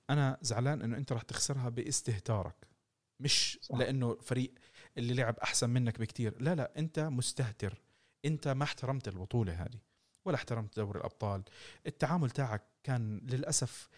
أنا 0.09 0.37
زعلان 0.41 0.81
إنه 0.81 0.97
أنت 0.97 1.11
راح 1.11 1.21
تخسرها 1.21 1.69
باستهتارك 1.69 2.67
مش 3.19 3.59
صح. 3.61 3.75
لإنه 3.75 4.15
فريق 4.15 4.53
اللي 4.97 5.13
لعب 5.13 5.39
أحسن 5.39 5.69
منك 5.69 5.99
بكتير. 5.99 6.41
لا 6.41 6.55
لا 6.55 6.71
أنت 6.77 6.99
مستهتر. 6.99 7.81
أنت 8.25 8.47
ما 8.47 8.63
احترمت 8.63 9.07
البطولة 9.07 9.53
هذه 9.53 9.79
ولا 10.25 10.35
احترمت 10.35 10.75
دوري 10.75 10.99
الأبطال. 10.99 11.43
التعامل 11.87 12.29
تاعك 12.29 12.63
كان 12.83 13.21
للأسف 13.23 13.89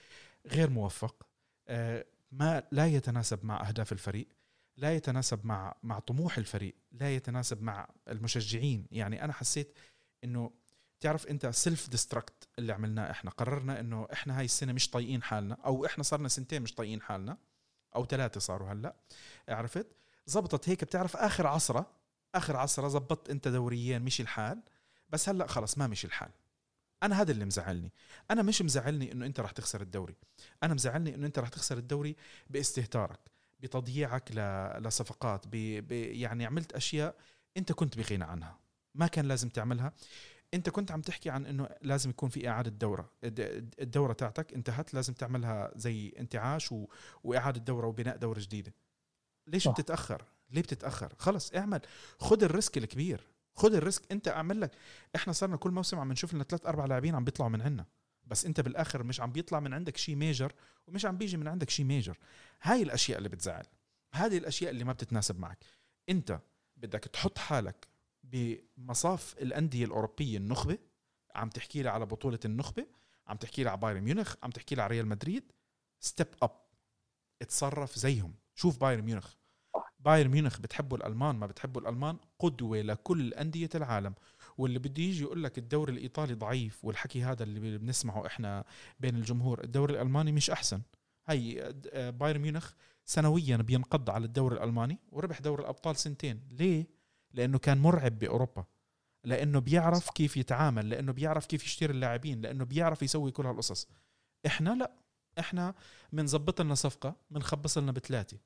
غير 0.47 0.69
موفق. 0.69 1.28
آه، 1.67 2.05
ما 2.32 2.63
لا 2.71 2.88
يتناسب 2.88 3.45
مع 3.45 3.67
أهداف 3.67 3.91
الفريق 3.91 4.28
لا 4.78 4.95
يتناسب 4.95 5.45
مع 5.45 5.75
مع 5.84 5.99
طموح 5.99 6.38
الفريق 6.38 6.75
لا 6.91 7.15
يتناسب 7.15 7.61
مع 7.61 7.89
المشجعين. 8.07 8.88
يعني 8.91 9.23
أنا 9.23 9.34
حسيت 9.34 9.78
إنه 10.23 10.51
تعرف 10.99 11.28
أنت 11.28 11.45
self-destruct 11.47 12.47
اللي 12.59 12.73
عملناه 12.73 13.11
إحنا. 13.11 13.32
قررنا 13.32 13.80
إنه 13.80 14.07
إحنا 14.13 14.39
هاي 14.39 14.45
السنة 14.45 14.73
مش 14.73 14.89
طايقين 14.89 15.23
حالنا 15.23 15.57
أو 15.65 15.86
إحنا 15.86 16.03
صرنا 16.03 16.28
سنتين 16.28 16.61
مش 16.61 16.75
طايقين 16.75 17.01
حالنا 17.01 17.38
أو 17.95 18.05
ثلاثة 18.05 18.39
صاروا 18.39 18.71
هلأ. 18.71 18.95
عرفت؟ 19.49 19.88
زبطت 20.25 20.69
هيك 20.69 20.84
بتعرف 20.84 21.17
آخر 21.17 21.47
عصرة 21.47 21.91
آخر 22.36 22.57
عصرة 22.57 22.88
زبطت 22.88 23.30
أنت 23.30 23.47
دوريين 23.47 24.01
مشي 24.01 24.23
الحال 24.23 24.61
بس 25.09 25.30
هلأ 25.30 25.47
خلص 25.47 25.78
ما 25.78 25.88
مشي 25.88 26.07
الحال. 26.07 26.32
أنا 27.03 27.21
هذا 27.21 27.31
اللي 27.31 27.45
مزعلني. 27.45 27.93
أنا 28.31 28.41
مش 28.41 28.61
مزعلني 28.61 29.11
إنه 29.11 29.25
أنت 29.25 29.39
راح 29.39 29.51
تخسر 29.51 29.81
الدوري. 29.81 30.15
أنا 30.63 30.73
مزعلني 30.73 31.15
إنه 31.15 31.27
أنت 31.27 31.39
راح 31.39 31.49
تخسر 31.49 31.77
الدوري 31.77 32.15
باستهتارك 32.49 33.19
بتضييعك 33.59 34.31
لصفقات 34.81 35.47
ب... 35.47 35.51
ب... 35.87 35.91
يعني 35.91 36.45
عملت 36.45 36.73
أشياء 36.73 37.15
أنت 37.57 37.71
كنت 37.71 37.97
بغنى 37.97 38.23
عنها. 38.23 38.59
ما 38.95 39.07
كان 39.07 39.25
لازم 39.25 39.49
تعملها. 39.49 39.93
أنت 40.53 40.69
كنت 40.69 40.91
عم 40.91 41.01
تحكي 41.01 41.29
عن 41.29 41.45
إنه 41.45 41.69
لازم 41.81 42.09
يكون 42.09 42.29
في 42.29 42.49
إعادة 42.49 42.69
دورة. 42.69 43.11
الدورة 43.23 44.13
تاعتك 44.13 44.53
انتهت 44.53 44.93
لازم 44.93 45.13
تعملها 45.13 45.71
زي 45.75 46.13
انتعاش 46.19 46.71
و... 46.71 46.85
وإعادة 47.23 47.59
دورة 47.59 47.87
وبناء 47.87 48.17
دورة 48.17 48.39
جديدة. 48.39 48.73
ليش 49.47 49.63
صح. 49.63 49.71
بتتأخر؟ 49.71 50.25
ليه 50.49 50.61
بتتأخر؟ 50.61 51.13
خلص 51.17 51.53
اعمل. 51.55 51.81
خد 52.19 52.43
ال 52.43 52.50
risk 52.50 52.77
الكبير. 52.77 53.27
خد 53.57 53.73
ال 53.73 53.81
risk 53.81 54.11
انت 54.11 54.27
اعمل 54.27 54.61
لك. 54.61 54.71
إحنا 55.15 55.33
صرنا 55.33 55.57
كل 55.57 55.71
موسم 55.71 55.99
عم 55.99 56.11
نشوف 56.11 56.33
لنا 56.33 56.43
ثلاث 56.43 56.65
أربع 56.65 56.85
لاعبين 56.85 57.15
عم 57.15 57.23
بيطلعوا 57.23 57.51
من 57.51 57.61
عنا. 57.61 57.85
بس 58.23 58.45
انت 58.45 58.61
بالاخر 58.61 59.03
مش 59.03 59.21
عم 59.21 59.31
بيطلع 59.31 59.59
من 59.59 59.73
عندك 59.73 59.97
شيء 59.97 60.15
major 60.15 60.53
ومش 60.87 61.05
عم 61.05 61.17
بيجي 61.17 61.37
من 61.37 61.47
عندك 61.47 61.69
شيء 61.69 61.85
major 61.85 62.17
هاي 62.61 62.81
الأشياء 62.81 63.17
اللي 63.17 63.29
بتزعل. 63.29 63.65
هذه 64.13 64.37
الأشياء 64.37 64.71
اللي 64.71 64.83
ما 64.83 64.93
بتتناسب 64.93 65.39
معك. 65.39 65.65
انت 66.09 66.39
بدك 66.77 66.99
تحط 66.99 67.37
حالك 67.37 67.87
بمصاف 68.23 69.35
الأندية 69.41 69.85
الأوروبية 69.85 70.37
النخبة. 70.37 70.77
عم 71.35 71.49
تحكي 71.49 71.83
لي 71.83 71.89
على 71.89 72.05
بطولة 72.05 72.39
النخبة 72.45 72.87
عم 73.27 73.37
تحكي 73.37 73.63
لي 73.63 73.69
على 73.69 73.77
بايرن 73.77 74.01
ميونخ 74.01 74.35
عم 74.43 74.49
تحكي 74.49 74.75
لي 74.75 74.81
على 74.81 74.91
ريال 74.91 75.07
مدريد. 75.07 75.51
step 75.99 76.27
up 76.43 76.51
اتصرف 77.41 77.95
زيهم. 77.99 78.33
شوف 78.55 78.77
بايرن 78.77 79.03
ميونخ. 79.03 79.33
بايرن 80.07 80.29
ميونخ 80.31 80.59
بتحبوا 80.59 80.97
الألمان 80.97 81.35
ما 81.35 81.45
بتحبوا 81.47 81.81
الألمان 81.81 82.17
قدوة 82.39 82.81
لكل 82.81 83.33
أندية 83.33 83.69
العالم. 83.75 84.13
واللي 84.57 84.79
بده 84.79 85.03
يجي 85.03 85.23
يقول 85.23 85.43
لك 85.43 85.57
الدوري 85.57 85.93
الإيطالي 85.93 86.33
ضعيف 86.33 86.85
والحكي 86.85 87.23
هذا 87.23 87.43
اللي 87.43 87.77
بنسمعه 87.77 88.25
إحنا 88.25 88.63
بين 88.99 89.15
الجمهور 89.15 89.63
الدوري 89.63 89.93
الألماني 89.93 90.31
مش 90.31 90.49
أحسن. 90.49 90.81
هي 91.27 91.73
بايرن 91.93 92.41
ميونخ 92.41 92.73
سنويا 93.05 93.57
بينقض 93.57 94.09
على 94.09 94.25
الدوري 94.25 94.55
الألماني 94.57 94.99
وربح 95.11 95.39
دوري 95.39 95.61
الأبطال 95.61 95.95
سنتين. 95.95 96.47
ليه؟ 96.51 96.87
لأنه 97.33 97.57
كان 97.57 97.77
مرعب 97.77 98.19
بأوروبا. 98.19 98.65
لأنه 99.23 99.59
بيعرف 99.59 100.09
كيف 100.09 100.37
يتعامل 100.37 100.89
لأنه 100.89 101.11
بيعرف 101.11 101.45
كيف 101.45 101.65
يشتري 101.65 101.93
اللاعبين 101.93 102.41
لأنه 102.41 102.63
بيعرف 102.63 103.03
يسوي 103.03 103.31
كل 103.31 103.45
هالقصص. 103.45 103.87
إحنا 104.45 104.69
لا. 104.69 104.91
إحنا 105.39 105.73
بنظبط 106.11 106.61
لنا 106.61 106.75
صفقة 106.75 107.15
بنخبص 107.29 107.77
لنا 107.77 107.91
بثلاثة. 107.91 108.37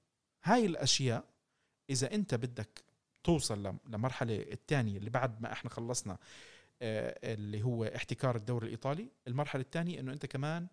هاي 0.43 0.65
الأشياء 0.65 1.30
إذا 1.91 2.13
أنت 2.13 2.35
بدك 2.35 2.83
توصل 3.23 3.75
لمرحلة 3.87 4.35
الثانية 4.35 4.97
اللي 4.97 5.09
بعد 5.09 5.41
ما 5.41 5.51
إحنا 5.51 5.69
خلصنا 5.69 6.17
آه، 6.81 7.33
اللي 7.33 7.63
هو 7.63 7.83
احتكار 7.83 8.35
الدوري 8.35 8.65
الإيطالي 8.65 9.07
المرحلة 9.27 9.61
الثانية 9.61 9.99
إنه 9.99 10.13
أنت 10.13 10.25
كمان 10.25 10.67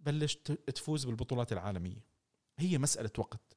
بلش 0.00 0.34
تفوز 0.74 1.04
بالبطولات 1.04 1.52
العالمية. 1.52 2.04
هي 2.58 2.78
مسألة 2.78 3.10
وقت. 3.18 3.56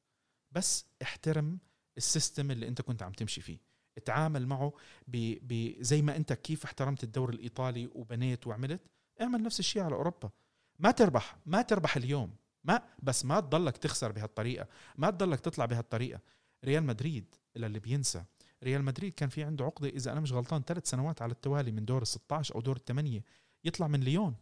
بس 0.52 0.86
احترم 1.02 1.58
السيستم 1.96 2.50
اللي 2.50 2.68
أنت 2.68 2.82
كنت 2.82 3.02
عم 3.02 3.12
تمشي 3.12 3.40
فيه. 3.40 3.58
اتعامل 3.98 4.46
معه 4.46 4.72
ب... 5.08 5.38
ب... 5.42 5.82
زي 5.82 6.02
ما 6.02 6.16
أنت 6.16 6.32
كيف 6.32 6.64
احترمت 6.64 7.04
الدوري 7.04 7.34
الإيطالي 7.34 7.90
وبنيت 7.94 8.46
وعملت 8.46 8.80
اعمل 9.20 9.42
نفس 9.42 9.60
الشيء 9.60 9.82
على 9.82 9.94
أوروبا. 9.94 10.30
ما 10.78 10.90
تربح 10.90 11.36
ما 11.46 11.62
تربح 11.62 11.96
اليوم. 11.96 12.36
ما 12.64 12.82
بس 13.02 13.24
ما 13.24 13.40
تضلك 13.40 13.76
تخسر 13.76 14.12
بهالطريقة. 14.12 14.66
ما 14.96 15.10
تضلك 15.10 15.40
تطلع 15.40 15.64
بهالطريقة. 15.66 16.20
ريال 16.64 16.84
مدريد 16.84 17.34
اللي 17.56 17.78
بينسى. 17.78 18.24
ريال 18.62 18.84
مدريد 18.84 19.14
كان 19.14 19.28
في 19.28 19.42
عنده 19.42 19.64
عقدة 19.64 19.88
إذا 19.88 20.12
أنا 20.12 20.20
مش 20.20 20.32
غلطان 20.32 20.62
ثلاث 20.62 20.86
سنوات 20.90 21.22
على 21.22 21.32
التوالي 21.32 21.72
من 21.72 21.84
دور 21.84 22.02
ال 22.02 22.06
16 22.06 22.54
أو 22.54 22.60
دور 22.60 22.76
الثمانية. 22.76 23.24
يطلع 23.64 23.88
من 23.88 24.00
ليون. 24.00 24.34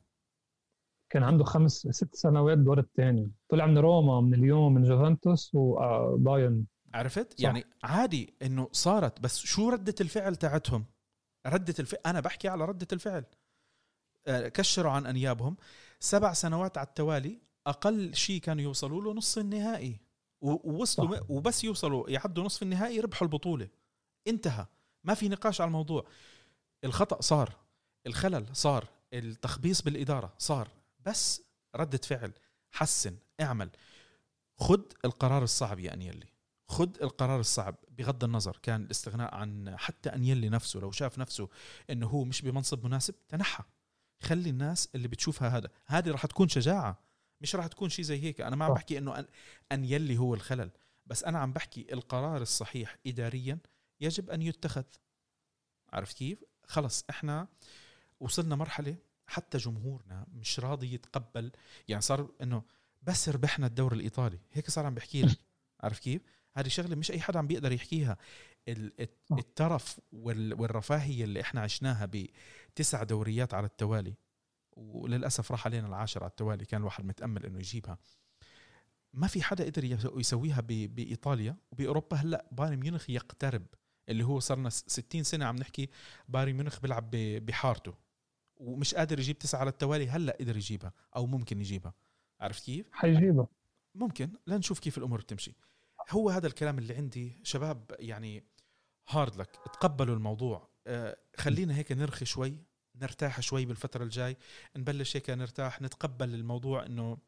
كان 1.11 1.23
عنده 1.23 1.45
خمس 1.45 1.73
ست 1.73 2.15
سنوات 2.15 2.59
دور 2.59 2.79
الثاني. 2.79 3.33
طلع 3.49 3.67
من 3.67 3.79
روما 3.79 4.21
من 4.21 4.41
ليون 4.41 4.75
من 4.75 4.83
جوفنتوس 4.83 5.51
وبايرن 5.55 6.65
عرفت؟ 6.95 7.33
صح. 7.33 7.45
يعني 7.45 7.65
عادي 7.83 8.35
إنه 8.43 8.69
صارت 8.73 9.21
بس 9.21 9.39
شو 9.39 9.69
ردة 9.69 9.95
الفعل 10.01 10.37
تاعتهم؟ 10.37 10.85
ردة 11.47 11.75
الفعل 11.79 12.01
أنا 12.07 12.21
بحكي 12.21 12.49
على 12.49 12.65
ردة 12.65 12.87
الفعل. 12.93 13.25
آه، 14.27 14.49
كشروا 14.49 14.93
عن 14.93 15.07
أنيابهم. 15.07 15.57
سبع 16.01 16.33
سنوات 16.33 16.79
على 16.79 16.87
التوالي 16.87 17.41
أقل 17.67 18.15
شيء 18.15 18.41
كانوا 18.41 18.63
يوصلوا 18.63 19.03
له 19.03 19.15
نص 19.15 19.39
النهائي. 19.39 20.01
ووصلوا 20.43 21.17
صح. 21.17 21.31
وبس 21.31 21.65
يوصلوا 21.65 22.11
يعدوا 22.11 22.45
نصف 22.45 22.63
النهائي 22.63 23.01
ربحوا 23.01 23.27
البطولة. 23.27 23.69
انتهى. 24.27 24.67
ما 25.05 25.15
في 25.15 25.29
نقاش 25.29 25.61
على 25.61 25.69
الموضوع. 25.69 26.07
الخطأ 26.85 27.21
صار 27.21 27.57
الخلل 28.07 28.47
صار 28.57 28.89
التخبيص 29.13 29.83
بالإدارة 29.83 30.35
صار. 30.39 30.69
بس 31.07 31.43
ردة 31.77 32.01
فعل 32.05 32.33
حسن 32.71 33.17
اعمل. 33.41 33.71
خد 34.57 34.93
القرار 35.05 35.43
الصعب 35.43 35.81
يا 35.81 35.95
أنيلي. 35.95 36.27
خد 36.69 37.03
القرار 37.03 37.41
الصعب. 37.41 37.77
بغض 37.89 38.25
النظر 38.25 38.59
كان 38.63 38.83
الاستغناء 38.83 39.35
عن 39.35 39.77
حتى 39.79 40.09
أنيلي 40.09 40.49
نفسه 40.49 40.81
لو 40.81 40.91
شاف 40.91 41.19
نفسه 41.19 41.49
إنه 41.91 42.07
هو 42.07 42.25
مش 42.25 42.43
بمنصب 42.43 42.85
مناسب 42.87 43.15
تنحى. 43.29 43.65
خلي 44.23 44.51
الناس 44.51 44.89
اللي 44.95 45.09
بتشوفها 45.09 45.49
هذا 45.49 45.71
هذه 45.87 46.11
راح 46.11 46.27
تكون 46.27 46.49
شجاعة. 46.49 47.12
مش 47.43 47.57
راح 47.57 47.67
تكون 47.67 47.89
شيء 47.89 48.05
زي 48.05 48.23
هيك. 48.23 48.41
أنا 48.41 48.57
ما 48.57 48.65
عم 48.65 48.75
بحكي 48.75 48.99
إنه 48.99 49.19
أن, 49.19 49.27
أن 49.73 49.85
يلي 49.85 50.19
هو 50.19 50.35
الخلل 50.35 50.71
بس 51.07 51.25
أنا 51.25 51.39
عم 51.39 51.53
بحكي 51.53 51.87
القرار 51.93 52.43
الصحيح 52.43 52.97
اداريا 53.07 53.59
يجب 54.01 54.31
أن 54.31 54.43
يتخذ. 54.43 54.85
عرفت 55.93 56.17
كيف؟ 56.17 56.45
خلص 56.67 57.05
إحنا 57.11 57.49
وصلنا 58.21 58.57
مرحلة 58.57 58.97
حتى 59.27 59.59
جمهورنا 59.59 60.27
مش 60.33 60.61
راضي 60.61 60.95
يتقبل. 60.95 61.53
يعني 61.89 62.03
صار 62.03 62.31
إنه 62.43 62.63
بس 63.03 63.29
ربحنا 63.29 63.67
الدوري 63.67 63.97
الإيطالي. 63.97 64.39
هيك 64.53 64.71
صار 64.71 64.87
عم 64.87 64.95
بحكي 64.95 65.23
لك. 65.23 65.39
عارف 65.81 65.99
كيف؟ 65.99 66.23
هذه 66.53 66.69
شغلة 66.69 66.97
مش 66.97 67.11
أي 67.11 67.21
حدا 67.21 67.39
عم 67.39 67.47
بيقدر 67.47 67.73
يحكيها. 67.73 68.17
الترف 69.33 70.01
والرفاهية 70.13 71.25
اللي 71.25 71.41
إحنا 71.41 71.61
عشناها 71.61 72.11
بتسع 72.75 73.03
دوريات 73.03 73.55
على 73.55 73.67
التوالي 73.67 74.15
وللأسف 74.77 75.53
راح 75.53 75.67
علينا 75.67 75.87
العاشر 75.87 76.23
على 76.23 76.31
التوالي 76.31 76.65
كان 76.65 76.81
الواحد 76.81 77.05
متأمل 77.05 77.47
إنه 77.47 77.59
يجيبها. 77.59 77.99
ما 79.13 79.27
في 79.27 79.43
حدا 79.43 79.65
قدر 79.65 79.85
يسويها 80.19 80.61
بإيطاليا 80.61 81.57
وبأوروبا. 81.71 82.17
هلأ 82.17 82.47
بايرن 82.53 82.77
ميونخ 82.77 83.11
يقترب 83.11 83.67
اللي 84.09 84.25
هو 84.25 84.41
صرنا 84.41 84.71
60 84.71 85.23
سنة 85.23 85.45
عم 85.45 85.57
نحكي 85.57 85.89
بايرن 86.29 86.53
ميونخ 86.53 86.81
بيلعب 86.81 87.11
بحارته 87.11 87.95
ومش 88.57 88.95
قادر 88.95 89.19
يجيب 89.19 89.39
تسعة 89.39 89.61
على 89.61 89.71
التوالي 89.71 90.09
هلأ 90.09 90.37
قدر 90.41 90.57
يجيبها 90.57 90.93
أو 91.17 91.27
ممكن 91.27 91.61
يجيبها. 91.61 91.95
عرفت 92.41 92.65
كيف؟ 92.65 92.89
حيجيبها. 92.93 93.47
ممكن. 93.95 94.33
لنشوف 94.47 94.79
كيف 94.79 94.99
الأمور 94.99 95.21
بتمشي. 95.21 95.55
هو 96.11 96.31
هذا 96.31 96.47
الكلام 96.47 96.79
اللي 96.79 96.95
عندي 96.95 97.41
شباب 97.43 97.97
يعني 97.99 98.45
هارد 99.09 99.37
لك 99.37 99.51
تقبلوا 99.51 100.15
الموضوع. 100.15 100.69
آه 100.87 101.17
خلينا 101.37 101.77
هيك 101.77 101.93
نرخي 101.93 102.25
شوي. 102.25 102.57
نرتاح 102.95 103.41
شوي 103.41 103.67
بالفترة 103.67 104.05
الجاي 104.05 104.37
نبلش 104.77 105.17
هيك 105.17 105.31
نرتاح 105.31 105.83
نتقبل 105.83 106.35
الموضوع 106.35 106.87
إنه 106.87 107.19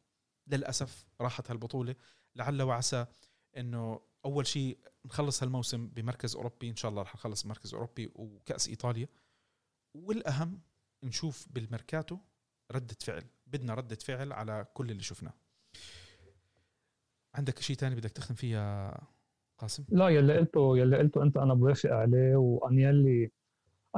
للأسف 0.47 1.05
راحت 1.21 1.51
هالبطولة. 1.51 1.95
لعل 2.35 2.61
وعسى 2.61 3.05
إنه 3.57 3.99
أول 4.25 4.47
شيء 4.47 4.77
نخلص 5.05 5.43
هالموسم 5.43 5.87
بمركز 5.87 6.35
أوروبي 6.35 6.69
إن 6.69 6.75
شاء 6.75 6.91
الله 6.91 7.01
رح 7.01 7.15
نخلص 7.15 7.45
مركز 7.45 7.73
أوروبي 7.73 8.11
وكأس 8.15 8.67
إيطاليا. 8.67 9.07
والأهم 9.93 10.61
نشوف 11.03 11.47
بالميركاتو 11.49 12.17
ردة 12.71 12.97
فعل 13.01 13.23
بدنا 13.47 13.73
ردة 13.73 13.95
فعل 13.95 14.33
على 14.33 14.65
كل 14.73 14.91
اللي 14.91 15.03
شفناه. 15.03 15.33
عندك 17.33 17.59
شيء 17.59 17.75
تاني 17.75 17.95
بدك 17.95 18.11
تختم 18.11 18.35
فيه 18.35 18.91
قاسم؟ 19.57 19.85
لا 19.89 20.09
يلي 20.09 20.37
قلته 20.37 20.77
يلي 20.77 20.97
قلته 20.97 21.23
أنت 21.23 21.37
أنا 21.37 21.53
بوافق 21.53 21.89
عليه 21.89 22.35
وأنيلي 22.35 23.31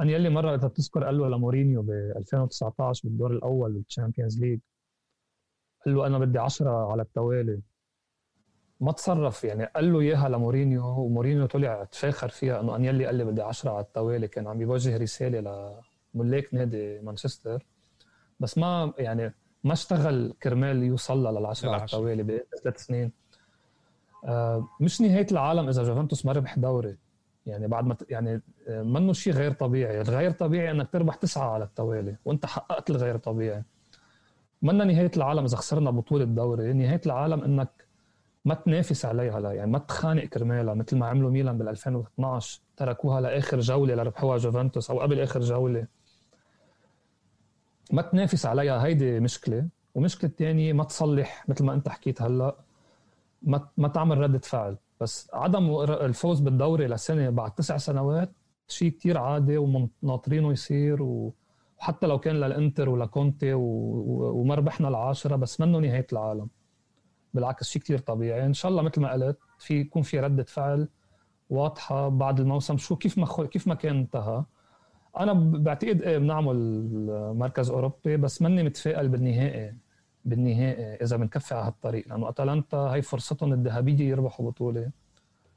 انيلي 0.00 0.28
مرة 0.28 0.54
اذا 0.54 0.68
بتذكر 0.68 1.04
قال 1.04 1.18
له 1.18 1.28
لمورينيو 1.28 1.82
ب 1.82 1.90
2019 1.90 3.08
بالدور 3.08 3.30
الأول 3.32 3.72
بال 3.72 3.84
Champions 3.84 4.40
League. 4.40 4.60
قال 5.86 5.94
له 5.94 6.06
أنا 6.06 6.18
بدي 6.18 6.38
10 6.38 6.70
على 6.70 7.02
التوالي. 7.02 7.60
ما 8.80 8.92
تصرف 8.92 9.44
يعني. 9.44 9.64
قال 9.64 9.92
له 9.92 10.00
إياها 10.00 10.28
لمورينيو 10.28 10.84
ومورينيو 10.84 11.46
طلع 11.46 11.84
تفاخر 11.84 12.28
فيها 12.28 12.60
إنه 12.60 12.76
انيلي 12.76 13.06
قال 13.06 13.14
لي 13.14 13.24
بدي 13.24 13.42
10 13.42 13.70
على 13.70 13.84
التوالي. 13.84 14.28
كان 14.28 14.46
عم 14.46 14.62
يوجه 14.62 14.96
رسالة 14.96 15.80
لملاك 16.14 16.54
نادي 16.54 17.00
مانشستر. 17.00 17.66
بس 18.40 18.58
ما 18.58 18.92
يعني 18.98 19.34
ما 19.64 19.72
اشتغل 19.72 20.34
كرمال 20.42 20.82
يوصل 20.82 21.26
للعشرة 21.26 21.70
على 21.70 21.84
التوالي 21.84 22.22
بثلاث 22.22 22.76
سنين. 22.76 23.12
آه 24.24 24.68
مش 24.80 25.00
نهاية 25.00 25.26
العالم 25.32 25.68
إذا 25.68 25.82
جوفنتوس 25.82 26.26
ما 26.26 26.32
ربح 26.32 26.58
دوري. 26.58 26.96
يعني 27.48 27.68
بعد 27.68 27.84
ما 27.86 27.96
يعني 28.10 28.42
آه، 28.68 28.82
منه 28.82 29.12
شيء 29.12 29.32
غير 29.32 29.52
طبيعي. 29.52 30.00
الغير 30.00 30.30
طبيعي 30.30 30.70
إنك 30.70 30.90
تربح 30.92 31.14
تسعة 31.14 31.50
على 31.50 31.64
التوالي 31.64 32.16
وأنت 32.24 32.46
حققت 32.46 32.90
الغير 32.90 33.16
طبيعي. 33.16 33.62
منا 34.62 34.84
نهاية 34.84 35.10
العالم 35.16 35.44
إذا 35.44 35.56
خسرنا 35.56 35.90
بطولة 35.90 36.24
دوري 36.24 36.72
نهاية 36.72 37.00
العالم 37.06 37.44
إنك 37.44 37.68
ما 38.44 38.54
تنافس 38.54 39.04
عليها 39.04 39.40
لا 39.40 39.52
يعني 39.52 39.70
ما 39.70 39.78
تخانق 39.78 40.24
كرمالها 40.24 40.74
مثل 40.74 40.96
ما 40.96 41.06
عملوا 41.06 41.30
ميلان 41.30 41.58
بال 41.58 41.68
2012 41.68 42.60
تركوها 42.76 43.20
لآخر 43.20 43.60
جولة 43.60 43.94
لربحوها 43.94 44.38
جوفنتوس 44.38 44.90
أو 44.90 45.00
قبل 45.00 45.20
آخر 45.20 45.40
جولة. 45.40 45.86
ما 47.92 48.02
تنافس 48.02 48.46
عليها 48.46 48.84
هيدي 48.84 49.20
مشكلة. 49.20 49.68
ومشكلة 49.94 50.30
الثانية 50.30 50.72
ما 50.72 50.84
تصلح 50.84 51.48
مثل 51.48 51.64
ما 51.64 51.74
أنت 51.74 51.88
حكيت 51.88 52.22
هلأ 52.22 52.56
ما 53.42 53.68
ما 53.76 53.88
تعمل 53.88 54.18
ردة 54.18 54.38
فعل. 54.38 54.76
بس 55.00 55.30
عدم 55.32 55.80
الفوز 55.80 56.40
بالدوري 56.40 56.86
لسنه 56.86 57.30
بعد 57.30 57.54
تسع 57.54 57.76
سنوات 57.76 58.32
شيء 58.68 58.90
كتير 58.90 59.18
عادي 59.18 59.58
ومناطرينه 59.58 60.52
يصير 60.52 61.02
وحتى 61.02 62.06
لو 62.06 62.18
كان 62.18 62.36
للإنتر 62.36 62.88
ولكونتي 62.88 63.52
وما 63.54 64.54
ربحنا 64.54 64.88
العاشرة 64.88 65.36
بس 65.36 65.60
منه 65.60 65.78
نهاية 65.78 66.06
العالم. 66.12 66.48
بالعكس 67.34 67.68
شيء 67.68 67.82
كتير 67.82 67.98
طبيعي. 67.98 68.46
إن 68.46 68.52
شاء 68.52 68.70
الله 68.70 68.82
مثل 68.82 69.00
ما 69.00 69.12
قلت 69.12 69.38
في 69.58 69.74
يكون 69.80 70.02
في 70.02 70.20
ردة 70.20 70.44
فعل 70.44 70.88
واضحة 71.50 72.08
بعد 72.08 72.40
الموسم. 72.40 72.76
شو 72.76 72.96
كيف 72.96 73.18
ما 73.18 73.26
كيف 73.46 73.68
ما 73.68 73.74
كان 73.74 73.96
انتهى. 73.96 74.44
أنا 75.18 75.32
بعتقد 75.32 76.02
إيه 76.02 76.18
بنعمل 76.18 76.56
مركز 77.34 77.70
أوروبي 77.70 78.16
بس 78.16 78.42
ماني 78.42 78.62
متفائل 78.62 79.08
بالنهائي. 79.08 79.74
بالنهائي 80.28 80.94
إذا 80.94 81.16
بنكفي 81.16 81.54
على 81.54 81.66
هالطريق 81.66 82.08
لأنه 82.08 82.28
أتلانتا 82.28 82.76
هي 82.76 83.02
فرصتهم 83.02 83.52
الذهبية 83.52 84.08
يربحوا 84.08 84.50
بطولة. 84.50 84.90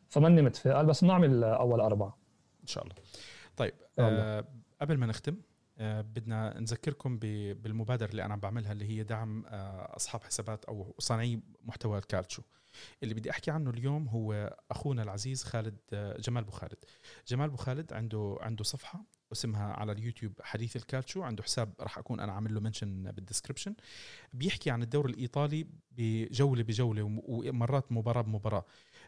فماني 0.09 0.41
متفائل 0.41 0.85
بس 0.85 1.03
بنعمل 1.03 1.43
أول 1.43 1.81
أربعة. 1.81 2.17
إن 2.61 2.67
شاء 2.67 2.83
الله. 2.83 2.95
طيب 3.57 3.73
آه 3.99 4.45
قبل 4.81 4.97
ما 4.97 5.05
نختم 5.05 5.33
آه 5.33 5.50
بدنا 5.81 6.59
نذكركم 6.59 7.17
بالمبادرة 7.19 8.09
اللي 8.09 8.25
أنا 8.25 8.33
عم 8.33 8.39
بعملها 8.39 8.71
اللي 8.71 8.85
هي 8.85 9.03
دعم 9.03 9.45
آه 9.47 9.95
أصحاب 9.95 10.23
حسابات 10.23 10.65
أو 10.65 10.95
صانعي 10.99 11.39
محتوى 11.63 11.97
الكالتشو. 11.97 12.41
اللي 13.03 13.13
بدي 13.13 13.31
أحكي 13.31 13.51
عنه 13.51 13.69
اليوم 13.69 14.07
هو 14.07 14.57
أخونا 14.71 15.03
العزيز 15.03 15.43
خالد 15.43 15.77
آه، 15.93 16.17
جمال 16.17 16.43
بو 16.43 16.51
خالد. 16.51 16.77
جمال 17.27 17.49
بو 17.49 17.57
خالد 17.57 17.93
عنده 17.93 18.37
عنده 18.41 18.63
صفحة 18.63 19.03
اسمها 19.31 19.73
على 19.73 19.91
اليوتيوب 19.91 20.33
حديث 20.41 20.75
الكالتشو. 20.75 21.23
عنده 21.23 21.43
حساب 21.43 21.73
راح 21.79 21.97
أكون 21.97 22.19
أنا 22.19 22.31
عامل 22.31 22.53
له 22.53 22.59
mention 22.59 23.11
بال 23.11 23.21
description 23.21 23.75
بيحكي 24.33 24.69
عن 24.71 24.83
الدوري 24.83 25.13
الإيطالي 25.13 25.67
بجولة 25.91 26.63
بجولة 26.63 27.03
ومرات 27.27 27.91
مباراة 27.91 28.21
بمباراة. 28.21 28.65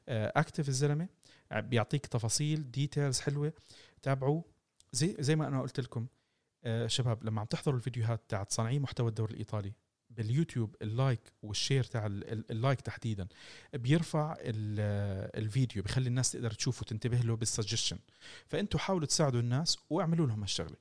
active 0.09 0.69
الزلمة 0.69 1.07
بيعطيك 1.53 2.05
تفاصيل 2.05 2.71
details 2.71 3.19
حلوة. 3.19 3.53
تابعوه. 4.01 4.43
زي 4.91 5.15
زي 5.19 5.35
ما 5.35 5.47
أنا 5.47 5.61
قلت 5.61 5.79
لكم 5.79 6.01
آه، 6.01 6.22
شباب 6.87 7.23
لما 7.23 7.41
عم 7.41 7.47
تحضروا 7.47 7.77
الفيديوهات 7.77 8.21
تاعت 8.29 8.51
صانعي 8.51 8.79
محتوى 8.79 9.09
الدوري 9.09 9.33
الإيطالي 9.33 9.73
باليوتيوب 10.09 10.75
ال 10.81 10.92
like 10.92 11.33
وال 11.41 11.53
share 11.53 11.83
تاع 11.83 12.05
ال 12.05 12.21
like 12.21 12.81
تحديدا 12.81 13.27
بيرفع 13.73 14.35
الفيديو 14.39 15.83
بخلي 15.83 16.07
الناس 16.07 16.31
تقدر 16.31 16.51
تشوفه 16.51 16.81
وتنتبه 16.81 17.17
له 17.17 17.35
بالسجشن 17.35 17.99
فأنتوا 18.47 18.79
حاولوا 18.79 19.07
تساعدوا 19.07 19.39
الناس 19.39 19.77
واعملوا 19.89 20.27
لهم 20.27 20.41
هالشغلة. 20.41 20.75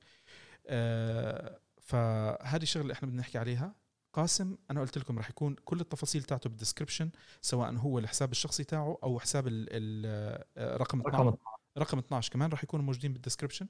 آه، 0.67 1.59
فهذه 1.81 2.63
الشغلة 2.63 2.83
اللي 2.83 2.93
إحنا 2.93 3.07
بدنا 3.07 3.21
نحكي 3.21 3.37
عليها 3.37 3.75
قاسم 4.13 4.57
أنا 4.71 4.81
قلت 4.81 4.97
لكم 4.97 5.17
راح 5.17 5.29
يكون 5.29 5.55
كل 5.65 5.79
التفاصيل 5.79 6.23
تاعته 6.23 6.49
بال 6.49 6.58
description 6.58 7.09
سواء 7.41 7.73
هو 7.73 7.99
الحساب 7.99 8.31
الشخصي 8.31 8.63
تاعه 8.63 8.97
أو 9.03 9.19
حساب 9.19 9.47
آه، 9.47 10.45
رقم 10.57 10.99
12 10.99 11.37
رقم 11.77 11.97
12 11.99 12.31
كمان 12.33 12.49
راح 12.49 12.63
يكونوا 12.63 12.85
موجودين 12.85 13.13
بال 13.13 13.21
description 13.21 13.67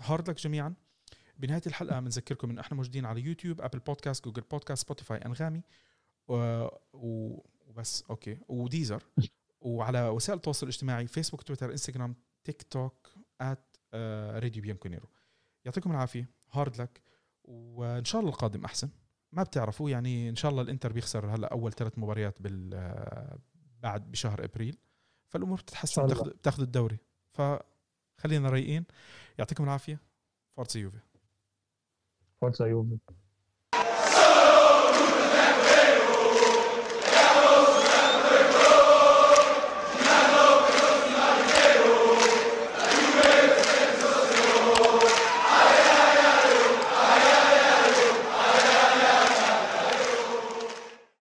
hard 0.00 0.30
luck 0.30 0.36
جميعا. 0.36 0.74
بنهاية 1.38 1.62
الحلقة 1.66 2.00
بنذكركم 2.00 2.50
انه 2.50 2.60
إحنا 2.60 2.76
موجودين 2.76 3.06
على 3.06 3.20
يوتيوب 3.20 3.60
Apple 3.60 3.78
Podcast 3.78 4.24
Google 4.24 4.42
Podcast 4.42 4.82
Spotify 4.82 5.18
أنغامي 5.18 5.62
وبس 6.92 8.04
okay 8.10 8.38
و 8.48 8.56
Deezer 8.56 9.02
وعلى 9.60 10.08
وسائل 10.08 10.36
التواصل 10.36 10.66
الاجتماعي 10.66 11.06
فيسبوك 11.06 11.42
تويتر 11.42 11.72
إنستغرام 11.72 12.14
تيك 12.44 12.62
توك 12.62 13.08
at 13.40 13.76
Radio 14.42 14.62
Bianconero 14.62 15.08
يعطيكم 15.66 15.90
العافية. 15.90 16.30
hard 16.52 16.80
luck. 16.80 17.02
وإن 17.44 18.04
شاء 18.04 18.20
الله 18.20 18.32
القادم 18.32 18.64
أحسن. 18.64 18.88
ما 19.32 19.42
بتعرفوا 19.42 19.90
يعني 19.90 20.28
إن 20.28 20.36
شاء 20.36 20.50
الله 20.50 20.62
الإنتر 20.62 20.92
بيخسر 20.92 21.34
هلأ 21.34 21.52
أول 21.52 21.72
ثلاث 21.72 21.98
مباريات 21.98 22.42
بال 22.42 22.74
آه، 22.74 23.38
بعد 23.82 24.10
بشهر 24.10 24.44
أبريل. 24.44 24.78
فالأمور 25.28 25.60
بتتحسن 25.60 26.06
تاخذ 26.06 26.30
تاخذ 26.30 26.62
الدوري. 26.62 26.98
فخلينا 28.18 28.50
رايقين. 28.50 28.84
يعطيكم 29.38 29.64
العافية. 29.64 30.00
Forza 30.56 30.80
Juve. 30.80 30.98
Forza 32.44 32.66
Juve. 32.66 33.25